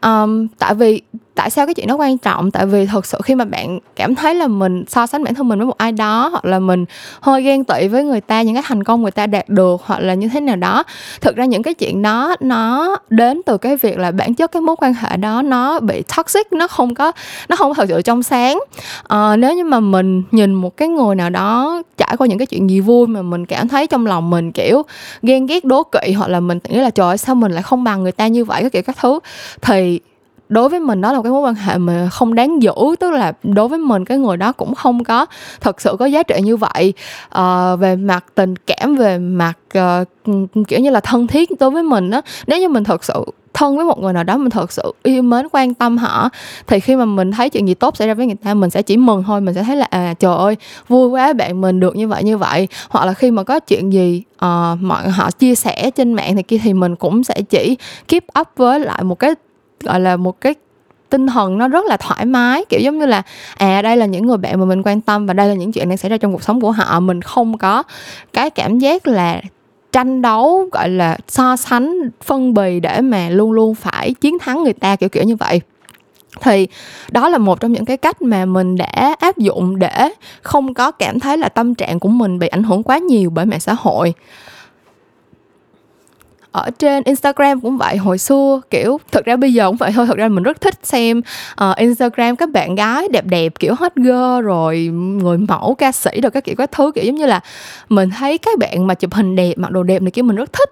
Um, 0.03 0.47
tại 0.59 0.75
vì 0.75 1.03
tại 1.35 1.51
sao 1.51 1.67
cái 1.67 1.75
chuyện 1.75 1.87
đó 1.87 1.95
quan 1.95 2.19
trọng? 2.19 2.51
Tại 2.51 2.67
vì 2.67 2.87
thật 2.87 3.07
sự 3.07 3.19
khi 3.25 3.35
mà 3.35 3.45
bạn 3.45 3.79
cảm 3.97 4.15
thấy 4.15 4.35
là 4.35 4.47
mình 4.47 4.85
so 4.89 5.07
sánh 5.07 5.25
bản 5.25 5.35
thân 5.35 5.49
mình 5.49 5.59
với 5.59 5.67
một 5.67 5.79
ai 5.79 5.93
đó 5.93 6.29
hoặc 6.33 6.45
là 6.45 6.59
mình 6.59 6.85
hơi 7.21 7.43
ghen 7.43 7.65
tị 7.65 7.89
với 7.89 8.05
người 8.05 8.21
ta 8.21 8.43
những 8.43 8.55
cái 8.55 8.63
thành 8.67 8.85
công 8.85 9.03
người 9.03 9.11
ta 9.11 9.27
đạt 9.27 9.49
được 9.49 9.83
hoặc 9.85 10.01
là 10.01 10.15
như 10.15 10.29
thế 10.29 10.41
nào 10.41 10.57
đó 10.57 10.85
thực 11.21 11.37
ra 11.37 11.45
những 11.45 11.63
cái 11.63 11.75
chuyện 11.75 12.03
đó 12.03 12.37
nó 12.41 12.97
đến 13.09 13.43
từ 13.47 13.59
cái 13.59 13.77
việc 13.77 13.99
là 13.99 14.11
bản 14.11 14.35
chất 14.35 14.53
cái 14.53 14.63
mối 14.63 14.77
quan 14.79 14.95
hệ 14.95 15.17
đó 15.17 15.43
nó 15.43 15.81
bị 15.81 16.03
toxic 16.17 16.53
nó 16.53 16.69
không 16.69 16.95
có 16.95 17.13
nó 17.49 17.57
không 17.57 17.75
thật 17.75 17.85
sự 17.89 18.03
trong 18.03 18.23
sáng. 18.23 18.61
À, 19.09 19.37
nếu 19.37 19.55
như 19.55 19.65
mà 19.65 19.81
mình 19.81 20.23
nhìn 20.31 20.55
một 20.55 20.77
cái 20.77 20.89
người 20.89 21.15
nào 21.15 21.31
đó 21.31 21.83
trải 21.97 22.17
qua 22.19 22.27
những 22.27 22.39
cái 22.39 22.47
chuyện 22.47 22.71
gì 22.71 22.81
vui 22.81 23.07
mà 23.07 23.23
mình 23.23 23.47
cảm 23.47 23.69
thấy 23.69 23.87
trong 23.87 24.07
lòng 24.07 24.31
mình 24.31 24.53
kiểu 24.53 24.83
ghen 25.23 25.47
ghét 25.47 25.65
đố 25.65 25.83
kỵ 25.83 26.13
hoặc 26.13 26.29
là 26.29 26.41
mình 26.41 26.59
nghĩ 26.69 26.79
là 26.79 26.91
trời 26.91 27.09
ơi 27.09 27.19
sao 27.19 27.35
mình 27.35 27.53
lại 27.53 27.63
không 27.63 27.85
bằng 27.85 28.03
người 28.03 28.13
ta 28.13 28.27
như 28.27 28.45
vậy? 28.45 28.61
Cái 28.61 28.71
kiểu 28.71 28.83
các 28.83 28.97
thứ 29.01 29.21
thì 29.61 30.01
đối 30.55 30.69
với 30.69 30.81
mình 30.81 31.01
đó 31.01 31.13
là 31.13 31.23
cái 31.23 31.33
mối 31.33 31.41
quan 31.41 31.55
hệ 31.55 31.79
mà 31.79 32.09
không 32.13 32.35
đáng 32.35 32.63
giữ 32.63 32.73
tức 33.01 33.11
là 33.11 33.33
đối 33.43 33.69
với 33.69 33.79
mình 33.79 34.05
cái 34.05 34.19
người 34.19 34.37
đó 34.37 34.53
cũng 34.53 34.75
không 34.75 35.05
có 35.05 35.27
thật 35.61 35.81
sự 35.81 35.97
có 35.99 36.07
giá 36.07 36.23
trị 36.23 36.41
như 36.43 36.57
vậy. 36.57 36.93
Uh, 37.39 37.81
về 37.81 37.97
mặt 37.97 38.25
tình 38.35 38.57
cảm 38.57 38.97
về 38.97 39.19
mặt 39.19 39.59
uh, 39.79 40.09
kiểu 40.69 40.81
như 40.81 40.91
là 40.91 41.01
thân 41.01 41.27
thiết 41.27 41.51
đối 41.61 41.71
với 41.71 41.83
mình 41.83 42.11
á 42.11 42.21
nếu 42.47 42.61
như 42.61 42.69
mình 42.69 42.85
thật 42.85 43.05
sự 43.05 43.25
thân 43.55 43.77
với 43.77 43.85
một 43.85 43.99
người 43.99 44.13
nào 44.13 44.25
đó 44.25 44.37
mình 44.37 44.51
thật 44.51 44.73
sự 44.73 44.95
yêu 45.03 45.23
mến 45.23 45.47
quan 45.53 45.75
tâm 45.75 45.99
họ 45.99 46.29
thì 46.67 46.81
khi 46.81 46.97
mà 46.97 47.05
mình 47.05 47.33
thấy 47.33 47.51
chuyện 47.51 47.69
gì 47.69 47.75
tốt 47.75 47.97
xảy 47.97 48.09
ra 48.09 48.15
với 48.15 48.27
người 48.27 48.37
ta 48.45 48.55
mình 48.55 48.71
sẽ 48.71 48.83
chỉ 48.83 48.97
mừng 48.97 49.25
thôi 49.27 49.41
mình 49.41 49.55
sẽ 49.55 49.63
thấy 49.63 49.77
là 49.77 49.87
à 49.91 50.15
trời 50.19 50.37
ơi 50.37 50.57
vui 50.89 51.09
quá 51.09 51.33
bạn 51.33 51.61
mình 51.61 51.81
được 51.81 51.97
như 51.97 52.09
vậy 52.09 52.23
như 52.23 52.39
vậy. 52.39 52.69
Hoặc 52.89 53.05
là 53.05 53.13
khi 53.13 53.31
mà 53.31 53.43
có 53.43 53.61
chuyện 53.61 53.93
gì 53.93 54.23
uh, 54.35 54.81
mọi 54.81 55.09
họ 55.09 55.31
chia 55.31 55.55
sẻ 55.55 55.91
trên 55.91 56.13
mạng 56.13 56.37
thì 56.37 56.43
kia 56.43 56.59
thì 56.63 56.73
mình 56.73 56.97
cũng 56.97 57.25
sẽ 57.25 57.35
chỉ 57.49 57.77
keep 58.09 58.25
up 58.41 58.49
với 58.57 58.81
lại 58.81 59.03
một 59.03 59.19
cái 59.19 59.35
gọi 59.85 60.01
là 60.01 60.17
một 60.17 60.41
cái 60.41 60.55
tinh 61.11 61.27
thần 61.27 61.59
nó 61.59 61.69
rất 61.69 61.85
là 61.87 61.97
thoải 61.97 62.25
mái, 62.25 62.65
kiểu 62.69 62.81
giống 62.81 62.99
như 62.99 63.07
là 63.07 63.23
à 63.57 63.83
đây 63.83 63.97
là 63.97 64.07
những 64.07 64.27
người 64.27 64.37
bạn 64.37 64.61
mà 64.61 64.65
mình 64.65 64.83
quan 64.85 65.01
tâm 65.01 65.27
và 65.27 65.35
đây 65.35 65.49
là 65.49 65.55
những 65.55 65.73
chuyện 65.73 65.89
đang 65.89 65.99
xảy 65.99 66.11
ra 66.11 66.17
trong 66.17 66.33
cuộc 66.33 66.43
sống 66.43 66.61
của 66.61 66.71
họ. 66.71 67.01
Mình 67.01 67.21
không 67.21 67.59
có 67.59 67.83
cái 68.33 68.51
cảm 68.51 68.79
giác 68.79 69.07
là 69.07 69.41
tranh 69.93 70.23
đấu, 70.23 70.69
gọi 70.73 70.89
là 70.89 71.19
so 71.29 71.57
sánh, 71.57 71.95
phân 72.23 72.55
bì 72.55 72.81
để 72.81 73.01
mà 73.01 73.29
luôn 73.29 73.53
luôn 73.53 73.75
phải 73.75 74.15
chiến 74.15 74.39
thắng 74.39 74.65
người 74.65 74.73
ta, 74.73 74.97
kiểu 74.97 75.09
kiểu 75.09 75.25
như 75.25 75.37
vậy. 75.37 75.61
Thì 76.41 76.69
đó 77.11 77.29
là 77.29 77.39
một 77.39 77.61
trong 77.61 77.73
những 77.73 77.85
cái 77.85 77.97
cách 77.97 78.23
mà 78.23 78.45
mình 78.45 78.77
đã 78.77 79.17
áp 79.19 79.39
dụng 79.39 79.79
để 79.79 80.09
không 80.43 80.75
có 80.75 80.91
cảm 80.91 81.21
thấy 81.21 81.39
là 81.39 81.49
tâm 81.49 81.75
trạng 81.75 81.99
của 82.01 82.09
mình 82.09 82.39
bị 82.39 82.49
ảnh 82.49 82.63
hưởng 82.63 82.83
quá 82.83 82.99
nhiều 82.99 83.31
bởi 83.31 83.47
mạng 83.47 83.61
xã 83.61 83.75
hội 83.79 84.15
ở 86.55 86.71
trên 86.79 87.03
Instagram 87.05 87.61
cũng 87.61 87.79
vậy 87.79 87.97
hồi 87.97 88.19
xưa 88.19 88.61
kiểu 88.71 89.01
thực 89.13 89.25
ra 89.25 89.37
bây 89.37 89.53
giờ 89.53 89.67
cũng 89.67 89.77
vậy 89.77 89.93
thôi. 89.95 90.07
Thực 90.07 90.17
ra 90.17 90.29
mình 90.29 90.43
rất 90.43 90.61
thích 90.61 90.75
xem 90.83 91.23
uh, 91.71 91.77
Instagram 91.77 92.37
các 92.37 92.51
bạn 92.51 92.75
gái 92.75 93.09
đẹp 93.13 93.27
đẹp 93.27 93.53
kiểu 93.59 93.75
hot 93.75 93.93
girl 93.97 94.41
rồi 94.43 94.79
người 94.93 95.39
mẫu 95.39 95.75
ca 95.75 95.93
sĩ 95.93 96.21
rồi 96.21 96.31
các 96.31 96.45
kiểu 96.45 96.55
các 96.59 96.73
thứ 96.73 96.93
kiểu 96.95 97.05
giống 97.05 97.15
như 97.15 97.27
là 97.27 97.41
mình 97.89 98.11
thấy 98.11 98.39
các 98.39 98.59
bạn 98.59 98.87
mà 98.87 98.95
chụp 98.95 99.15
hình 99.15 99.37
đẹp 99.37 99.53
mặc 99.57 99.71
đồ 99.71 99.83
đẹp 99.83 100.03
này 100.03 100.11
kia 100.11 100.23
mình 100.23 100.37
rất 100.37 100.53
thích. 100.53 100.71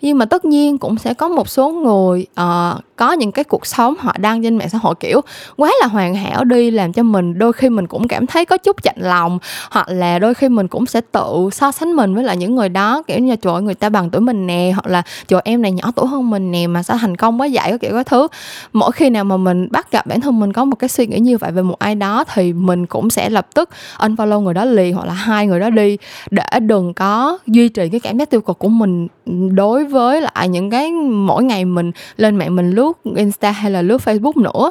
Nhưng 0.00 0.18
mà 0.18 0.24
tất 0.24 0.44
nhiên 0.44 0.78
cũng 0.78 0.98
sẽ 0.98 1.14
có 1.14 1.28
một 1.28 1.48
số 1.48 1.70
người 1.70 2.26
uh, 2.40 2.80
có 2.96 3.12
những 3.12 3.32
cái 3.32 3.44
cuộc 3.44 3.66
sống 3.66 3.94
họ 3.98 4.12
đăng 4.18 4.42
trên 4.42 4.58
mạng 4.58 4.68
xã 4.68 4.78
hội 4.78 4.94
kiểu 5.00 5.20
quá 5.56 5.70
là 5.80 5.86
hoàn 5.86 6.14
hảo 6.14 6.44
đi 6.44 6.70
làm 6.70 6.92
cho 6.92 7.02
mình 7.02 7.38
đôi 7.38 7.52
khi 7.52 7.68
mình 7.68 7.86
cũng 7.86 8.08
cảm 8.08 8.26
thấy 8.26 8.44
có 8.44 8.56
chút 8.56 8.82
chạnh 8.82 8.98
lòng 8.98 9.38
hoặc 9.70 9.88
là 9.88 10.18
đôi 10.18 10.34
khi 10.34 10.48
mình 10.48 10.68
cũng 10.68 10.86
sẽ 10.86 11.00
tự 11.12 11.48
so 11.52 11.72
sánh 11.72 11.92
mình 11.92 12.14
với 12.14 12.24
lại 12.24 12.36
những 12.36 12.54
người 12.54 12.68
đó. 12.68 13.02
Kiểu 13.06 13.18
như 13.18 13.30
là 13.30 13.36
trời 13.36 13.62
người 13.62 13.74
ta 13.74 13.88
bằng 13.88 14.10
tuổi 14.10 14.20
mình 14.20 14.46
nè 14.46 14.72
hoặc 14.74 14.86
là 14.86 15.02
trời 15.28 15.40
em 15.44 15.62
này 15.62 15.72
nhỏ 15.72 15.90
tuổi 15.96 16.06
hơn 16.06 16.30
mình 16.30 16.50
nè 16.50 16.66
mà 16.66 16.82
sao 16.82 16.98
thành 16.98 17.16
công 17.16 17.40
quá 17.40 17.48
vậy 17.52 17.70
có 17.70 17.78
kiểu 17.78 17.92
cái 17.94 18.04
thứ. 18.04 18.28
Mỗi 18.72 18.92
khi 18.92 19.10
nào 19.10 19.24
mà 19.24 19.36
mình 19.36 19.68
bắt 19.70 19.90
gặp 19.90 20.06
bản 20.06 20.20
thân 20.20 20.40
mình 20.40 20.52
có 20.52 20.64
một 20.64 20.76
cái 20.76 20.88
suy 20.88 21.06
nghĩ 21.06 21.18
như 21.18 21.38
vậy 21.38 21.52
về 21.52 21.62
một 21.62 21.78
ai 21.78 21.94
đó 21.94 22.24
thì 22.34 22.52
mình 22.52 22.86
cũng 22.86 23.10
sẽ 23.10 23.30
lập 23.30 23.46
tức 23.54 23.70
unfollow 23.98 24.40
người 24.40 24.54
đó 24.54 24.64
liền 24.64 24.94
hoặc 24.94 25.06
là 25.06 25.12
hai 25.12 25.46
người 25.46 25.60
đó 25.60 25.70
đi 25.70 25.96
để 26.30 26.60
đừng 26.60 26.94
có 26.94 27.38
duy 27.46 27.68
trì 27.68 27.88
cái 27.88 28.00
cảm 28.00 28.18
giác 28.18 28.30
tiêu 28.30 28.40
cực 28.40 28.58
của 28.58 28.68
mình 28.68 29.08
đối 29.54 29.84
với 29.84 30.20
lại 30.20 30.48
những 30.48 30.70
cái 30.70 30.90
mỗi 30.92 31.44
ngày 31.44 31.64
mình 31.64 31.92
lên 32.16 32.36
mạng 32.36 32.56
mình 32.56 32.70
lướt 32.70 32.92
insta 33.16 33.50
hay 33.50 33.70
là 33.70 33.82
lướt 33.82 34.00
facebook 34.04 34.42
nữa. 34.42 34.70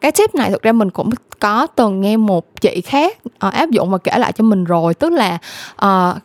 Cái 0.00 0.12
tip 0.12 0.34
này 0.34 0.50
thực 0.50 0.62
ra 0.62 0.72
mình 0.72 0.90
cũng 0.90 1.10
có 1.38 1.66
từng 1.66 2.00
nghe 2.00 2.16
một 2.16 2.60
chị 2.60 2.80
khác 2.80 3.18
uh, 3.26 3.52
áp 3.52 3.70
dụng 3.70 3.90
và 3.90 3.98
kể 3.98 4.18
lại 4.18 4.32
cho 4.32 4.44
mình 4.44 4.64
rồi. 4.64 4.94
Tức 4.94 5.12
là 5.12 5.38
uh, 5.84 6.22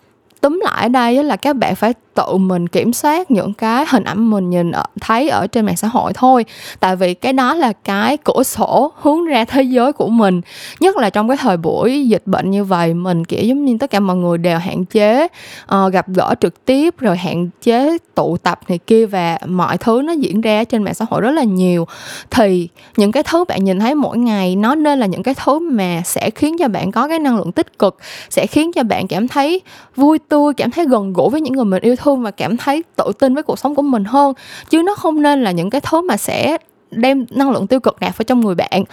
túm 0.47 0.59
lại 0.63 0.83
ở 0.83 0.89
đây 0.89 1.23
là 1.23 1.35
các 1.35 1.55
bạn 1.55 1.75
phải 1.75 1.93
tự 2.13 2.37
mình 2.37 2.67
kiểm 2.67 2.93
soát 2.93 3.31
những 3.31 3.53
cái 3.53 3.85
hình 3.89 4.03
ảnh 4.03 4.29
mình 4.29 4.49
nhìn 4.49 4.71
ở, 4.71 4.83
thấy 5.01 5.29
ở 5.29 5.47
trên 5.47 5.65
mạng 5.65 5.77
xã 5.77 5.87
hội 5.87 6.13
thôi. 6.13 6.45
Tại 6.79 6.95
vì 6.95 7.13
cái 7.13 7.33
đó 7.33 7.53
là 7.53 7.73
cái 7.73 8.17
cửa 8.17 8.43
sổ 8.43 8.91
hướng 8.95 9.25
ra 9.25 9.45
thế 9.45 9.63
giới 9.63 9.93
của 9.93 10.07
mình. 10.07 10.41
Nhất 10.79 10.97
là 10.97 11.09
trong 11.09 11.27
cái 11.27 11.37
thời 11.37 11.57
buổi 11.57 12.07
dịch 12.07 12.23
bệnh 12.25 12.51
như 12.51 12.63
vậy 12.63 12.93
mình 12.93 13.25
kiểu 13.25 13.43
giống 13.43 13.65
như 13.65 13.77
tất 13.79 13.89
cả 13.89 13.99
mọi 13.99 14.15
người 14.15 14.37
đều 14.37 14.57
hạn 14.57 14.85
chế 14.85 15.27
uh, 15.75 15.93
gặp 15.93 16.05
gỡ 16.07 16.35
trực 16.39 16.65
tiếp 16.65 16.95
rồi 16.99 17.17
hạn 17.17 17.49
chế 17.61 17.97
tụ 18.15 18.37
tập 18.37 18.59
này 18.67 18.77
kia 18.77 19.05
và 19.05 19.37
mọi 19.45 19.77
thứ 19.77 20.01
nó 20.05 20.13
diễn 20.13 20.41
ra 20.41 20.63
trên 20.63 20.83
mạng 20.83 20.93
xã 20.93 21.05
hội 21.09 21.21
rất 21.21 21.31
là 21.31 21.43
nhiều. 21.43 21.87
Thì 22.29 22.67
những 22.97 23.11
cái 23.11 23.23
thứ 23.23 23.43
bạn 23.47 23.63
nhìn 23.63 23.79
thấy 23.79 23.95
mỗi 23.95 24.17
ngày 24.17 24.55
nó 24.55 24.75
nên 24.75 24.99
là 24.99 25.05
những 25.05 25.23
cái 25.23 25.33
thứ 25.45 25.59
mà 25.59 26.01
sẽ 26.05 26.29
khiến 26.29 26.57
cho 26.57 26.67
bạn 26.67 26.91
có 26.91 27.07
cái 27.07 27.19
năng 27.19 27.37
lượng 27.37 27.51
tích 27.51 27.79
cực 27.79 27.97
sẽ 28.29 28.47
khiến 28.47 28.71
cho 28.71 28.83
bạn 28.83 29.07
cảm 29.07 29.27
thấy 29.27 29.61
vui 29.95 30.19
tươi 30.19 30.36
cảm 30.57 30.71
thấy 30.71 30.85
gần 30.85 31.13
gũi 31.13 31.29
với 31.29 31.41
những 31.41 31.53
người 31.53 31.65
mình 31.65 31.81
yêu 31.81 31.95
thương 31.95 32.07
thương 32.07 32.23
và 32.23 32.31
cảm 32.31 32.57
thấy 32.57 32.83
tự 32.95 33.11
tin 33.19 33.33
với 33.33 33.43
cuộc 33.43 33.59
sống 33.59 33.75
của 33.75 33.81
mình 33.81 34.05
hơn. 34.05 34.33
Chứ 34.69 34.81
nó 34.81 34.95
không 34.95 35.21
nên 35.21 35.43
là 35.43 35.51
những 35.51 35.69
cái 35.69 35.81
thứ 35.81 36.01
mà 36.01 36.17
sẽ 36.17 36.57
đem 36.91 37.25
năng 37.29 37.51
lượng 37.51 37.67
tiêu 37.67 37.79
cực 37.79 37.97
nạp 38.01 38.17
vào 38.17 38.23
trong 38.23 38.41
người 38.41 38.55
bạn. 38.55 38.83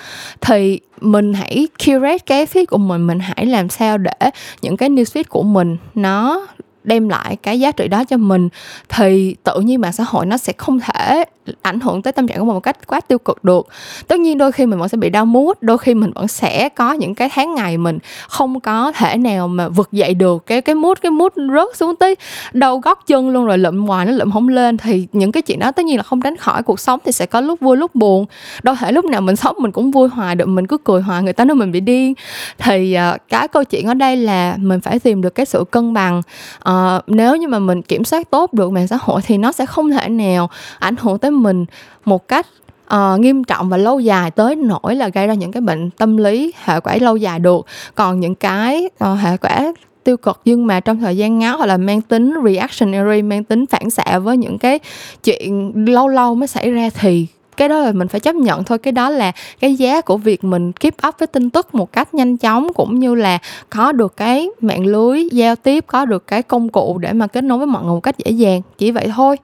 Thì 0.41 0.81
mình 1.01 1.35
hãy 1.35 1.69
curate 1.79 2.19
cái 2.19 2.47
feed 2.47 2.65
của 2.67 2.79
mình 2.79 3.07
mình 3.07 3.19
hãy 3.19 3.47
làm 3.47 3.69
sao 3.69 3.99
để 3.99 4.31
những 4.63 4.77
cái 4.77 4.89
newsfeed 4.89 5.25
của 5.29 5.43
mình 5.43 5.77
nó 5.95 6.47
đem 6.85 7.09
lại 7.09 7.37
cái 7.43 7.61
giá 7.61 7.73
trị 7.73 7.89
đó 7.89 8.05
cho 8.05 8.17
mình. 8.17 8.49
Thì 8.89 9.37
tự 9.45 9.61
nhiên 9.61 9.81
mạng 9.81 9.93
xã 9.93 10.05
hội 10.07 10.27
nó 10.27 10.37
sẽ 10.37 10.53
không 10.57 10.81
thể 10.81 11.25
ảnh 11.63 11.81
hưởng 11.81 12.03
tới 12.03 12.13
tâm 12.13 12.27
trạng 12.27 12.39
của 12.39 12.45
mình 12.45 12.55
một 12.55 12.61
cách 12.61 12.87
quá 12.87 13.01
tiêu 13.01 13.19
cực 13.19 13.45
được. 13.45 13.69
Tất 14.09 14.21
nhiên 14.21 14.39
đôi 14.39 14.53
khi 14.53 14.67
mình 14.67 14.79
vẫn 14.79 14.89
sẽ 14.89 14.97
bị 14.97 15.11
đau 15.11 15.25
mút 15.25 15.63
đôi 15.63 15.79
khi 15.79 15.95
mình 15.95 16.11
vẫn 16.15 16.29
sẽ 16.29 16.69
có 16.69 16.93
những 16.93 17.15
cái 17.15 17.29
tháng 17.33 17.55
ngày 17.55 17.79
mình 17.79 17.99
không 18.29 18.61
có 18.61 18.93
thể 18.93 19.17
nào 19.17 19.49
mà 19.49 19.69
vực 19.69 19.93
dậy 19.93 20.15
được. 20.15 20.47
Cái 20.47 20.61
cái 20.61 20.75
mút 20.75 20.99
cái 21.01 21.11
mút 21.11 21.33
rớt 21.37 21.77
xuống 21.77 21.97
tới 21.97 22.17
đầu 22.53 22.79
gót 22.79 23.07
chân 23.07 23.31
luôn 23.31 23.47
rồi 23.47 23.59
lụm 23.59 23.85
ngoài 23.85 24.07
nó 24.07 24.13
lụm 24.13 24.31
không 24.31 24.49
lên. 24.49 24.77
Thì 24.77 25.07
những 25.13 25.33
cái 25.33 25.43
chuyện 25.43 25.59
đó 25.59 25.73
tất 25.73 25.85
nhiên 25.85 25.97
là 25.97 26.03
không 26.03 26.21
tránh 26.21 26.37
khỏi 26.37 26.63
cuộc 26.63 26.81
sống 26.81 27.01
thì 27.05 27.13
sẽ 27.13 27.27
có 27.27 27.41
lúc 27.41 27.61
vui 27.61 27.77
lúc 27.77 27.95
buồn. 27.95 28.27
Đâu 28.63 28.75
thể 28.75 28.93
lúc 28.93 29.05
nào 29.05 29.21
mình 29.21 29.37
sống 29.37 29.57
mình 29.59 29.73
cũng 29.73 29.91
vui 29.91 30.09
hoài 30.09 30.35
được 30.35 30.49
mình 30.49 30.67
cứ 30.67 30.79
cười 30.79 31.03
hoài 31.03 31.23
người 31.23 31.33
ta 31.33 31.45
nói 31.45 31.55
mình 31.55 31.73
bị 31.73 31.81
điên. 31.81 32.15
Thì 32.59 32.93
à, 32.93 33.13
uh, 33.15 33.21
cái 33.29 33.49
câu 33.49 33.65
chuyện 33.65 33.87
ở 33.87 33.95
đây 33.95 34.17
là 34.17 34.57
mình 34.61 34.81
phải 34.81 34.99
tìm 34.99 35.23
được 35.23 35.35
cái 35.35 35.47
sự 35.47 35.65
cân 35.71 35.93
bằng. 35.93 36.23
Uh, 36.69 36.75
nếu 37.07 37.37
như 37.37 37.49
mà 37.49 37.59
mình 37.59 37.83
kiểm 37.83 38.05
soát 38.05 38.31
tốt 38.31 38.55
được 38.55 38.73
mạng 38.73 38.89
xã 38.89 38.99
hội 39.01 39.21
thì 39.27 39.39
nó 39.39 39.53
sẽ 39.53 39.67
không 39.67 39.91
thể 39.91 40.09
nào 40.09 40.51
ảnh 40.79 40.95
hưởng 41.01 41.19
tới 41.19 41.31
mình 41.43 41.65
một 42.05 42.29
cách 42.29 42.47
uh, 42.95 43.21
nghiêm 43.21 43.45
trọng 43.45 43.69
và 43.69 43.77
lâu 43.77 44.01
dài 44.01 44.31
tới 44.31 44.57
nỗi 44.57 44.95
là 44.95 45.09
gây 45.09 45.27
ra 45.27 45.35
những 45.35 45.53
cái 45.53 45.61
bệnh 45.61 45.91
tâm 45.91 46.17
lý 46.17 46.53
hệ 46.65 46.81
quả 46.81 46.97
lâu 47.01 47.17
dài 47.17 47.39
được. 47.39 47.67
Còn 47.95 48.21
những 48.21 48.35
cái 48.35 48.89
uh, 49.05 49.19
hệ 49.19 49.37
quả 49.37 49.73
tiêu 50.05 50.17
cực 50.17 50.41
nhưng 50.45 50.67
mà 50.67 50.81
trong 50.81 50.99
thời 51.01 51.17
gian 51.17 51.39
ngắn 51.39 51.57
hoặc 51.59 51.67
là 51.67 51.77
mang 51.77 52.01
tính 52.01 52.35
reactionary 52.45 53.23
mang 53.23 53.45
tính 53.45 53.67
phản 53.67 53.91
xạ 53.91 54.19
với 54.19 54.37
những 54.37 54.59
cái 54.59 54.79
chuyện 55.25 55.73
lâu 55.89 56.09
lâu 56.09 56.35
mới 56.35 56.47
xảy 56.47 56.71
ra 56.71 56.91
thì 56.95 57.27
cái 57.57 57.69
đó 57.69 57.79
là 57.79 57.93
mình 57.93 58.09
phải 58.09 58.21
chấp 58.21 58.35
nhận 58.35 58.65
thôi. 58.65 58.79
Cái 58.79 58.93
đó 58.93 59.11
là 59.11 59.33
cái 59.61 59.75
giá 59.75 60.01
của 60.01 60.17
việc 60.17 60.45
mình 60.45 60.73
keep 60.73 60.95
up 61.09 61.15
với 61.19 61.27
tin 61.27 61.51
tức 61.51 61.75
một 61.75 61.93
cách 61.93 62.15
nhanh 62.15 62.37
chóng 62.37 62.73
cũng 62.75 62.99
như 62.99 63.15
là 63.15 63.39
có 63.71 63.93
được 63.93 64.17
cái 64.17 64.49
mạng 64.61 64.87
lưới 64.87 65.29
giao 65.33 65.57
tiếp 65.57 65.85
có 65.87 66.05
được 66.05 66.27
cái 66.27 66.43
công 66.43 66.69
cụ 66.69 66.99
để 66.99 67.13
mà 67.13 67.27
kết 67.27 67.45
nối 67.45 67.59
với 67.59 67.67
mọi 67.67 67.83
người 67.85 67.95
một 67.95 68.01
cách 68.01 68.19
dễ 68.19 68.31
dàng. 68.31 68.63
Chỉ 68.79 68.91
vậy 68.91 69.13
thôi 69.17 69.37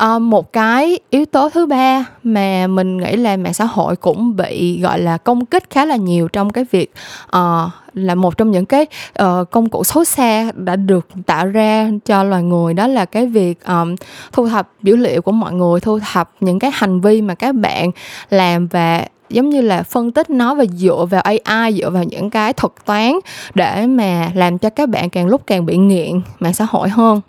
à, 0.00 0.18
một 0.18 0.52
cái 0.52 0.98
yếu 1.10 1.24
tố 1.24 1.48
thứ 1.48 1.66
ba 1.66 2.04
mà 2.22 2.66
mình 2.66 2.96
nghĩ 2.96 3.16
là 3.16 3.36
mạng 3.36 3.54
xã 3.54 3.64
hội 3.64 3.96
cũng 3.96 4.36
bị 4.36 4.80
gọi 4.80 5.00
là 5.00 5.16
công 5.16 5.46
kích 5.46 5.70
khá 5.70 5.84
là 5.84 5.96
nhiều 5.96 6.28
trong 6.28 6.50
cái 6.50 6.64
việc 6.70 6.92
uh, 7.36 7.70
là 7.94 8.14
một 8.14 8.36
trong 8.36 8.50
những 8.50 8.66
cái 8.66 8.86
uh, 9.22 9.50
công 9.50 9.68
cụ 9.68 9.84
xấu 9.84 10.04
xa 10.04 10.50
đã 10.54 10.76
được 10.76 11.06
tạo 11.26 11.46
ra 11.46 11.90
cho 12.04 12.24
loài 12.24 12.42
người 12.42 12.74
đó 12.74 12.86
là 12.86 13.04
cái 13.04 13.26
việc 13.26 13.66
um, 13.66 13.94
thu 14.32 14.48
thập 14.48 14.68
dữ 14.82 14.96
liệu 14.96 15.22
của 15.22 15.32
mọi 15.32 15.52
người 15.52 15.80
thu 15.80 15.98
thập 16.12 16.30
những 16.40 16.58
cái 16.58 16.70
hành 16.74 17.00
vi 17.00 17.22
mà 17.22 17.34
các 17.34 17.54
bạn 17.54 17.90
làm 18.30 18.66
và 18.66 19.06
giống 19.28 19.50
như 19.50 19.60
là 19.60 19.82
phân 19.82 20.12
tích 20.12 20.30
nó 20.30 20.54
và 20.54 20.64
dựa 20.76 21.06
vào 21.10 21.22
AI 21.22 21.72
dựa 21.72 21.90
vào 21.90 22.04
những 22.04 22.30
cái 22.30 22.52
thuật 22.52 22.72
toán 22.84 23.12
để 23.54 23.86
mà 23.86 24.30
làm 24.34 24.58
cho 24.58 24.70
các 24.70 24.88
bạn 24.88 25.10
càng 25.10 25.26
lúc 25.26 25.42
càng 25.46 25.66
bị 25.66 25.76
nghiện 25.76 26.20
mạng 26.38 26.54
xã 26.54 26.66
hội 26.70 26.88
hơn 26.88 27.20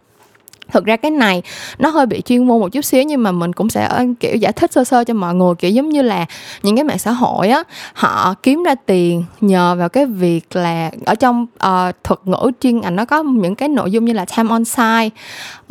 thực 0.72 0.86
ra 0.86 0.96
cái 0.96 1.12
này 1.12 1.42
nó 1.80 1.90
hơi 1.90 2.06
bị 2.06 2.22
chuyên 2.22 2.48
môn 2.48 2.60
một 2.60 2.70
chút 2.72 2.82
xíu 2.82 3.04
nhưng 3.04 3.24
mà 3.24 3.32
mình 3.32 3.54
cũng 3.54 3.70
sẽ 3.70 3.86
ờ, 3.86 4.06
kiểu 4.20 4.36
giải 4.36 4.52
thích 4.52 4.74
sơ 4.74 4.84
sơ 4.84 5.04
cho 5.04 5.14
mọi 5.14 5.36
người. 5.36 5.56
Kiểu 5.56 5.72
giống 5.72 5.90
như 5.90 6.02
là 6.02 6.26
những 6.64 6.76
cái 6.76 6.84
mạng 6.84 7.00
xã 7.00 7.12
hội 7.12 7.50
á 7.50 7.64
họ 7.94 8.34
kiếm 8.44 8.64
ra 8.64 8.76
tiền 8.76 9.24
nhờ 9.42 9.76
vào 9.76 9.90
cái 9.90 10.06
việc 10.06 10.56
là 10.56 10.92
ở 11.06 11.16
trong 11.16 11.46
uh, 11.56 11.96
thuật 12.04 12.20
ngữ 12.26 12.52
chuyên 12.62 12.82
ngành 12.82 12.96
nó 12.96 13.06
có 13.06 13.24
những 13.24 13.56
cái 13.56 13.70
nội 13.70 13.92
dung 13.92 14.06
như 14.06 14.14
là 14.14 14.26
time 14.26 14.50
on 14.50 14.66
site 14.66 15.10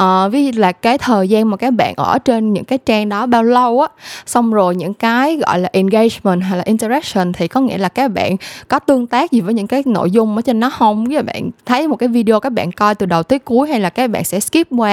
uh, 0.02 0.32
ví 0.32 0.46
dụ 0.46 0.60
là 0.60 0.72
cái 0.72 0.98
thời 0.98 1.28
gian 1.28 1.50
mà 1.50 1.56
các 1.56 1.70
bạn 1.70 1.94
ở 1.96 2.18
trên 2.18 2.52
những 2.52 2.64
cái 2.64 2.78
trang 2.78 3.08
đó 3.08 3.26
bao 3.26 3.42
lâu 3.42 3.80
á. 3.80 3.88
Xong 4.26 4.52
rồi 4.52 4.76
những 4.76 4.94
cái 4.94 5.36
gọi 5.36 5.58
là 5.58 5.68
engagement 5.72 6.42
hay 6.42 6.58
là 6.58 6.64
interaction 6.64 7.32
thì 7.32 7.48
có 7.48 7.60
nghĩa 7.60 7.78
là 7.78 7.88
các 7.88 8.08
bạn 8.08 8.36
có 8.68 8.78
tương 8.78 9.06
tác 9.06 9.32
gì 9.32 9.40
với 9.40 9.54
những 9.54 9.66
cái 9.66 9.82
nội 9.86 10.10
dung 10.10 10.36
ở 10.36 10.42
trên 10.42 10.60
nó 10.60 10.70
không? 10.70 11.04
Ví 11.04 11.14
dụ 11.14 11.22
bạn 11.22 11.50
thấy 11.66 11.88
một 11.88 11.96
cái 11.96 12.08
video 12.08 12.40
các 12.40 12.52
bạn 12.52 12.72
coi 12.72 12.94
từ 12.94 13.06
đầu 13.06 13.22
tới 13.22 13.38
cuối 13.38 13.68
hay 13.68 13.80
là 13.80 13.90
các 13.90 14.10
bạn 14.10 14.24
sẽ 14.24 14.40
skip 14.40 14.66
qua 14.70 14.89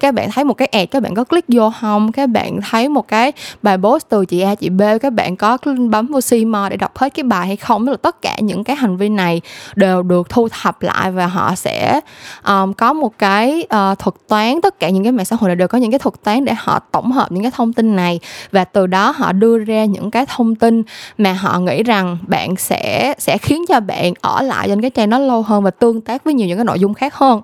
các 0.00 0.14
bạn 0.14 0.30
thấy 0.30 0.44
một 0.44 0.54
cái 0.54 0.68
ad 0.72 0.88
các 0.90 1.02
bạn 1.02 1.14
có 1.14 1.24
click 1.24 1.48
vô 1.48 1.72
không? 1.80 2.12
Các 2.12 2.28
bạn 2.28 2.60
thấy 2.70 2.88
một 2.88 3.08
cái 3.08 3.32
bài 3.62 3.78
post 3.78 4.08
từ 4.08 4.26
chị 4.26 4.40
A 4.40 4.54
chị 4.54 4.68
B 4.68 4.82
các 5.02 5.12
bạn 5.12 5.36
có 5.36 5.58
bấm 5.90 6.06
vô 6.06 6.20
see 6.20 6.40
để 6.70 6.76
đọc 6.76 6.98
hết 6.98 7.14
cái 7.14 7.24
bài 7.24 7.46
hay 7.46 7.56
không? 7.56 7.88
Là 7.88 7.96
tất 7.96 8.22
cả 8.22 8.36
những 8.40 8.64
cái 8.64 8.76
hành 8.76 8.96
vi 8.96 9.08
này 9.08 9.40
đều 9.74 10.02
được 10.02 10.28
thu 10.28 10.48
thập 10.48 10.82
lại 10.82 11.10
và 11.10 11.26
họ 11.26 11.54
sẽ 11.54 12.00
um, 12.46 12.72
có 12.72 12.92
một 12.92 13.18
cái 13.18 13.66
uh, 13.74 13.98
thuật 13.98 14.14
toán. 14.28 14.60
Tất 14.62 14.80
cả 14.80 14.88
những 14.88 15.02
cái 15.02 15.12
mạng 15.12 15.24
xã 15.24 15.36
hội 15.40 15.48
này 15.48 15.56
đều 15.56 15.68
có 15.68 15.78
những 15.78 15.90
cái 15.90 15.98
thuật 15.98 16.14
toán 16.24 16.44
để 16.44 16.52
họ 16.58 16.78
tổng 16.78 17.12
hợp 17.12 17.32
những 17.32 17.42
cái 17.42 17.52
thông 17.54 17.72
tin 17.72 17.96
này 17.96 18.20
và 18.52 18.64
từ 18.64 18.86
đó 18.86 19.14
họ 19.16 19.32
đưa 19.32 19.58
ra 19.58 19.84
những 19.84 20.10
cái 20.10 20.26
thông 20.26 20.54
tin 20.54 20.82
mà 21.18 21.32
họ 21.32 21.58
nghĩ 21.58 21.82
rằng 21.82 22.18
bạn 22.26 22.56
sẽ 22.56 23.14
sẽ 23.18 23.38
khiến 23.38 23.64
cho 23.68 23.80
bạn 23.80 24.12
ở 24.20 24.42
lại 24.42 24.68
trên 24.68 24.80
cái 24.80 24.90
trang 24.90 25.10
đó 25.10 25.18
lâu 25.18 25.42
hơn 25.42 25.62
và 25.62 25.70
tương 25.70 26.00
tác 26.00 26.24
với 26.24 26.34
nhiều 26.34 26.46
những 26.46 26.58
cái 26.58 26.64
nội 26.64 26.78
dung 26.80 26.94
khác 26.94 27.14
hơn. 27.14 27.40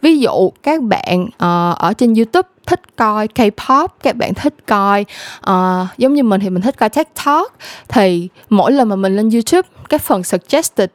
Ví 0.00 0.18
dụ 0.18 0.50
các 0.62 0.82
bạn 0.82 1.26
uh, 1.44 1.78
ở 1.78 1.92
trên 1.98 2.14
youtube 2.14 2.48
thích 2.66 2.96
coi 2.96 3.28
K-pop, 3.28 3.88
các 4.02 4.16
bạn 4.16 4.34
thích 4.34 4.54
coi 4.66 5.04
uh, 5.50 5.98
giống 5.98 6.14
như 6.14 6.22
mình 6.22 6.40
thì 6.40 6.50
mình 6.50 6.62
thích 6.62 6.78
coi 6.78 6.88
TikTok. 6.88 7.52
Thì 7.88 8.28
mỗi 8.48 8.72
lần 8.72 8.88
mà 8.88 8.96
mình 8.96 9.16
lên 9.16 9.30
YouTube 9.30 9.68
cái 9.88 9.98
phần 9.98 10.24
suggested 10.24 10.90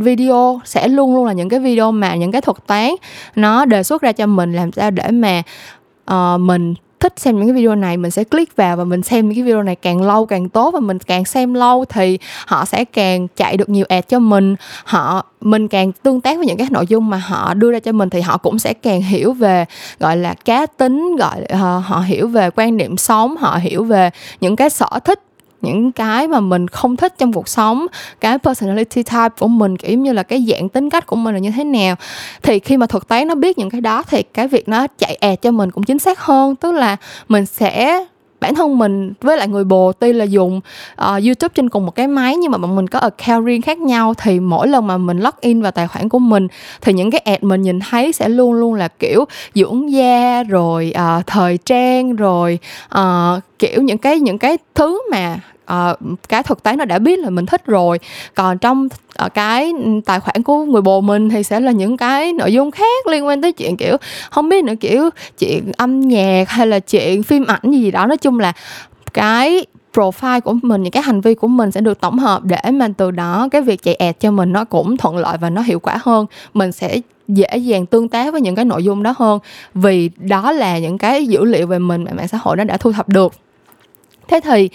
video 0.00 0.60
sẽ 0.64 0.88
luôn 0.88 1.14
luôn 1.14 1.26
là 1.26 1.32
những 1.32 1.48
cái 1.48 1.60
video 1.60 1.92
mà 1.92 2.14
những 2.14 2.32
cái 2.32 2.40
thuật 2.40 2.66
toán 2.66 2.90
nó 3.36 3.64
đề 3.64 3.82
xuất 3.82 4.02
ra 4.02 4.12
cho 4.12 4.26
mình 4.26 4.52
làm 4.52 4.72
sao 4.72 4.90
để 4.90 5.10
mà 5.10 5.42
uh, 6.12 6.40
mình 6.40 6.74
thích 7.00 7.12
xem 7.16 7.36
những 7.36 7.46
cái 7.46 7.52
video 7.52 7.74
này 7.74 7.96
mình 7.96 8.10
sẽ 8.10 8.24
click 8.24 8.56
vào 8.56 8.76
và 8.76 8.84
mình 8.84 9.02
xem 9.02 9.28
những 9.28 9.34
cái 9.34 9.42
video 9.42 9.62
này 9.62 9.76
càng 9.76 10.02
lâu 10.02 10.26
càng 10.26 10.48
tốt 10.48 10.70
và 10.74 10.80
mình 10.80 10.98
càng 10.98 11.24
xem 11.24 11.54
lâu 11.54 11.84
thì 11.84 12.18
họ 12.46 12.64
sẽ 12.64 12.84
càng 12.84 13.28
chạy 13.36 13.56
được 13.56 13.68
nhiều 13.68 13.86
ad 13.88 14.04
cho 14.08 14.18
mình. 14.18 14.56
Họ 14.84 15.26
mình 15.40 15.68
càng 15.68 15.92
tương 15.92 16.20
tác 16.20 16.36
với 16.36 16.46
những 16.46 16.58
cái 16.58 16.66
nội 16.70 16.86
dung 16.88 17.10
mà 17.10 17.16
họ 17.16 17.54
đưa 17.54 17.72
ra 17.72 17.78
cho 17.78 17.92
mình 17.92 18.10
thì 18.10 18.20
họ 18.20 18.36
cũng 18.36 18.58
sẽ 18.58 18.72
càng 18.72 19.02
hiểu 19.02 19.32
về 19.32 19.64
gọi 19.98 20.16
là 20.16 20.34
cá 20.44 20.66
tính 20.66 21.16
gọi 21.18 21.40
là, 21.48 21.58
họ 21.58 22.00
hiểu 22.00 22.28
về 22.28 22.50
quan 22.56 22.76
niệm 22.76 22.96
sống 22.96 23.36
họ 23.36 23.56
hiểu 23.62 23.84
về 23.84 24.10
những 24.40 24.56
cái 24.56 24.70
sở 24.70 24.88
thích 25.04 25.20
những 25.60 25.92
cái 25.92 26.28
mà 26.28 26.40
mình 26.40 26.68
không 26.68 26.96
thích 26.96 27.14
trong 27.18 27.32
cuộc 27.32 27.48
sống, 27.48 27.86
cái 28.20 28.38
personality 28.38 29.02
type 29.02 29.28
của 29.38 29.48
mình, 29.48 29.76
kiểu 29.76 29.98
như 29.98 30.12
là 30.12 30.22
cái 30.22 30.46
dạng 30.48 30.68
tính 30.68 30.90
cách 30.90 31.06
của 31.06 31.16
mình 31.16 31.34
là 31.34 31.40
như 31.40 31.50
thế 31.50 31.64
nào. 31.64 31.96
Thì 32.42 32.58
khi 32.58 32.76
mà 32.76 32.86
thực 32.86 33.08
tế 33.08 33.24
nó 33.24 33.34
biết 33.34 33.58
những 33.58 33.70
cái 33.70 33.80
đó 33.80 34.02
thì 34.02 34.22
cái 34.22 34.48
việc 34.48 34.68
nó 34.68 34.86
chạy 34.98 35.18
ẹt 35.20 35.42
cho 35.42 35.50
mình 35.50 35.70
cũng 35.70 35.84
chính 35.84 35.98
xác 35.98 36.20
hơn, 36.20 36.56
tức 36.56 36.72
là 36.72 36.96
mình 37.28 37.46
sẽ 37.46 38.04
bản 38.40 38.54
thân 38.54 38.78
mình 38.78 39.12
với 39.20 39.36
lại 39.36 39.48
người 39.48 39.64
bồ 39.64 39.92
tuy 39.92 40.12
là 40.12 40.24
dùng 40.24 40.60
uh, 40.92 41.06
YouTube 41.06 41.52
trên 41.54 41.68
cùng 41.68 41.86
một 41.86 41.94
cái 41.94 42.08
máy 42.08 42.36
nhưng 42.36 42.52
mà 42.52 42.58
bọn 42.58 42.76
mình 42.76 42.88
có 42.88 42.98
account 42.98 43.46
riêng 43.46 43.62
khác 43.62 43.78
nhau 43.78 44.14
thì 44.14 44.40
mỗi 44.40 44.68
lần 44.68 44.86
mà 44.86 44.98
mình 44.98 45.18
log 45.18 45.34
in 45.40 45.62
vào 45.62 45.72
tài 45.72 45.88
khoản 45.88 46.08
của 46.08 46.18
mình 46.18 46.48
thì 46.80 46.92
những 46.92 47.10
cái 47.10 47.20
ad 47.24 47.42
mình 47.42 47.62
nhìn 47.62 47.80
thấy 47.80 48.12
sẽ 48.12 48.28
luôn 48.28 48.52
luôn 48.52 48.74
là 48.74 48.88
kiểu 48.88 49.24
dưỡng 49.54 49.92
da 49.92 50.42
rồi 50.42 50.92
uh, 51.18 51.26
thời 51.26 51.58
trang 51.58 52.16
rồi 52.16 52.58
uh, 52.98 53.42
kiểu 53.58 53.82
những 53.82 53.98
cái 53.98 54.20
những 54.20 54.38
cái 54.38 54.58
thứ 54.74 55.00
mà 55.10 55.40
uh, 55.72 55.98
cái 56.28 56.42
thực 56.42 56.62
tế 56.62 56.76
nó 56.76 56.84
đã 56.84 56.98
biết 56.98 57.18
là 57.18 57.30
mình 57.30 57.46
thích 57.46 57.66
rồi. 57.66 57.98
Còn 58.34 58.58
trong 58.58 58.88
uh, 59.24 59.34
cái 59.34 59.72
tài 60.06 60.20
khoản 60.20 60.42
của 60.42 60.64
người 60.64 60.82
bồ 60.82 61.00
mình 61.00 61.28
thì 61.28 61.42
sẽ 61.42 61.60
là 61.60 61.72
những 61.72 61.96
cái 61.96 62.32
nội 62.32 62.52
dung 62.52 62.70
khác 62.70 63.06
liên 63.06 63.26
quan 63.26 63.42
tới 63.42 63.52
chuyện 63.52 63.76
kiểu 63.76 63.96
không 64.30 64.48
biết 64.48 64.64
nữa 64.64 64.74
kiểu 64.80 65.10
chuyện 65.38 65.72
âm 65.76 66.00
nhạc 66.00 66.48
hay 66.48 66.66
là 66.66 66.78
chuyện 66.80 67.22
phim 67.22 67.46
ảnh 67.46 67.70
gì 67.72 67.90
đó. 67.90 68.06
Nói 68.06 68.16
chung 68.16 68.40
là 68.40 68.52
cái 69.12 69.66
profile 69.94 70.40
của 70.40 70.54
mình 70.62 70.82
những 70.82 70.92
cái 70.92 71.02
hành 71.02 71.20
vi 71.20 71.34
của 71.34 71.48
mình 71.48 71.70
sẽ 71.70 71.80
được 71.80 72.00
tổng 72.00 72.18
hợp 72.18 72.44
để 72.44 72.70
mà 72.72 72.88
từ 72.96 73.10
đó 73.10 73.48
cái 73.50 73.62
việc 73.62 73.82
chạy 73.82 73.94
ad 73.94 74.14
cho 74.20 74.30
mình 74.30 74.52
nó 74.52 74.64
cũng 74.64 74.96
thuận 74.96 75.16
lợi 75.16 75.36
và 75.40 75.50
nó 75.50 75.62
hiệu 75.62 75.80
quả 75.80 75.98
hơn. 76.02 76.26
Mình 76.54 76.72
sẽ 76.72 77.00
dễ 77.28 77.56
dàng 77.56 77.86
tương 77.86 78.08
tác 78.08 78.32
với 78.32 78.40
những 78.40 78.54
cái 78.54 78.64
nội 78.64 78.84
dung 78.84 79.02
đó 79.02 79.14
hơn 79.18 79.38
vì 79.74 80.10
đó 80.16 80.52
là 80.52 80.78
những 80.78 80.98
cái 80.98 81.26
dữ 81.26 81.44
liệu 81.44 81.66
về 81.66 81.78
mình 81.78 82.04
mà 82.04 82.12
mạng 82.12 82.28
xã 82.28 82.38
hội 82.42 82.56
nó 82.56 82.64
đã 82.64 82.76
thu 82.76 82.92
thập 82.92 83.08
được 83.08 83.32
thế 84.28 84.40
thì 84.44 84.70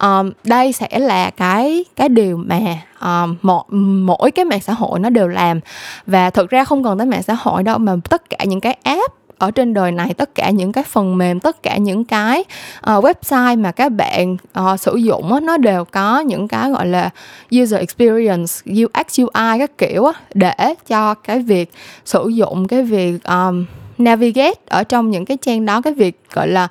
um, 0.00 0.30
đây 0.44 0.72
sẽ 0.72 0.98
là 0.98 1.30
cái 1.30 1.84
cái 1.96 2.08
điều 2.08 2.36
mà 2.36 2.58
um, 3.00 3.36
mỗi, 3.42 3.64
mỗi 3.70 4.30
cái 4.30 4.44
mạng 4.44 4.60
xã 4.60 4.72
hội 4.72 4.98
nó 4.98 5.10
đều 5.10 5.28
làm. 5.28 5.60
Và 6.06 6.30
thực 6.30 6.50
ra 6.50 6.64
không 6.64 6.84
cần 6.84 6.98
tới 6.98 7.06
mạng 7.06 7.22
xã 7.22 7.34
hội 7.34 7.62
đâu 7.62 7.78
mà 7.78 7.96
tất 8.10 8.30
cả 8.30 8.44
những 8.44 8.60
cái 8.60 8.76
app 8.82 9.14
ở 9.38 9.50
trên 9.50 9.74
đời 9.74 9.92
này 9.92 10.14
tất 10.14 10.34
cả 10.34 10.50
những 10.50 10.72
cái 10.72 10.84
phần 10.84 11.18
mềm 11.18 11.40
tất 11.40 11.62
cả 11.62 11.76
những 11.76 12.04
cái 12.04 12.44
uh, 12.78 13.04
website 13.04 13.60
mà 13.60 13.72
các 13.72 13.92
bạn 13.92 14.36
uh, 14.60 14.80
sử 14.80 14.96
dụng 14.96 15.32
á, 15.32 15.40
nó 15.40 15.56
đều 15.56 15.84
có 15.84 16.20
những 16.20 16.48
cái 16.48 16.70
gọi 16.70 16.86
là 16.86 17.10
user 17.56 17.80
experience 17.80 18.52
UX 18.84 19.20
UI 19.20 19.58
các 19.58 19.78
kiểu 19.78 20.04
á, 20.04 20.12
để 20.34 20.74
cho 20.86 21.14
cái 21.14 21.38
việc 21.38 21.72
sử 22.04 22.28
dụng 22.28 22.68
cái 22.68 22.82
việc 22.82 23.24
um, 23.24 23.64
navigate 23.98 24.60
ở 24.66 24.84
trong 24.84 25.10
những 25.10 25.24
cái 25.24 25.36
trang 25.36 25.66
đó 25.66 25.80
cái 25.80 25.94
việc 25.94 26.20
gọi 26.32 26.48
là 26.48 26.68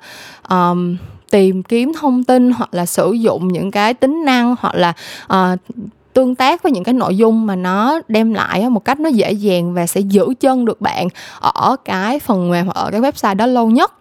um, 0.48 0.96
tìm 1.34 1.62
kiếm 1.62 1.92
thông 2.00 2.24
tin 2.24 2.52
hoặc 2.52 2.74
là 2.74 2.86
sử 2.86 3.12
dụng 3.12 3.48
những 3.48 3.70
cái 3.70 3.94
tính 3.94 4.24
năng 4.24 4.54
hoặc 4.60 4.74
là 4.74 4.92
uh, 5.32 5.58
tương 6.12 6.34
tác 6.34 6.62
với 6.62 6.72
những 6.72 6.84
cái 6.84 6.92
nội 6.92 7.16
dung 7.16 7.46
mà 7.46 7.56
nó 7.56 8.00
đem 8.08 8.34
lại 8.34 8.68
một 8.68 8.84
cách 8.84 9.00
nó 9.00 9.08
dễ 9.08 9.32
dàng 9.32 9.74
và 9.74 9.86
sẽ 9.86 10.00
giữ 10.00 10.26
chân 10.40 10.64
được 10.64 10.80
bạn 10.80 11.08
ở 11.40 11.76
cái 11.84 12.18
phần 12.18 12.50
mềm 12.50 12.64
hoặc 12.64 12.76
ở 12.76 12.90
cái 12.90 13.00
website 13.00 13.34
đó 13.34 13.46
lâu 13.46 13.70
nhất. 13.70 13.92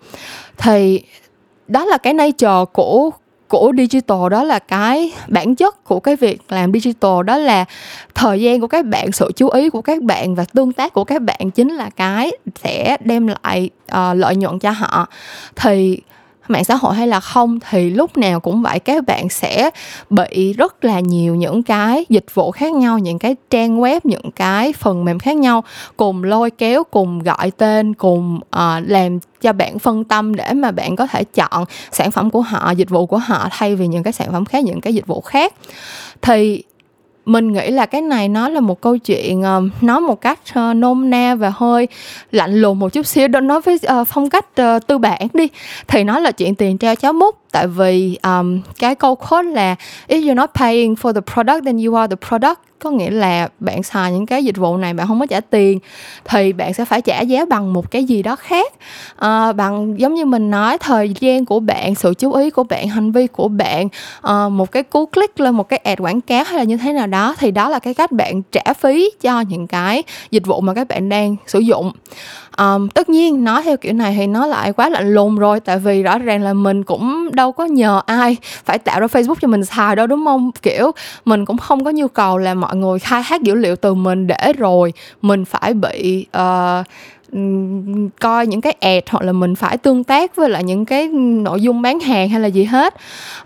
Thì 0.58 1.04
đó 1.68 1.86
là 1.86 1.98
cái 1.98 2.14
nature 2.14 2.66
của 2.74 3.10
của 3.48 3.72
digital 3.78 4.30
đó 4.32 4.44
là 4.44 4.60
cái 4.60 5.14
bản 5.28 5.56
chất 5.56 5.84
của 5.84 6.00
cái 6.00 6.16
việc 6.16 6.42
làm 6.50 6.74
digital 6.74 7.24
đó 7.26 7.38
là 7.38 7.66
thời 8.16 8.42
gian 8.42 8.62
của 8.62 8.68
các 8.68 8.86
bạn 8.86 9.12
sự 9.12 9.32
chú 9.36 9.50
ý 9.50 9.70
của 9.70 9.82
các 9.82 10.02
bạn 10.02 10.36
và 10.36 10.46
tương 10.54 10.74
tác 10.74 10.94
của 10.94 11.04
các 11.04 11.22
bạn 11.22 11.52
chính 11.52 11.70
là 11.70 11.90
cái 11.90 12.32
sẽ 12.64 12.98
đem 13.06 13.28
lại 13.28 13.70
uh, 13.92 13.98
lợi 14.16 14.36
nhuận 14.36 14.60
cho 14.60 14.72
họ. 14.72 15.08
Thì 15.56 16.00
mạng 16.48 16.64
xã 16.64 16.76
hội 16.76 16.96
hay 16.96 17.08
là 17.08 17.20
không 17.20 17.60
thì 17.70 17.90
lúc 17.90 18.18
nào 18.18 18.40
cũng 18.40 18.62
vậy 18.62 18.80
các 18.80 19.06
bạn 19.08 19.30
sẽ 19.30 19.70
bị 20.10 20.54
rất 20.54 20.86
là 20.86 21.00
nhiều 21.00 21.36
những 21.36 21.64
cái 21.64 22.06
dịch 22.10 22.26
vụ 22.34 22.52
khác 22.52 22.74
nhau 22.74 23.00
những 23.00 23.20
cái 23.20 23.36
trang 23.50 23.82
web 23.82 24.00
những 24.04 24.32
cái 24.36 24.74
phần 24.74 25.06
mềm 25.06 25.20
khác 25.20 25.38
nhau 25.38 25.64
cùng 25.98 26.24
lôi 26.24 26.52
kéo 26.52 26.84
cùng 26.84 27.20
gọi 27.20 27.52
tên 27.52 27.94
cùng 27.94 28.36
uh, 28.36 28.84
làm 28.88 29.20
cho 29.42 29.54
bạn 29.54 29.80
phân 29.80 30.04
tâm 30.04 30.36
để 30.36 30.54
mà 30.54 30.72
bạn 30.72 30.96
có 30.96 31.08
thể 31.08 31.24
chọn 31.24 31.66
sản 31.92 32.12
phẩm 32.12 32.30
của 32.30 32.42
họ 32.42 32.72
dịch 32.72 32.90
vụ 32.90 33.06
của 33.06 33.18
họ 33.18 33.48
thay 33.52 33.76
vì 33.76 33.88
những 33.88 34.04
cái 34.04 34.14
sản 34.14 34.32
phẩm 34.32 34.46
khác 34.46 34.64
những 34.64 34.82
cái 34.82 34.94
dịch 34.94 35.08
vụ 35.08 35.22
khác. 35.22 35.54
Thì 36.22 36.64
mình 37.26 37.54
nghĩ 37.54 37.72
là 37.72 37.86
cái 37.86 38.02
này 38.02 38.30
nó 38.30 38.50
là 38.50 38.60
một 38.60 38.82
câu 38.82 38.98
chuyện 38.98 39.42
uh, 39.42 39.84
nói 39.84 40.02
một 40.02 40.22
cách 40.22 40.40
ờ, 40.54 40.70
uh, 40.70 40.76
nôm 40.76 41.10
na 41.10 41.36
và 41.36 41.52
hơi 41.56 41.88
lạnh 42.32 42.62
lùng 42.62 42.80
một 42.80 42.94
chút 42.94 43.06
xíu. 43.06 43.28
Đó 43.28 43.40
nói 43.40 43.62
với 43.62 43.80
uh, 44.02 44.08
phong 44.08 44.30
cách 44.30 44.46
uh, 44.62 44.88
tư 44.88 44.98
bản 44.98 45.28
đi 45.34 45.48
thì 45.88 46.04
nó 46.04 46.20
là 46.20 46.32
chuyện 46.32 46.56
tiền 46.56 46.78
treo 46.78 46.96
cháo 46.96 47.14
múc 47.14 47.43
tại 47.54 47.68
vì 47.68 48.18
um, 48.24 48.62
cái 48.80 48.96
câu 48.96 49.16
quote 49.16 49.50
là 49.50 49.76
if 50.08 50.22
you're 50.22 50.36
not 50.36 50.50
paying 50.54 50.94
for 50.94 51.14
the 51.14 51.22
product 51.34 51.66
then 51.66 51.86
you 51.86 51.96
are 51.96 52.16
the 52.16 52.28
product. 52.28 52.60
Có 52.80 52.90
nghĩa 52.90 53.10
là 53.10 53.50
bạn 53.60 53.84
xài 53.84 54.12
những 54.12 54.26
cái 54.26 54.44
dịch 54.44 54.58
vụ 54.58 54.78
này 54.78 54.94
bạn 54.94 55.08
không 55.08 55.20
có 55.20 55.26
trả 55.26 55.42
tiền 55.42 55.80
thì 56.26 56.54
bạn 56.54 56.74
sẽ 56.74 56.86
phải 56.86 57.02
trả 57.02 57.22
giá 57.22 57.46
bằng 57.46 57.74
một 57.74 57.92
cái 57.92 58.04
gì 58.04 58.24
đó 58.24 58.36
khác. 58.36 58.74
À, 59.16 59.52
bằng 59.52 60.00
giống 60.00 60.14
như 60.14 60.26
mình 60.26 60.52
nói 60.52 60.78
thời 60.78 61.14
gian 61.20 61.46
của 61.46 61.60
bạn 61.60 61.96
sự 61.96 62.14
chú 62.14 62.34
ý 62.34 62.50
của 62.50 62.64
bạn 62.64 62.88
hành 62.88 63.12
vi 63.12 63.28
của 63.28 63.48
bạn 63.48 63.88
à, 64.22 64.50
một 64.50 64.72
cái 64.72 64.84
cú 64.84 65.06
click 65.06 65.40
lên 65.40 65.56
một 65.56 65.70
cái 65.70 65.80
ad 65.84 66.00
quảng 66.00 66.22
cáo 66.22 66.44
hay 66.44 66.58
là 66.58 66.64
như 66.64 66.78
thế 66.78 66.94
nào 66.94 67.08
đó 67.08 67.36
thì 67.40 67.52
đó 67.52 67.70
là 67.70 67.80
cái 67.80 67.94
cách 67.94 68.12
bạn 68.12 68.42
trả 68.52 68.74
phí 68.74 69.10
cho 69.22 69.42
những 69.42 69.68
cái 69.68 70.04
dịch 70.32 70.46
vụ 70.46 70.62
mà 70.62 70.74
các 70.74 70.88
bạn 70.88 71.10
đang 71.10 71.36
sử 71.48 71.60
dụng. 71.60 71.92
À, 72.52 72.76
tất 72.94 73.10
nhiên 73.10 73.44
nói 73.44 73.64
theo 73.64 73.78
kiểu 73.78 73.94
này 73.94 74.16
thì 74.18 74.28
nó 74.28 74.46
lại 74.46 74.74
quá 74.74 74.90
lạnh 74.90 75.14
lùng 75.14 75.38
rồi 75.38 75.60
tại 75.60 75.80
vì 75.80 76.04
rõ 76.04 76.18
ràng 76.18 76.44
là 76.44 76.54
mình 76.54 76.84
cũng 76.84 77.30
đâu 77.32 77.43
có 77.52 77.66
nhờ 77.66 78.02
ai 78.06 78.38
phải 78.66 78.80
tạo 78.80 79.00
ra 79.00 79.08
facebook 79.08 79.36
cho 79.42 79.48
mình 79.48 79.66
xài 79.66 79.96
đâu 79.96 80.08
đúng 80.08 80.26
không? 80.26 80.52
Kiểu 80.62 80.92
mình 81.26 81.46
cũng 81.46 81.58
không 81.58 81.84
có 81.84 81.92
nhu 81.92 82.08
cầu 82.08 82.38
là 82.38 82.54
mọi 82.54 82.76
người 82.76 83.00
khai 83.00 83.24
thác 83.28 83.42
dữ 83.42 83.56
liệu 83.56 83.76
từ 83.76 83.94
mình 83.94 84.28
để 84.28 84.54
rồi 84.58 84.94
mình 85.22 85.46
phải 85.46 85.74
bị 85.74 86.26
uh, 86.38 86.86
coi 88.20 88.48
những 88.48 88.62
cái 88.62 88.76
ad 88.82 89.04
hoặc 89.10 89.24
là 89.24 89.32
mình 89.32 89.56
phải 89.56 89.78
tương 89.78 90.04
tác 90.04 90.36
với 90.36 90.50
lại 90.50 90.64
những 90.64 90.86
cái 90.86 91.08
nội 91.08 91.62
dung 91.62 91.82
bán 91.82 92.00
hàng 92.00 92.30
hay 92.30 92.42
là 92.42 92.48
gì 92.48 92.64
hết. 92.64 92.94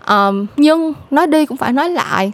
Um, 0.08 0.46
nhưng 0.56 0.92
nói 1.10 1.26
đi 1.26 1.46
cũng 1.46 1.56
phải 1.56 1.72
nói 1.72 1.90
lại 1.90 2.32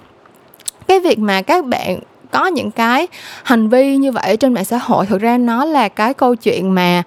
cái 0.88 1.00
việc 1.00 1.18
mà 1.18 1.42
các 1.42 1.64
bạn 1.64 1.98
có 2.30 2.46
những 2.46 2.70
cái 2.70 3.06
hành 3.42 3.68
vi 3.68 3.96
như 3.96 4.12
vậy 4.12 4.36
trên 4.36 4.54
mạng 4.54 4.64
xã 4.64 4.78
hội 4.78 5.06
thực 5.06 5.20
ra 5.20 5.38
nó 5.38 5.64
là 5.64 5.88
cái 5.88 6.14
câu 6.14 6.34
chuyện 6.34 6.74
mà 6.74 7.02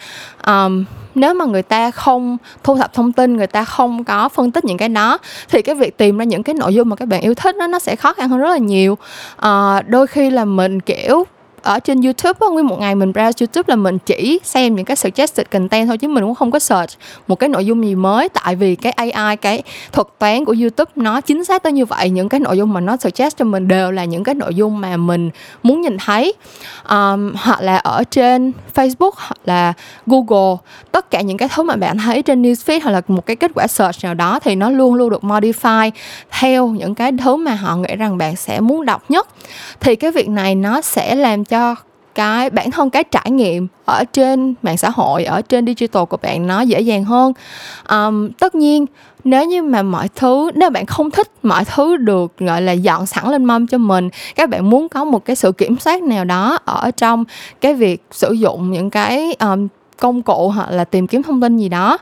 um, 0.46 0.86
nếu 1.18 1.34
mà 1.34 1.46
người 1.46 1.64
ta 1.64 1.92
không 1.92 2.38
thu 2.64 2.78
thập 2.78 2.94
thông 2.94 3.12
tin 3.12 3.38
người 3.38 3.48
ta 3.48 3.66
không 3.66 4.04
có 4.04 4.30
phân 4.30 4.52
tích 4.52 4.66
những 4.66 4.78
cái 4.78 4.90
đó 4.90 5.18
thì 5.50 5.62
cái 5.62 5.76
việc 5.76 5.98
tìm 5.98 6.18
ra 6.18 6.26
những 6.26 6.44
cái 6.44 6.54
nội 6.54 6.74
dung 6.74 6.90
mà 6.90 6.96
các 6.96 7.08
bạn 7.08 7.22
yêu 7.22 7.34
thích 7.34 7.58
đó, 7.58 7.68
nó 7.68 7.80
sẽ 7.80 7.96
khó 7.96 8.14
khăn 8.14 8.30
hơn 8.30 8.40
rất 8.40 8.50
là 8.50 8.58
nhiều. 8.58 8.98
À, 9.38 9.82
đôi 9.88 10.08
khi 10.08 10.30
là 10.30 10.46
mình 10.46 10.80
kiểu 10.80 11.26
ở 11.68 11.80
trên 11.80 12.02
YouTube 12.02 12.48
nguyên 12.52 12.66
một 12.66 12.80
ngày 12.80 12.96
mình 12.96 13.12
browse 13.12 13.32
YouTube 13.40 13.64
là 13.68 13.76
mình 13.76 13.98
chỉ 14.06 14.40
xem 14.44 14.76
những 14.76 14.86
cái 14.86 14.96
suggested 14.96 15.48
content 15.52 15.88
thôi 15.88 15.98
chứ 15.98 16.08
mình 16.08 16.24
cũng 16.24 16.36
không 16.36 16.52
có 16.52 16.60
search 16.60 16.90
một 17.28 17.36
cái 17.36 17.50
nội 17.50 17.66
dung 17.66 17.86
gì 17.86 17.96
mới. 17.96 18.30
Tại 18.30 18.56
vì 18.56 18.76
cái 18.76 18.92
AI 18.92 19.38
cái 19.38 19.64
thuật 19.92 20.08
toán 20.20 20.46
của 20.46 20.56
YouTube 20.60 20.92
nó 20.96 21.22
chính 21.22 21.46
xác 21.46 21.64
tới 21.64 21.74
như 21.74 21.86
vậy. 21.86 22.10
Những 22.10 22.30
cái 22.30 22.40
nội 22.40 22.58
dung 22.58 22.74
mà 22.74 22.80
nó 22.80 22.98
suggest 22.98 23.38
cho 23.38 23.46
mình 23.46 23.68
đều 23.68 23.92
là 23.92 24.06
những 24.06 24.24
cái 24.24 24.36
nội 24.36 24.56
dung 24.56 24.82
mà 24.82 24.98
mình 24.98 25.30
muốn 25.64 25.82
nhìn 25.82 25.98
thấy. 25.98 26.34
Um, 26.90 27.34
hoặc 27.36 27.62
là 27.62 27.78
ở 27.78 28.04
trên 28.12 28.52
Facebook 28.76 29.12
hoặc 29.16 29.40
là 29.46 29.74
Google. 30.06 30.58
Tất 30.92 31.12
cả 31.12 31.22
những 31.22 31.38
cái 31.38 31.50
thứ 31.56 31.64
mà 31.64 31.76
bạn 31.76 31.98
thấy 31.98 32.22
trên 32.22 32.42
newsfeed 32.42 32.80
hoặc 32.84 32.92
là 32.92 33.02
một 33.08 33.26
cái 33.26 33.36
kết 33.36 33.52
quả 33.56 33.68
search 33.68 34.04
nào 34.04 34.14
đó 34.14 34.40
thì 34.40 34.56
nó 34.56 34.70
luôn 34.70 34.94
luôn 34.94 35.10
được 35.10 35.24
modify 35.24 35.92
theo 36.40 36.68
những 36.68 36.96
cái 36.96 37.12
thứ 37.24 37.36
mà 37.36 37.56
họ 37.56 37.76
nghĩ 37.76 37.96
rằng 37.96 38.18
bạn 38.18 38.36
sẽ 38.36 38.60
muốn 38.60 38.86
đọc 38.86 39.04
nhất. 39.10 39.28
Thì 39.80 39.96
cái 39.96 40.12
việc 40.12 40.30
này 40.30 40.56
nó 40.56 40.82
sẽ 40.82 41.16
làm 41.16 41.46
cho 41.46 41.57
cái 42.16 42.50
bản 42.50 42.72
thân 42.72 42.90
cái 42.90 43.04
trải 43.04 43.32
nghiệm 43.32 43.68
ở 43.86 44.04
trên 44.04 44.54
mạng 44.62 44.78
xã 44.78 44.90
hội 44.90 45.24
ở 45.24 45.42
trên 45.42 45.66
digital 45.68 46.04
của 46.04 46.18
bạn 46.18 46.48
nó 46.48 46.62
dễ 46.62 46.82
dàng 46.82 47.04
hơn. 47.04 47.34
Um, 47.90 48.30
tất 48.32 48.56
nhiên 48.56 48.86
nếu 49.24 49.46
như 49.46 49.62
mà 49.62 49.82
mọi 49.82 50.10
thứ 50.16 50.52
nếu 50.56 50.70
bạn 50.70 50.86
không 50.86 51.12
thích 51.12 51.28
mọi 51.44 51.66
thứ 51.66 51.98
được 51.98 52.38
gọi 52.38 52.62
là 52.62 52.72
dọn 52.72 53.06
sẵn 53.06 53.32
lên 53.32 53.46
mâm 53.46 53.68
cho 53.68 53.78
mình 53.78 54.10
các 54.36 54.50
bạn 54.50 54.70
muốn 54.70 54.90
có 54.90 55.06
một 55.06 55.26
cái 55.26 55.36
sự 55.36 55.52
kiểm 55.52 55.78
soát 55.80 56.04
nào 56.04 56.26
đó 56.26 56.58
ở 56.66 56.92
trong 56.92 57.24
cái 57.62 57.74
việc 57.74 58.04
sử 58.12 58.32
dụng 58.32 58.72
những 58.72 58.90
cái 58.90 59.36
um, 59.40 59.68
công 59.98 60.22
cụ 60.22 60.50
hoặc 60.50 60.72
là 60.72 60.84
tìm 60.84 61.08
kiếm 61.08 61.24
thông 61.24 61.42
tin 61.42 61.58
gì 61.58 61.70
đó 61.70 61.98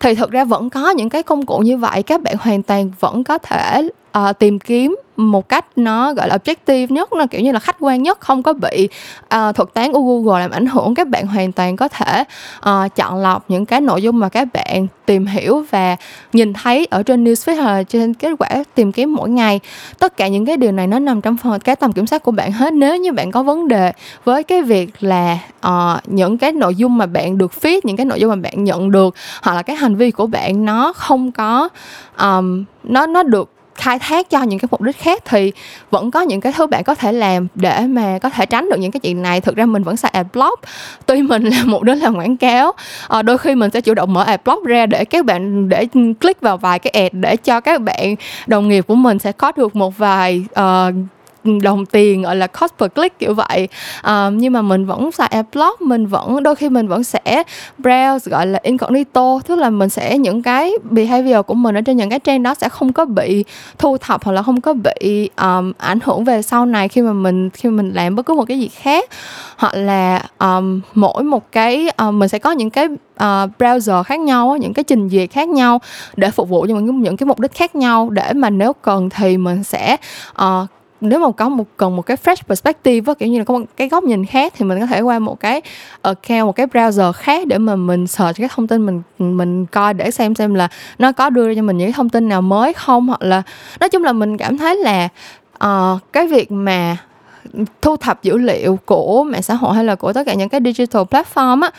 thì 0.00 0.14
thực 0.14 0.30
ra 0.30 0.44
vẫn 0.44 0.70
có 0.70 0.90
những 0.90 1.08
cái 1.08 1.22
công 1.22 1.46
cụ 1.46 1.58
như 1.58 1.76
vậy. 1.76 2.02
Các 2.02 2.22
bạn 2.22 2.34
hoàn 2.40 2.62
toàn 2.62 2.90
vẫn 3.00 3.24
có 3.24 3.38
thể 3.38 3.88
uh, 4.18 4.38
tìm 4.38 4.58
kiếm 4.58 4.96
một 5.18 5.48
cách 5.48 5.64
nó 5.76 6.12
gọi 6.12 6.28
là 6.28 6.36
objective 6.36 6.86
nhất 6.90 7.12
nó 7.12 7.26
kiểu 7.30 7.40
như 7.40 7.52
là 7.52 7.58
khách 7.58 7.76
quan 7.80 8.02
nhất 8.02 8.20
không 8.20 8.42
có 8.42 8.52
bị 8.52 8.88
uh, 9.22 9.54
thuật 9.54 9.74
toán 9.74 9.92
của 9.92 10.00
Google 10.00 10.40
làm 10.40 10.50
ảnh 10.50 10.66
hưởng 10.66 10.94
các 10.94 11.08
bạn 11.08 11.26
hoàn 11.26 11.52
toàn 11.52 11.76
có 11.76 11.88
thể 11.88 12.24
uh, 12.58 12.94
chọn 12.96 13.16
lọc 13.16 13.44
những 13.50 13.66
cái 13.66 13.80
nội 13.80 14.02
dung 14.02 14.18
mà 14.18 14.28
các 14.28 14.48
bạn 14.52 14.86
tìm 15.06 15.26
hiểu 15.26 15.64
và 15.70 15.96
nhìn 16.32 16.52
thấy 16.52 16.86
ở 16.90 17.02
trên 17.02 17.24
newsfeed 17.24 17.62
hoặc 17.62 17.82
trên 17.82 18.14
kết 18.14 18.32
quả 18.38 18.48
tìm 18.74 18.92
kiếm 18.92 19.14
mỗi 19.14 19.30
ngày. 19.30 19.60
Tất 19.98 20.16
cả 20.16 20.28
những 20.28 20.46
cái 20.46 20.56
điều 20.56 20.72
này 20.72 20.86
nó 20.86 20.98
nằm 20.98 21.20
trong 21.20 21.36
phần 21.36 21.60
cái 21.60 21.76
tầm 21.76 21.92
kiểm 21.92 22.06
soát 22.06 22.22
của 22.22 22.32
bạn 22.32 22.52
hết. 22.52 22.72
Nếu 22.72 22.96
như 22.96 23.12
bạn 23.12 23.30
có 23.30 23.42
vấn 23.42 23.68
đề 23.68 23.92
với 24.24 24.42
cái 24.42 24.62
việc 24.62 24.90
là 25.00 25.38
uh, 25.66 26.08
những 26.08 26.38
cái 26.38 26.52
nội 26.52 26.74
dung 26.74 26.98
mà 26.98 27.06
bạn 27.06 27.38
được 27.38 27.52
feed 27.60 27.80
những 27.84 27.96
cái 27.96 28.06
nội 28.06 28.20
dung 28.20 28.30
mà 28.30 28.36
bạn 28.36 28.64
nhận 28.64 28.90
được 28.90 29.14
hoặc 29.42 29.54
là 29.54 29.62
cái 29.62 29.76
hành 29.76 29.96
vi 29.96 30.10
của 30.10 30.26
bạn 30.26 30.64
nó 30.64 30.92
không 30.92 31.32
có 31.32 31.68
um, 32.18 32.64
nó 32.84 33.06
nó 33.06 33.22
được 33.22 33.57
khai 33.78 33.98
thác 33.98 34.30
cho 34.30 34.42
những 34.42 34.58
cái 34.58 34.68
mục 34.70 34.80
đích 34.80 34.98
khác 34.98 35.22
thì 35.24 35.52
vẫn 35.90 36.10
có 36.10 36.20
những 36.20 36.40
cái 36.40 36.52
thứ 36.56 36.66
bạn 36.66 36.84
có 36.84 36.94
thể 36.94 37.12
làm 37.12 37.46
để 37.54 37.80
mà 37.80 38.18
có 38.22 38.30
thể 38.30 38.46
tránh 38.46 38.70
được 38.70 38.76
những 38.78 38.90
cái 38.90 39.00
chuyện 39.00 39.22
này. 39.22 39.40
Thực 39.40 39.56
ra 39.56 39.66
mình 39.66 39.82
vẫn 39.82 39.96
xài 39.96 40.10
adblock 40.14 40.62
tuy 41.06 41.22
mình 41.22 41.44
là 41.44 41.64
một 41.64 41.82
đứa 41.82 41.94
làm 41.94 42.16
quảng 42.16 42.36
cáo 42.36 42.72
à, 43.08 43.22
đôi 43.22 43.38
khi 43.38 43.54
mình 43.54 43.70
sẽ 43.70 43.80
chủ 43.80 43.94
động 43.94 44.12
mở 44.12 44.24
adblock 44.24 44.64
ra 44.64 44.86
để 44.86 45.04
các 45.04 45.24
bạn 45.24 45.68
để 45.68 45.86
click 46.20 46.40
vào 46.40 46.56
vài 46.56 46.78
cái 46.78 46.90
ad 46.90 47.12
để 47.12 47.36
cho 47.36 47.60
các 47.60 47.80
bạn 47.80 48.14
đồng 48.46 48.68
nghiệp 48.68 48.86
của 48.86 48.94
mình 48.94 49.18
sẽ 49.18 49.32
có 49.32 49.52
được 49.56 49.76
một 49.76 49.98
vài 49.98 50.44
uh, 50.60 50.94
đồng 51.62 51.86
tiền 51.86 52.22
gọi 52.22 52.36
là 52.36 52.46
cost 52.46 52.72
per 52.78 52.90
click 52.94 53.18
kiểu 53.18 53.34
vậy. 53.34 53.68
À, 54.02 54.30
nhưng 54.34 54.52
mà 54.52 54.62
mình 54.62 54.86
vẫn 54.86 55.12
xài 55.12 55.28
adblock 55.28 55.80
mình 55.80 56.06
vẫn 56.06 56.42
đôi 56.42 56.56
khi 56.56 56.68
mình 56.68 56.88
vẫn 56.88 57.04
sẽ 57.04 57.42
browse 57.78 58.30
gọi 58.30 58.46
là 58.46 58.58
incognito 58.62 59.40
tức 59.46 59.56
là 59.56 59.70
mình 59.70 59.88
sẽ 59.88 60.18
những 60.18 60.42
cái 60.42 60.72
behavior 60.90 61.46
của 61.46 61.54
mình 61.54 61.74
ở 61.74 61.80
trên 61.80 61.96
những 61.96 62.10
cái 62.10 62.18
trang 62.18 62.42
đó 62.42 62.54
sẽ 62.54 62.68
không 62.68 62.92
có 62.92 63.04
bị 63.04 63.44
thu 63.78 63.98
thập 63.98 64.24
hoặc 64.24 64.32
là 64.32 64.42
không 64.42 64.60
có 64.60 64.74
bị 64.74 65.30
um, 65.36 65.72
ảnh 65.78 65.98
hưởng 66.04 66.24
về 66.24 66.42
sau 66.42 66.66
này 66.66 66.88
khi 66.88 67.02
mà 67.02 67.12
mình 67.12 67.50
khi 67.50 67.68
mà 67.68 67.76
mình 67.76 67.92
làm 67.94 68.16
bất 68.16 68.26
cứ 68.26 68.34
một 68.34 68.44
cái 68.44 68.58
gì 68.58 68.68
khác. 68.68 69.10
Hoặc 69.56 69.74
là 69.74 70.22
um, 70.38 70.80
mỗi 70.94 71.22
một 71.22 71.52
cái 71.52 71.88
uh, 72.08 72.14
mình 72.14 72.28
sẽ 72.28 72.38
có 72.38 72.50
những 72.50 72.70
cái 72.70 72.84
uh, 72.84 73.50
browser 73.58 74.02
khác 74.02 74.20
nhau 74.20 74.56
những 74.56 74.74
cái 74.74 74.84
trình 74.84 75.08
duyệt 75.08 75.30
khác 75.30 75.48
nhau 75.48 75.80
để 76.16 76.30
phục 76.30 76.48
vụ 76.48 76.66
cho 76.68 76.74
những 76.74 77.02
những 77.02 77.16
cái 77.16 77.26
mục 77.26 77.40
đích 77.40 77.54
khác 77.54 77.74
nhau. 77.74 78.10
Để 78.10 78.32
mà 78.32 78.50
nếu 78.50 78.72
cần 78.72 79.10
thì 79.10 79.36
mình 79.36 79.64
sẽ 79.64 79.96
uh, 80.42 80.68
nếu 81.00 81.18
mà 81.18 81.30
có 81.30 81.48
một 81.48 81.64
cần 81.76 81.96
một 81.96 82.02
cái 82.02 82.16
fresh 82.24 82.42
perspective 82.48 83.14
kiểu 83.14 83.28
như 83.28 83.38
là 83.38 83.44
có 83.44 83.58
một 83.58 83.64
cái 83.76 83.88
góc 83.88 84.04
nhìn 84.04 84.26
khác 84.26 84.52
thì 84.56 84.64
mình 84.64 84.80
có 84.80 84.86
thể 84.86 85.00
qua 85.00 85.18
một 85.18 85.40
cái 85.40 85.62
account 86.02 86.46
một 86.46 86.52
cái 86.52 86.66
browser 86.66 87.12
khác 87.12 87.46
để 87.46 87.58
mà 87.58 87.76
mình 87.76 88.06
search 88.06 88.38
cái 88.38 88.48
thông 88.54 88.66
tin 88.66 88.86
mình 88.86 89.02
mình 89.18 89.66
coi 89.66 89.94
để 89.94 90.10
xem 90.10 90.34
xem 90.34 90.54
là 90.54 90.68
nó 90.98 91.12
có 91.12 91.30
đưa 91.30 91.54
cho 91.54 91.62
mình 91.62 91.78
những 91.78 91.92
thông 91.92 92.08
tin 92.08 92.28
nào 92.28 92.42
mới 92.42 92.72
không? 92.72 93.08
Hoặc 93.08 93.22
là 93.22 93.42
nói 93.80 93.88
chung 93.88 94.04
là 94.04 94.12
mình 94.12 94.36
cảm 94.36 94.58
thấy 94.58 94.76
là 94.76 95.08
uh, 95.64 96.00
cái 96.12 96.26
việc 96.26 96.52
mà 96.52 96.96
thu 97.82 97.96
thập 97.96 98.22
dữ 98.22 98.38
liệu 98.38 98.78
của 98.84 99.24
mạng 99.24 99.42
xã 99.42 99.54
hội 99.54 99.74
hay 99.74 99.84
là 99.84 99.94
của 99.94 100.12
tất 100.12 100.22
cả 100.26 100.34
những 100.34 100.48
cái 100.48 100.60
digital 100.64 101.02
platform 101.02 101.62
á 101.62 101.70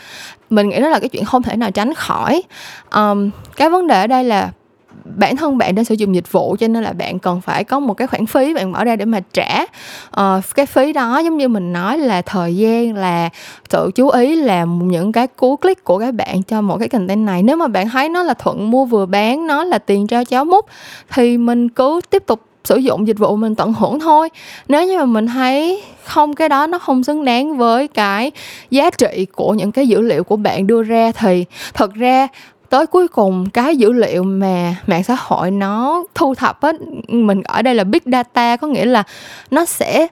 mình 0.50 0.68
nghĩ 0.68 0.80
đó 0.80 0.88
là 0.88 0.98
cái 0.98 1.08
chuyện 1.08 1.24
không 1.24 1.42
thể 1.42 1.56
nào 1.56 1.70
tránh 1.70 1.94
khỏi. 1.94 2.42
Um, 2.94 3.30
cái 3.56 3.70
vấn 3.70 3.86
đề 3.86 4.00
ở 4.00 4.06
đây 4.06 4.24
là 4.24 4.50
bản 5.04 5.36
thân 5.36 5.58
bạn 5.58 5.74
đang 5.74 5.84
sử 5.84 5.94
dụng 5.94 6.14
dịch 6.14 6.32
vụ 6.32 6.56
cho 6.60 6.68
nên 6.68 6.82
là 6.82 6.92
bạn 6.92 7.18
cần 7.18 7.40
phải 7.40 7.64
có 7.64 7.80
một 7.80 7.94
cái 7.94 8.08
khoản 8.08 8.26
phí 8.26 8.54
bạn 8.54 8.72
bỏ 8.72 8.84
ra 8.84 8.96
để 8.96 9.04
mà 9.04 9.20
trả. 9.32 9.62
Uh, 10.20 10.44
cái 10.54 10.66
phí 10.66 10.92
đó 10.92 11.18
giống 11.18 11.36
như 11.36 11.48
mình 11.48 11.72
nói 11.72 11.98
là 11.98 12.22
thời 12.22 12.56
gian 12.56 12.94
là 12.94 13.28
sự 13.68 13.90
chú 13.94 14.08
ý 14.08 14.36
là 14.36 14.64
những 14.64 15.12
cái 15.12 15.26
cú 15.26 15.56
click 15.56 15.84
của 15.84 15.98
các 15.98 16.14
bạn 16.14 16.42
cho 16.42 16.60
một 16.60 16.78
cái 16.78 16.88
content 16.88 17.26
này. 17.26 17.42
Nếu 17.42 17.56
mà 17.56 17.68
bạn 17.68 17.88
thấy 17.88 18.08
nó 18.08 18.22
là 18.22 18.34
thuận 18.34 18.70
mua 18.70 18.84
vừa 18.84 19.06
bán 19.06 19.46
nó 19.46 19.64
là 19.64 19.78
tiền 19.78 20.06
trao 20.06 20.24
cháo 20.24 20.44
múc 20.44 20.66
thì 21.12 21.38
mình 21.38 21.68
cứ 21.68 22.00
tiếp 22.10 22.22
tục 22.26 22.40
sử 22.64 22.76
dụng 22.76 23.06
dịch 23.06 23.18
vụ 23.18 23.36
mình 23.36 23.54
tận 23.54 23.72
hưởng 23.72 24.00
thôi. 24.00 24.28
Nếu 24.68 24.86
như 24.86 24.98
mà 24.98 25.04
mình 25.04 25.26
thấy 25.26 25.82
không 26.04 26.34
cái 26.34 26.48
đó 26.48 26.66
nó 26.66 26.78
không 26.78 27.04
xứng 27.04 27.24
đáng 27.24 27.56
với 27.56 27.88
cái 27.88 28.30
giá 28.70 28.90
trị 28.90 29.26
của 29.34 29.54
những 29.54 29.72
cái 29.72 29.88
dữ 29.88 30.00
liệu 30.00 30.24
của 30.24 30.36
bạn 30.36 30.66
đưa 30.66 30.82
ra 30.82 31.12
thì 31.12 31.44
thật 31.74 31.94
ra 31.94 32.28
tới 32.70 32.86
cuối 32.86 33.08
cùng 33.08 33.50
cái 33.50 33.76
dữ 33.76 33.92
liệu 33.92 34.22
mà 34.22 34.76
mạng 34.86 35.04
xã 35.04 35.16
hội 35.18 35.50
nó 35.50 36.04
thu 36.14 36.34
thập 36.34 36.60
á, 36.60 36.72
mình 37.08 37.42
ở 37.42 37.62
đây 37.62 37.74
là 37.74 37.84
big 37.84 38.02
data, 38.06 38.56
có 38.56 38.66
nghĩa 38.66 38.84
là 38.84 39.02
nó 39.50 39.64
sẽ 39.64 40.06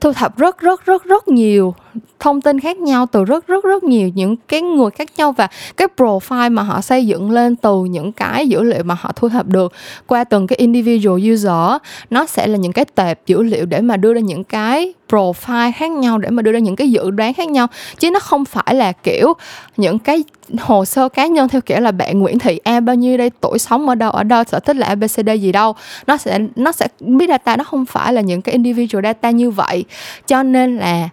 thu 0.00 0.12
thập 0.12 0.38
rất 0.38 0.58
rất 0.58 0.86
rất 0.86 1.04
rất 1.04 1.28
nhiều 1.28 1.74
thông 2.20 2.40
tin 2.40 2.60
khác 2.60 2.76
nhau 2.76 3.06
từ 3.12 3.24
rất 3.24 3.46
rất 3.46 3.64
rất 3.64 3.84
nhiều 3.84 4.10
những 4.14 4.36
cái 4.48 4.62
người 4.62 4.90
khác 4.90 5.10
nhau 5.16 5.32
và 5.32 5.48
cái 5.76 5.88
profile 5.96 6.52
mà 6.52 6.62
họ 6.62 6.80
xây 6.80 7.06
dựng 7.06 7.30
lên 7.30 7.56
từ 7.56 7.84
những 7.84 8.12
cái 8.12 8.48
dữ 8.48 8.62
liệu 8.62 8.82
mà 8.84 8.96
họ 9.00 9.12
thu 9.16 9.28
thập 9.28 9.46
được 9.46 9.72
qua 10.06 10.24
từng 10.24 10.46
cái 10.46 10.56
individual 10.56 11.32
user 11.32 11.82
nó 12.10 12.26
sẽ 12.26 12.46
là 12.46 12.56
những 12.56 12.72
cái 12.72 12.84
tệp 12.84 13.26
dữ 13.26 13.42
liệu 13.42 13.66
để 13.66 13.80
mà 13.80 13.96
đưa 13.96 14.14
ra 14.14 14.20
những 14.20 14.44
cái 14.44 14.94
profile 15.08 15.72
khác 15.76 15.90
nhau, 15.90 16.18
để 16.18 16.30
mà 16.30 16.42
đưa 16.42 16.52
ra 16.52 16.58
những 16.58 16.76
cái 16.76 16.90
dự 16.90 17.10
đoán 17.10 17.34
khác 17.34 17.48
nhau. 17.48 17.66
Chứ 17.98 18.10
nó 18.10 18.20
không 18.20 18.44
phải 18.44 18.74
là, 18.74 18.92
kiểu, 18.92 19.32
những 19.76 19.98
cái 19.98 20.24
hồ 20.60 20.84
sơ 20.84 21.08
cá 21.08 21.26
nhân 21.26 21.48
theo 21.48 21.60
kiểu 21.60 21.80
là 21.80 21.90
bạn 21.90 22.18
Nguyễn 22.18 22.38
Thị 22.38 22.60
A 22.64 22.80
bao 22.80 22.96
nhiêu 22.96 23.16
đây, 23.16 23.30
tuổi 23.40 23.58
sống 23.58 23.88
ở 23.88 23.94
đâu 23.94 24.10
ở 24.10 24.22
đâu, 24.22 24.44
sở 24.44 24.60
thích 24.60 24.76
là 24.76 24.86
ABCD 24.86 25.28
gì 25.40 25.52
đâu. 25.52 25.74
Nó 26.06 26.16
sẽ 26.16 26.38
nó 26.56 26.72
sẽ, 26.72 26.86
big 27.00 27.28
data 27.28 27.56
nó 27.56 27.64
không 27.64 27.86
phải 27.86 28.12
là 28.12 28.20
những 28.20 28.42
cái 28.42 28.52
individual 28.52 29.04
data 29.04 29.30
như 29.30 29.50
vậy. 29.50 29.84
Cho 30.26 30.42
nên 30.42 30.76
là 30.76 31.08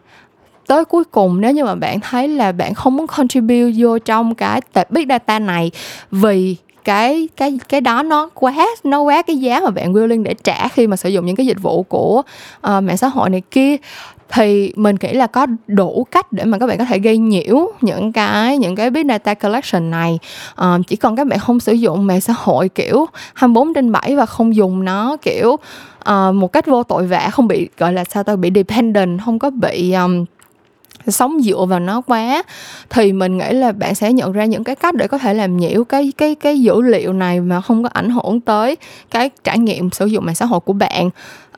tới 0.68 0.86
cuối 0.86 1.04
cùng 1.04 1.42
nếu 1.42 1.52
như 1.52 1.66
mà 1.66 1.76
bạn 1.76 2.00
thấy 2.00 2.28
là 2.28 2.52
bạn 2.52 2.74
không 2.74 2.98
muốn 2.98 3.08
contribute 3.08 3.72
vô 3.78 4.00
trong 4.00 4.36
cái 4.36 4.62
tệp 4.74 4.92
big 4.92 5.08
data 5.10 5.40
này 5.40 5.72
vì 6.12 6.56
cái 6.84 7.30
cái 7.38 7.60
cái 7.70 7.82
đó 7.82 8.04
nó 8.04 8.30
quá 8.34 8.68
nó 8.84 9.02
quá 9.02 9.22
cái 9.22 9.38
giá 9.38 9.60
mà 9.60 9.70
bạn 9.70 9.94
willing 9.94 10.24
để 10.24 10.34
trả 10.44 10.68
khi 10.68 10.88
mà 10.88 10.96
sử 10.96 11.10
dụng 11.10 11.26
những 11.26 11.36
cái 11.36 11.46
dịch 11.46 11.62
vụ 11.62 11.84
của 11.84 12.22
uh, 12.68 12.84
mạng 12.84 12.98
xã 12.98 13.08
hội 13.08 13.30
này 13.30 13.42
kia 13.52 13.78
thì 14.30 14.74
mình 14.76 14.96
nghĩ 15.02 15.14
là 15.14 15.28
có 15.28 15.48
đủ 15.68 16.08
cách 16.12 16.32
để 16.32 16.44
mà 16.44 16.58
các 16.58 16.68
bạn 16.68 16.78
có 16.78 16.86
thể 16.86 17.00
gây 17.00 17.18
nhiễu 17.18 17.72
những 17.82 18.12
cái 18.12 18.58
những 18.58 18.76
cái 18.76 18.90
big 18.90 19.08
data 19.08 19.34
collection 19.34 19.92
này. 19.92 20.20
Um, 20.58 20.84
chỉ 20.84 20.96
còn 20.96 21.16
các 21.16 21.28
bạn 21.28 21.40
không 21.40 21.60
sử 21.60 21.74
dụng 21.74 22.08
mạng 22.08 22.22
xã 22.22 22.34
hội 22.38 22.70
kiểu 22.70 23.06
24 23.34 23.74
trên 23.74 23.92
7 23.92 24.16
và 24.16 24.26
không 24.26 24.56
dùng 24.56 24.86
nó 24.86 25.18
kiểu 25.22 25.58
uh, 26.10 26.36
một 26.36 26.54
cách 26.54 26.66
vô 26.66 26.84
tội 26.84 27.08
vạ 27.08 27.30
không 27.30 27.48
bị 27.48 27.70
gọi 27.78 27.94
là 27.94 28.04
sao 28.04 28.24
ta 28.24 28.36
bị 28.36 28.52
dependent 28.56 29.20
không 29.26 29.40
có 29.40 29.50
bị 29.50 29.94
um, 29.94 30.26
sống 31.12 31.42
dựa 31.42 31.66
vào 31.66 31.80
nó 31.80 32.02
quá 32.02 32.44
thì 32.90 33.14
mình 33.14 33.38
nghĩ 33.38 33.50
là 33.52 33.72
bạn 33.72 33.96
sẽ 33.96 34.14
nhận 34.14 34.32
ra 34.32 34.46
những 34.46 34.64
cái 34.64 34.76
cách 34.76 34.96
để 34.96 35.08
có 35.08 35.18
thể 35.18 35.34
làm 35.34 35.58
nhiễu 35.58 35.84
cái 35.84 36.14
cái 36.18 36.36
cái 36.36 36.62
dữ 36.62 36.82
liệu 36.82 37.14
này 37.14 37.40
mà 37.40 37.62
không 37.62 37.84
có 37.84 37.90
ảnh 37.94 38.10
hưởng 38.10 38.42
tới 38.42 38.78
cái 39.12 39.30
trải 39.44 39.60
nghiệm 39.60 39.92
sử 39.92 40.06
dụng 40.06 40.26
mạng 40.26 40.36
xã 40.36 40.46
hội 40.46 40.60
của 40.60 40.74
bạn. 40.74 41.10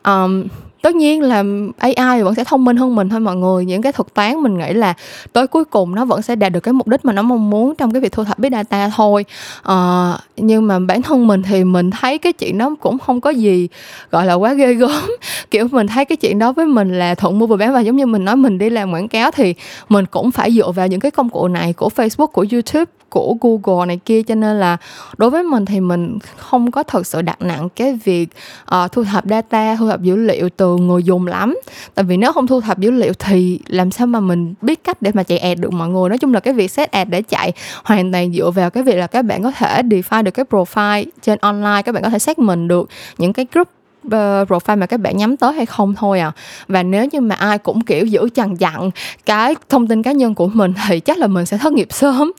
Um, 0.03 0.47
tất 0.81 0.95
nhiên 0.95 1.21
là 1.21 1.43
AI 1.77 2.23
vẫn 2.23 2.35
sẽ 2.35 2.43
thông 2.43 2.65
minh 2.65 2.77
hơn 2.77 2.95
mình 2.95 3.09
thôi 3.09 3.19
mọi 3.19 3.35
người. 3.35 3.65
Những 3.65 3.81
cái 3.81 3.91
thuật 3.91 4.13
toán 4.13 4.43
mình 4.43 4.57
nghĩ 4.57 4.73
là 4.73 4.93
tới 5.33 5.47
cuối 5.47 5.65
cùng 5.65 5.95
nó 5.95 6.05
vẫn 6.05 6.21
sẽ 6.21 6.35
đạt 6.35 6.51
được 6.51 6.59
cái 6.59 6.73
mục 6.73 6.87
đích 6.87 7.05
mà 7.05 7.13
nó 7.13 7.21
mong 7.21 7.49
muốn 7.49 7.75
trong 7.75 7.91
cái 7.91 8.01
việc 8.01 8.11
thu 8.11 8.23
thập 8.23 8.39
big 8.39 8.51
data 8.51 8.89
thôi. 8.95 9.25
À, 9.63 10.13
nhưng 10.37 10.67
mà 10.67 10.79
bản 10.79 11.01
thân 11.01 11.27
mình 11.27 11.43
thì 11.43 11.63
mình 11.63 11.91
thấy 11.91 12.17
cái 12.17 12.33
chuyện 12.33 12.57
đó 12.57 12.75
cũng 12.79 12.99
không 12.99 13.21
có 13.21 13.29
gì 13.29 13.67
gọi 14.11 14.25
là 14.25 14.33
quá 14.33 14.53
ghê 14.53 14.73
gớm. 14.73 14.91
Kiểu 15.51 15.67
mình 15.71 15.87
thấy 15.87 16.05
cái 16.05 16.15
chuyện 16.15 16.39
đó 16.39 16.51
với 16.51 16.65
mình 16.65 16.99
là 16.99 17.15
thuận 17.15 17.39
mua 17.39 17.47
vừa 17.47 17.57
bán 17.57 17.73
và 17.73 17.79
giống 17.79 17.95
như 17.95 18.05
mình 18.05 18.25
nói 18.25 18.35
mình 18.35 18.57
đi 18.57 18.69
làm 18.69 18.91
quảng 18.91 19.07
cáo 19.07 19.31
thì 19.31 19.53
mình 19.89 20.05
cũng 20.05 20.31
phải 20.31 20.51
dựa 20.51 20.71
vào 20.71 20.87
những 20.87 20.99
cái 20.99 21.11
công 21.11 21.29
cụ 21.29 21.47
này 21.47 21.73
của 21.73 21.89
Facebook 21.95 22.27
của 22.27 22.45
YouTube 22.51 22.96
của 23.09 23.35
Google 23.41 23.85
này 23.85 23.99
kia 24.05 24.21
cho 24.21 24.35
nên 24.35 24.59
là 24.59 24.77
đối 25.17 25.29
với 25.29 25.43
mình 25.43 25.65
thì 25.65 25.79
mình 25.79 26.17
không 26.37 26.71
có 26.71 26.83
thực 26.83 27.07
sự 27.07 27.21
đặt 27.21 27.41
nặng 27.41 27.69
cái 27.75 27.99
việc 28.03 28.29
uh, 28.75 28.91
thu 28.91 29.03
thập 29.03 29.25
data 29.25 29.75
thu 29.75 29.89
thập 29.89 30.01
dữ 30.01 30.15
liệu 30.15 30.49
từ 30.49 30.77
người 30.77 31.03
dùng 31.03 31.27
lắm. 31.27 31.57
Tại 31.95 32.05
vì 32.05 32.17
nếu 32.17 32.33
không 32.33 32.47
thu 32.47 32.61
thập 32.61 32.79
dữ 32.79 32.91
liệu 32.91 33.13
thì 33.19 33.59
làm 33.67 33.91
sao 33.91 34.07
mà 34.07 34.19
mình 34.19 34.53
biết 34.61 34.83
cách 34.83 35.01
để 35.01 35.11
mà 35.13 35.23
chạy 35.23 35.37
ad 35.37 35.59
được 35.59 35.73
mọi 35.73 35.89
người? 35.89 36.09
Nói 36.09 36.17
chung 36.17 36.33
là 36.33 36.39
cái 36.39 36.53
việc 36.53 36.71
set 36.71 36.91
ad 36.91 37.07
để 37.09 37.21
chạy 37.21 37.51
hoàn 37.83 38.11
toàn 38.11 38.33
dựa 38.33 38.51
vào 38.51 38.69
cái 38.69 38.83
việc 38.83 38.95
là 38.95 39.07
các 39.07 39.25
bạn 39.25 39.43
có 39.43 39.51
thể 39.51 39.81
define 39.81 40.23
được 40.23 40.31
cái 40.31 40.45
profile 40.49 41.05
trên 41.21 41.39
online 41.41 41.81
các 41.85 41.91
bạn 41.91 42.03
có 42.03 42.09
thể 42.09 42.19
segment 42.19 42.69
được 42.69 42.89
những 43.17 43.33
cái 43.33 43.45
group 43.51 43.67
Ờ, 44.11 44.45
profile 44.47 44.77
mà 44.77 44.85
các 44.85 44.99
bạn 44.99 45.17
nhắm 45.17 45.37
tới 45.37 45.53
hay 45.53 45.65
không 45.65 45.95
thôi 45.95 46.19
à. 46.19 46.31
Và 46.67 46.83
nếu 46.83 47.05
như 47.11 47.21
mà 47.21 47.35
ai 47.35 47.57
cũng 47.57 47.81
kiểu 47.81 48.05
giữ 48.05 48.29
chằn 48.35 48.55
dặn 48.55 48.91
cái 49.25 49.55
thông 49.69 49.87
tin 49.87 50.03
cá 50.03 50.11
nhân 50.11 50.35
của 50.35 50.47
mình 50.47 50.73
thì 50.87 50.99
chắc 50.99 51.17
là 51.17 51.27
mình 51.27 51.45
sẽ 51.45 51.57
thất 51.57 51.73
nghiệp 51.73 51.87
sớm. 51.89 52.31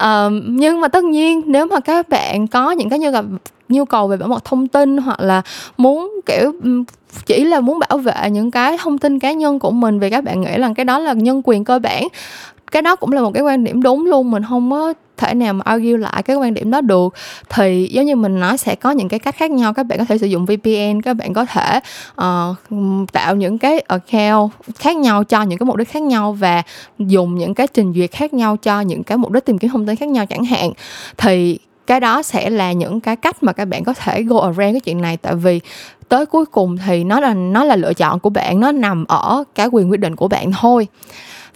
Uh, 0.00 0.32
nhưng 0.48 0.80
mà 0.80 0.88
tất 0.88 1.04
nhiên 1.04 1.42
nếu 1.46 1.66
mà 1.66 1.80
các 1.80 2.08
bạn 2.08 2.46
có 2.46 2.70
những 2.70 2.88
cái 2.88 2.98
như 2.98 3.10
là 3.10 3.22
nhu 3.68 3.84
cầu 3.84 4.08
về 4.08 4.16
bảo 4.16 4.28
mật 4.28 4.44
thông 4.44 4.68
tin 4.68 4.96
hoặc 4.96 5.20
là 5.20 5.42
muốn 5.76 6.20
kiểu 6.26 6.52
chỉ 7.26 7.44
là 7.44 7.60
muốn 7.60 7.78
bảo 7.78 7.98
vệ 7.98 8.30
những 8.30 8.50
cái 8.50 8.76
thông 8.80 8.98
tin 8.98 9.18
cá 9.18 9.32
nhân 9.32 9.58
của 9.58 9.70
mình 9.70 9.98
vì 9.98 10.10
các 10.10 10.24
bạn 10.24 10.40
nghĩ 10.40 10.56
là 10.56 10.72
cái 10.76 10.84
đó 10.84 10.98
là 10.98 11.12
nhân 11.12 11.42
quyền 11.44 11.64
cơ 11.64 11.78
bản 11.78 12.08
cái 12.72 12.82
đó 12.82 12.96
cũng 12.96 13.12
là 13.12 13.22
một 13.22 13.30
cái 13.34 13.42
quan 13.42 13.64
điểm 13.64 13.82
đúng 13.82 14.06
luôn 14.06 14.30
mình 14.30 14.42
không 14.48 14.70
có 14.70 14.94
thể 15.16 15.34
nào 15.34 15.52
mà 15.52 15.62
argue 15.64 15.96
lại 15.96 16.22
cái 16.22 16.36
quan 16.36 16.54
điểm 16.54 16.70
đó 16.70 16.80
được 16.80 17.14
thì 17.48 17.88
giống 17.92 18.06
như 18.06 18.16
mình 18.16 18.40
nói 18.40 18.58
sẽ 18.58 18.74
có 18.74 18.90
những 18.90 19.08
cái 19.08 19.18
cách 19.18 19.36
khác 19.36 19.50
nhau. 19.50 19.74
Các 19.74 19.82
bạn 19.82 19.98
có 19.98 20.04
thể 20.04 20.18
sử 20.18 20.26
dụng 20.26 20.46
VPN 20.46 21.02
các 21.02 21.14
bạn 21.14 21.32
có 21.32 21.44
thể 21.44 21.80
uh, 22.22 23.12
tạo 23.12 23.36
những 23.36 23.58
cái 23.58 23.80
account 23.80 24.50
khác 24.78 24.96
nhau 24.96 25.24
cho 25.24 25.42
những 25.42 25.58
cái 25.58 25.66
mục 25.66 25.76
đích 25.76 25.88
khác 25.88 26.02
nhau 26.02 26.32
và 26.32 26.62
dùng 26.98 27.34
những 27.34 27.54
cái 27.54 27.66
trình 27.66 27.92
duyệt 27.96 28.10
khác 28.10 28.34
nhau 28.34 28.56
cho 28.56 28.80
những 28.80 29.04
cái 29.04 29.18
mục 29.18 29.32
đích 29.32 29.44
tìm 29.44 29.58
kiếm 29.58 29.70
thông 29.70 29.86
tin 29.86 29.96
khác 29.96 30.08
nhau 30.08 30.26
chẳng 30.26 30.44
hạn. 30.44 30.72
Thì 31.16 31.58
cái 31.86 32.00
đó 32.00 32.22
sẽ 32.22 32.50
là 32.50 32.72
những 32.72 33.00
cái 33.00 33.16
cách 33.16 33.42
mà 33.42 33.52
các 33.52 33.64
bạn 33.64 33.84
có 33.84 33.94
thể 33.94 34.22
go 34.22 34.40
around 34.40 34.74
cái 34.74 34.80
chuyện 34.80 35.00
này. 35.00 35.16
Tại 35.16 35.34
vì 35.34 35.60
tới 36.08 36.26
cuối 36.26 36.46
cùng 36.46 36.76
thì 36.86 37.04
nó 37.04 37.20
là 37.20 37.34
nó 37.34 37.64
là 37.64 37.76
lựa 37.76 37.94
chọn 37.94 38.20
của 38.20 38.30
bạn 38.30 38.60
nó 38.60 38.72
nằm 38.72 39.04
ở 39.04 39.44
cái 39.54 39.66
quyền 39.66 39.90
quyết 39.90 40.00
định 40.00 40.16
của 40.16 40.28
bạn 40.28 40.52
thôi. 40.52 40.86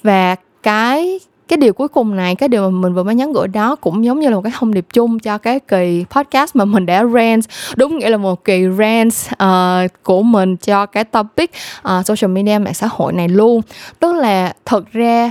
Và 0.03 0.37
cái 0.63 1.21
cái 1.51 1.57
điều 1.57 1.73
cuối 1.73 1.89
cùng 1.89 2.17
này 2.17 2.35
cái 2.35 2.49
điều 2.49 2.71
mà 2.71 2.81
mình 2.81 2.95
vừa 2.95 3.03
mới 3.03 3.15
nhắn 3.15 3.33
gửi 3.33 3.49
đó 3.49 3.77
cũng 3.77 4.05
giống 4.05 4.21
như 4.21 4.29
là 4.29 4.35
một 4.35 4.43
cái 4.43 4.53
thông 4.59 4.75
điệp 4.75 4.87
chung 4.93 5.19
cho 5.19 5.39
cái 5.39 5.61
kỳ 5.61 6.05
podcast 6.11 6.57
mà 6.57 6.65
mình 6.65 6.87
đã 6.87 7.05
rant. 7.05 7.45
Đúng 7.77 7.99
nghĩa 7.99 8.11
là 8.11 8.17
một 8.17 8.45
kỳ 8.45 8.65
rant 8.79 9.13
uh, 9.33 10.03
của 10.03 10.23
mình 10.23 10.57
cho 10.57 10.87
cái 10.87 11.05
topic 11.05 11.51
uh, 11.89 12.07
social 12.07 12.31
media 12.31 12.59
mạng 12.59 12.75
xã 12.75 12.89
hội 12.91 13.13
này 13.13 13.29
luôn. 13.29 13.63
Tức 14.01 14.13
là 14.13 14.53
thực 14.65 14.93
ra 14.93 15.31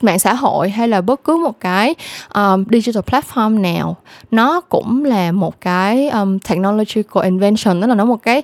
mạng 0.00 0.18
xã 0.18 0.34
hội 0.34 0.70
hay 0.70 0.88
là 0.88 1.00
bất 1.00 1.24
cứ 1.24 1.36
một 1.36 1.60
cái 1.60 1.94
um, 2.34 2.64
digital 2.70 3.02
platform 3.02 3.60
nào 3.60 3.96
nó 4.30 4.60
cũng 4.60 5.04
là 5.04 5.32
một 5.32 5.60
cái 5.60 6.08
um, 6.08 6.38
technological 6.38 7.24
invention. 7.24 7.80
Tức 7.80 7.86
là 7.86 7.94
nó 7.94 8.04
một 8.04 8.22
cái 8.22 8.42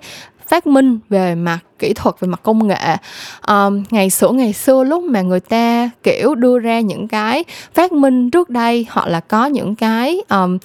phát 0.51 0.67
minh 0.67 0.99
về 1.09 1.35
mặt 1.35 1.59
kỹ 1.79 1.93
thuật 1.95 2.15
về 2.21 2.29
mặt 2.29 2.41
công 2.43 2.69
nghệ. 2.69 2.97
Um, 3.49 3.83
ngày 3.91 4.11
xưa 4.11 4.29
ngày 4.29 4.53
xưa 4.53 4.85
lúc 4.85 5.05
mà 5.05 5.23
người 5.23 5.41
ta 5.41 5.91
kiểu 6.03 6.35
đưa 6.35 6.59
ra 6.59 6.81
những 6.81 7.09
cái 7.09 7.45
phát 7.75 7.93
minh 7.93 8.31
trước 8.31 8.51
đây 8.51 8.87
hoặc 8.91 9.07
là 9.07 9.21
có 9.21 9.47
những 9.47 9.75
cái 9.75 10.23
um, 10.29 10.59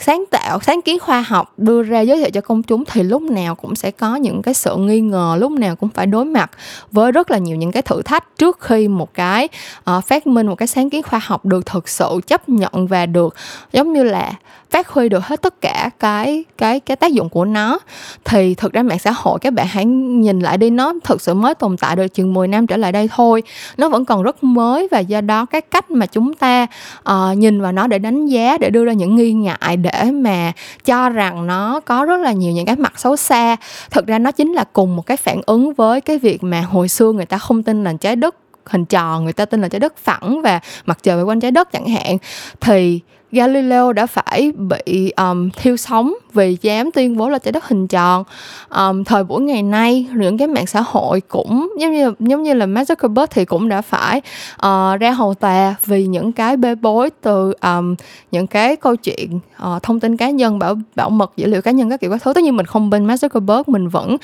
sáng 0.00 0.24
tạo 0.30 0.58
sáng 0.62 0.82
kiến 0.82 0.98
khoa 0.98 1.20
học 1.20 1.52
đưa 1.56 1.82
ra 1.82 2.00
giới 2.00 2.16
thiệu 2.18 2.30
cho 2.34 2.40
công 2.40 2.62
chúng 2.62 2.84
thì 2.84 3.02
lúc 3.02 3.22
nào 3.22 3.54
cũng 3.54 3.74
sẽ 3.74 3.90
có 3.90 4.16
những 4.16 4.42
cái 4.42 4.54
sự 4.54 4.76
nghi 4.76 5.00
ngờ 5.00 5.36
lúc 5.40 5.52
nào 5.52 5.76
cũng 5.76 5.88
phải 5.88 6.06
đối 6.06 6.24
mặt 6.24 6.50
với 6.92 7.12
rất 7.12 7.30
là 7.30 7.38
nhiều 7.38 7.56
những 7.56 7.72
cái 7.72 7.82
thử 7.82 8.02
thách 8.02 8.38
trước 8.38 8.60
khi 8.60 8.88
một 8.88 9.14
cái 9.14 9.48
uh, 9.90 10.04
phát 10.04 10.26
minh 10.26 10.46
một 10.46 10.54
cái 10.54 10.68
sáng 10.68 10.90
kiến 10.90 11.02
khoa 11.02 11.20
học 11.22 11.46
được 11.46 11.66
thực 11.66 11.88
sự 11.88 12.20
chấp 12.26 12.48
nhận 12.48 12.86
và 12.86 13.06
được 13.06 13.34
giống 13.72 13.92
như 13.92 14.02
là 14.02 14.32
phát 14.78 14.88
huy 14.88 15.08
được 15.08 15.24
hết 15.24 15.42
tất 15.42 15.60
cả 15.60 15.90
cái 15.98 16.44
cái 16.58 16.80
cái 16.80 16.96
tác 16.96 17.12
dụng 17.12 17.28
của 17.28 17.44
nó 17.44 17.78
thì 18.24 18.54
thực 18.54 18.72
ra 18.72 18.82
mạng 18.82 18.98
xã 18.98 19.10
hội 19.16 19.38
các 19.38 19.52
bạn 19.52 19.66
hãy 19.66 19.84
nhìn 19.84 20.40
lại 20.40 20.58
đi 20.58 20.70
nó 20.70 20.94
thực 21.04 21.20
sự 21.20 21.34
mới 21.34 21.54
tồn 21.54 21.76
tại 21.76 21.96
được 21.96 22.14
chừng 22.14 22.34
10 22.34 22.48
năm 22.48 22.66
trở 22.66 22.76
lại 22.76 22.92
đây 22.92 23.08
thôi. 23.14 23.42
Nó 23.76 23.88
vẫn 23.88 24.04
còn 24.04 24.22
rất 24.22 24.44
mới 24.44 24.88
và 24.90 24.98
do 24.98 25.20
đó 25.20 25.46
cái 25.46 25.60
cách 25.60 25.90
mà 25.90 26.06
chúng 26.06 26.34
ta 26.34 26.66
uh, 27.10 27.38
nhìn 27.38 27.60
vào 27.60 27.72
nó 27.72 27.86
để 27.86 27.98
đánh 27.98 28.26
giá 28.26 28.58
để 28.58 28.70
đưa 28.70 28.84
ra 28.84 28.92
những 28.92 29.16
nghi 29.16 29.32
ngại 29.32 29.76
để 29.76 30.04
mà 30.12 30.52
cho 30.84 31.08
rằng 31.08 31.46
nó 31.46 31.80
có 31.80 32.04
rất 32.04 32.20
là 32.20 32.32
nhiều 32.32 32.52
những 32.52 32.66
cái 32.66 32.76
mặt 32.76 32.92
xấu 32.96 33.16
xa 33.16 33.56
thực 33.90 34.06
ra 34.06 34.18
nó 34.18 34.32
chính 34.32 34.52
là 34.52 34.64
cùng 34.72 34.96
một 34.96 35.06
cái 35.06 35.16
phản 35.16 35.40
ứng 35.46 35.74
với 35.74 36.00
cái 36.00 36.18
việc 36.18 36.42
mà 36.42 36.60
hồi 36.60 36.88
xưa 36.88 37.12
người 37.12 37.26
ta 37.26 37.38
không 37.38 37.62
tin 37.62 37.84
là 37.84 37.92
trái 38.00 38.16
đất 38.16 38.34
hình 38.66 38.84
tròn 38.84 39.24
người 39.24 39.32
ta 39.32 39.44
tin 39.44 39.60
là 39.60 39.68
trái 39.68 39.80
đất 39.80 39.96
phẳng 39.96 40.42
và 40.42 40.60
mặt 40.86 40.98
trời 41.02 41.22
quanh 41.22 41.40
trái 41.40 41.50
đất 41.50 41.72
chẳng 41.72 41.88
hạn. 41.88 42.18
Thì 42.60 43.00
Galileo 43.32 43.92
đã 43.92 44.06
phải 44.06 44.52
bị 44.56 45.12
um, 45.16 45.50
thiêu 45.50 45.76
sống 45.76 46.14
vì 46.34 46.56
dám 46.62 46.90
tuyên 46.92 47.16
bố 47.16 47.28
là 47.28 47.38
trái 47.38 47.52
đất 47.52 47.64
hình 47.68 47.86
tròn. 47.86 48.24
Um, 48.70 49.04
thời 49.04 49.24
buổi 49.24 49.42
ngày 49.42 49.62
nay 49.62 50.06
những 50.14 50.38
cái 50.38 50.48
mạng 50.48 50.66
xã 50.66 50.80
hội 50.86 51.20
cũng 51.20 51.72
giống 51.80 51.92
như 51.92 52.12
giống 52.18 52.42
như 52.42 52.54
là 52.54 52.66
Mark 52.66 52.90
Zuckerberg 52.90 53.26
thì 53.30 53.44
cũng 53.44 53.68
đã 53.68 53.82
phải 53.82 54.20
uh, 54.66 55.00
ra 55.00 55.12
hầu 55.12 55.34
tòa 55.34 55.74
vì 55.84 56.06
những 56.06 56.32
cái 56.32 56.56
bê 56.56 56.74
bối 56.74 57.10
từ 57.20 57.52
um, 57.62 57.94
những 58.32 58.46
cái 58.46 58.76
câu 58.76 58.96
chuyện 58.96 59.40
uh, 59.62 59.82
thông 59.82 60.00
tin 60.00 60.16
cá 60.16 60.30
nhân 60.30 60.58
bảo 60.58 60.74
bảo 60.94 61.10
mật 61.10 61.32
dữ 61.36 61.46
liệu 61.46 61.62
cá 61.62 61.70
nhân 61.70 61.90
các 61.90 62.00
kiểu 62.00 62.10
các 62.10 62.22
thứ. 62.22 62.32
Tất 62.32 62.44
nhiên 62.44 62.56
mình 62.56 62.66
không 62.66 62.90
bên 62.90 63.04
Mark 63.04 63.24
Zuckerberg 63.24 63.62
mình 63.66 63.88
vẫn 63.88 64.16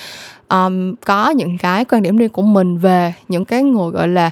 um, 0.49 0.95
có 0.95 1.31
những 1.31 1.59
cái 1.59 1.85
quan 1.85 2.03
điểm 2.03 2.17
riêng 2.17 2.29
của 2.29 2.43
mình 2.43 2.79
về 2.79 3.13
những 3.29 3.45
cái 3.45 3.63
người 3.63 3.91
gọi 3.91 4.09
là 4.09 4.31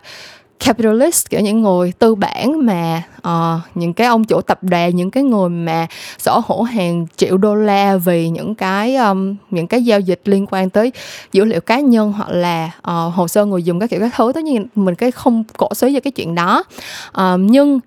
capitalist 0.65 1.31
kiểu 1.31 1.41
những 1.41 1.63
người 1.63 1.93
tư 1.93 2.15
bản 2.15 2.67
mà 2.67 3.03
uh, 3.29 3.77
những 3.77 3.93
cái 3.93 4.07
ông 4.07 4.25
chủ 4.25 4.41
tập 4.41 4.59
đoàn 4.63 4.97
những 4.97 5.11
cái 5.11 5.23
người 5.23 5.49
mà 5.49 5.87
sở 6.19 6.41
hữu 6.47 6.63
hàng 6.63 7.07
triệu 7.17 7.37
đô 7.37 7.55
la 7.55 7.97
vì 7.97 8.29
những 8.29 8.55
cái 8.55 8.97
um, 8.97 9.37
những 9.51 9.67
cái 9.67 9.85
giao 9.85 10.01
dịch 10.01 10.21
liên 10.25 10.47
quan 10.51 10.71
tới 10.71 10.93
dữ 11.33 11.45
liệu 11.45 11.61
cá 11.61 11.81
nhân 11.81 12.13
hoặc 12.13 12.31
là 12.31 12.71
uh, 12.79 13.15
hồ 13.15 13.29
sơ 13.29 13.45
người 13.45 13.63
dùng 13.63 13.81
các 13.81 13.91
kiểu 13.91 14.01
các 14.01 14.13
thứ. 14.17 14.33
Tất 14.33 14.45
nhiên 14.45 14.67
mình 14.75 14.95
cái 14.95 15.11
không 15.11 15.45
cổ 15.57 15.75
suý 15.75 15.95
về 15.95 16.01
cái 16.01 16.11
chuyện 16.11 16.35
đó. 16.35 16.65
Uh, 17.09 17.41
nhưng 17.41 17.81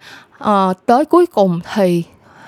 uh, 0.43 0.85
tới 0.85 1.05
cuối 1.05 1.25
cùng 1.25 1.59
thì 1.75 2.03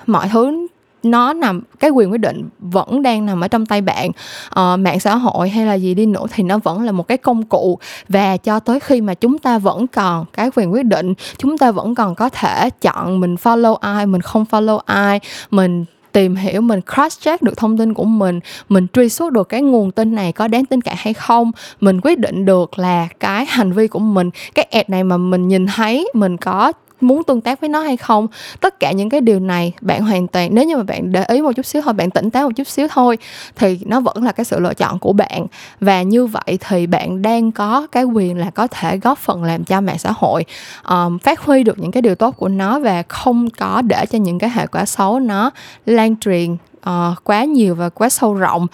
mọi 0.06 0.28
thứ 0.32 0.66
nó 1.10 1.32
nằm 1.32 1.60
cái 1.80 1.90
quyền 1.90 2.12
quyết 2.12 2.20
định 2.20 2.48
vẫn 2.58 3.02
đang 3.02 3.26
nằm 3.26 3.40
ở 3.40 3.48
trong 3.48 3.66
tay 3.66 3.80
bạn 3.80 4.08
uh, 4.08 4.80
mạng 4.80 5.00
xã 5.00 5.16
hội 5.16 5.48
hay 5.48 5.66
là 5.66 5.74
gì 5.74 5.94
đi 5.94 6.06
nữa 6.06 6.24
thì 6.30 6.42
nó 6.42 6.58
vẫn 6.58 6.82
là 6.82 6.92
một 6.92 7.08
cái 7.08 7.18
công 7.18 7.42
cụ. 7.42 7.78
Và 8.08 8.36
cho 8.36 8.60
tới 8.60 8.80
khi 8.80 9.00
mà 9.00 9.14
chúng 9.14 9.38
ta 9.38 9.58
vẫn 9.58 9.86
còn 9.86 10.24
cái 10.32 10.50
quyền 10.56 10.72
quyết 10.72 10.84
định 10.84 11.14
chúng 11.38 11.58
ta 11.58 11.70
vẫn 11.70 11.94
còn 11.94 12.14
có 12.14 12.28
thể 12.28 12.70
chọn 12.70 13.20
mình 13.20 13.34
follow 13.34 13.74
ai 13.74 14.06
mình 14.06 14.20
không 14.20 14.44
follow 14.50 14.78
ai 14.78 15.20
mình 15.50 15.84
tìm 16.12 16.36
hiểu 16.36 16.60
mình 16.60 16.80
cross 16.94 17.20
check 17.20 17.42
được 17.42 17.56
thông 17.56 17.78
tin 17.78 17.94
của 17.94 18.04
mình 18.04 18.40
mình 18.68 18.86
truy 18.92 19.08
xuất 19.08 19.32
được 19.32 19.48
cái 19.48 19.62
nguồn 19.62 19.90
tin 19.90 20.14
này 20.14 20.32
có 20.32 20.48
đáng 20.48 20.66
tin 20.66 20.80
cậy 20.80 20.94
hay 20.96 21.14
không 21.14 21.52
mình 21.80 22.00
quyết 22.00 22.18
định 22.18 22.44
được 22.44 22.78
là 22.78 23.08
cái 23.20 23.46
hành 23.46 23.72
vi 23.72 23.88
của 23.88 23.98
mình. 23.98 24.30
Cái 24.54 24.64
ad 24.70 24.84
này 24.88 25.04
mà 25.04 25.16
mình 25.16 25.48
nhìn 25.48 25.66
thấy 25.66 26.10
mình 26.14 26.36
có 26.36 26.72
muốn 27.00 27.24
tương 27.24 27.40
tác 27.40 27.60
với 27.60 27.68
nó 27.68 27.80
hay 27.80 27.96
không. 27.96 28.26
Tất 28.60 28.80
cả 28.80 28.92
những 28.92 29.08
cái 29.08 29.20
điều 29.20 29.40
này 29.40 29.72
bạn 29.80 30.02
hoàn 30.02 30.26
toàn 30.26 30.54
nếu 30.54 30.64
như 30.64 30.76
mà 30.76 30.82
bạn 30.82 31.12
để 31.12 31.24
ý 31.24 31.42
một 31.42 31.52
chút 31.52 31.66
xíu 31.66 31.82
thôi 31.82 31.94
bạn 31.94 32.10
tỉnh 32.10 32.30
táo 32.30 32.44
một 32.44 32.52
chút 32.56 32.66
xíu 32.66 32.88
thôi 32.88 33.18
thì 33.56 33.78
nó 33.86 34.00
vẫn 34.00 34.24
là 34.24 34.32
cái 34.32 34.44
sự 34.44 34.60
lựa 34.60 34.74
chọn 34.74 34.98
của 34.98 35.12
bạn. 35.12 35.46
Và 35.80 36.02
như 36.02 36.26
vậy 36.26 36.58
thì 36.68 36.86
bạn 36.86 37.22
đang 37.22 37.52
có 37.52 37.86
cái 37.92 38.04
quyền 38.04 38.38
là 38.38 38.50
có 38.50 38.66
thể 38.66 38.98
góp 38.98 39.18
phần 39.18 39.44
làm 39.44 39.64
cho 39.64 39.80
mạng 39.80 39.98
xã 39.98 40.12
hội 40.16 40.44
um, 40.88 41.18
phát 41.18 41.40
huy 41.40 41.62
được 41.62 41.78
những 41.78 41.90
cái 41.90 42.02
điều 42.02 42.14
tốt 42.14 42.36
của 42.36 42.48
nó 42.48 42.78
và 42.78 43.02
không 43.08 43.50
có 43.50 43.82
để 43.82 44.06
cho 44.06 44.18
những 44.18 44.38
cái 44.38 44.50
hệ 44.50 44.66
quả 44.66 44.84
xấu 44.84 45.20
nó 45.20 45.50
lan 45.86 46.16
truyền 46.16 46.56
uh, 46.90 47.24
quá 47.24 47.44
nhiều 47.44 47.74
và 47.74 47.88
quá 47.88 48.08
sâu 48.08 48.34
rộng 48.34 48.66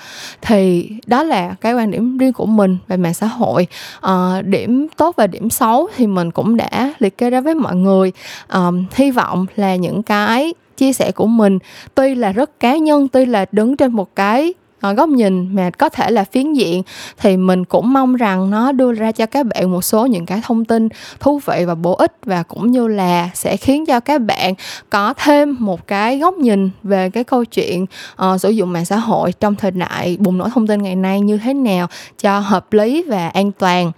thì 0.42 0.90
đó 1.06 1.22
là 1.22 1.54
cái 1.60 1.74
quan 1.74 1.90
điểm 1.90 2.18
riêng 2.18 2.32
của 2.32 2.46
mình 2.46 2.78
về 2.88 2.96
mạng 2.96 3.14
xã 3.14 3.26
hội. 3.26 3.66
Uh, 4.06 4.44
điểm 4.44 4.86
tốt 4.96 5.16
và 5.16 5.26
điểm 5.26 5.50
xấu 5.50 5.88
thì 5.96 6.06
mình 6.06 6.30
cũng 6.30 6.56
đã 6.56 6.94
liệt 6.98 7.18
kê 7.18 7.30
ra 7.30 7.40
với 7.40 7.54
mọi 7.54 7.76
người. 7.76 8.12
Um, 8.52 8.84
hy 8.94 9.10
vọng 9.10 9.46
là 9.56 9.76
những 9.76 10.02
cái 10.02 10.54
chia 10.76 10.92
sẻ 10.92 11.12
của 11.12 11.26
mình 11.26 11.58
tuy 11.94 12.14
là 12.14 12.32
rất 12.32 12.60
cá 12.60 12.76
nhân 12.76 13.08
tuy 13.08 13.26
là 13.26 13.46
đứng 13.52 13.76
trên 13.76 13.92
một 13.92 14.16
cái 14.16 14.54
Ờ, 14.84 14.92
góc 14.92 15.08
nhìn 15.08 15.54
mà 15.56 15.70
có 15.70 15.88
thể 15.88 16.10
là 16.10 16.24
phiến 16.24 16.52
diện 16.52 16.82
thì 17.18 17.36
mình 17.36 17.64
cũng 17.64 17.92
mong 17.92 18.16
rằng 18.16 18.50
nó 18.50 18.72
đưa 18.72 18.92
ra 18.92 19.12
cho 19.12 19.26
các 19.26 19.46
bạn 19.46 19.72
một 19.72 19.82
số 19.82 20.06
những 20.06 20.26
cái 20.26 20.40
thông 20.44 20.64
tin 20.64 20.88
thú 21.20 21.40
vị 21.46 21.64
và 21.64 21.74
bổ 21.74 21.94
ích 21.94 22.12
và 22.24 22.42
cũng 22.42 22.70
như 22.70 22.86
là 22.88 23.30
sẽ 23.34 23.56
khiến 23.56 23.86
cho 23.86 24.00
các 24.00 24.18
bạn 24.20 24.54
có 24.90 25.14
thêm 25.14 25.56
một 25.60 25.86
cái 25.86 26.18
góc 26.18 26.34
nhìn 26.34 26.70
về 26.82 27.10
cái 27.10 27.24
câu 27.24 27.44
chuyện 27.44 27.86
uh, 28.22 28.40
sử 28.40 28.50
dụng 28.50 28.72
mạng 28.72 28.84
xã 28.84 28.96
hội 28.96 29.32
trong 29.32 29.54
thời 29.54 29.70
đại 29.70 30.16
bùng 30.20 30.38
nổ 30.38 30.48
thông 30.48 30.66
tin 30.66 30.82
ngày 30.82 30.96
nay 30.96 31.20
như 31.20 31.38
thế 31.38 31.54
nào 31.54 31.86
cho 32.18 32.38
hợp 32.38 32.72
lý 32.72 33.04
và 33.08 33.28
an 33.28 33.52
toàn. 33.52 33.92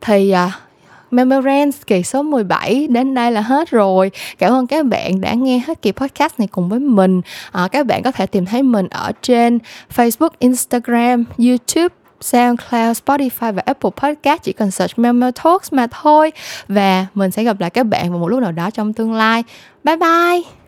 Thì 0.00 0.34
uh, 0.46 0.52
Memorance 1.14 1.78
kỳ 1.86 2.02
số 2.02 2.22
17 2.22 2.86
đến 2.90 3.14
đây 3.14 3.32
là 3.32 3.40
hết 3.40 3.70
rồi. 3.70 4.10
Cảm 4.38 4.52
ơn 4.52 4.66
các 4.66 4.86
bạn 4.86 5.20
đã 5.20 5.34
nghe 5.34 5.62
hết 5.66 5.82
kỳ 5.82 5.92
podcast 5.92 6.38
này 6.38 6.48
cùng 6.52 6.68
với 6.68 6.78
mình. 6.78 7.20
À, 7.52 7.68
các 7.72 7.86
bạn 7.86 8.02
có 8.02 8.10
thể 8.10 8.26
tìm 8.26 8.46
thấy 8.46 8.62
mình 8.62 8.88
ở 8.88 9.12
trên 9.22 9.58
Facebook, 9.96 10.30
Instagram, 10.38 11.24
YouTube 11.38 11.94
SoundCloud, 12.20 12.98
Spotify 13.04 13.52
và 13.52 13.62
Apple 13.66 13.90
Podcast 13.96 14.42
chỉ 14.42 14.52
cần 14.52 14.70
search 14.70 14.98
Memo 14.98 15.30
Talks 15.44 15.72
mà 15.72 15.86
thôi 15.86 16.32
và 16.68 17.06
mình 17.14 17.30
sẽ 17.30 17.44
gặp 17.44 17.60
lại 17.60 17.70
các 17.70 17.84
bạn 17.84 18.10
vào 18.10 18.18
một 18.18 18.28
lúc 18.28 18.40
nào 18.40 18.52
đó 18.52 18.70
trong 18.70 18.92
tương 18.92 19.12
lai. 19.12 19.44
Bye 19.84 19.96
bye. 19.96 20.63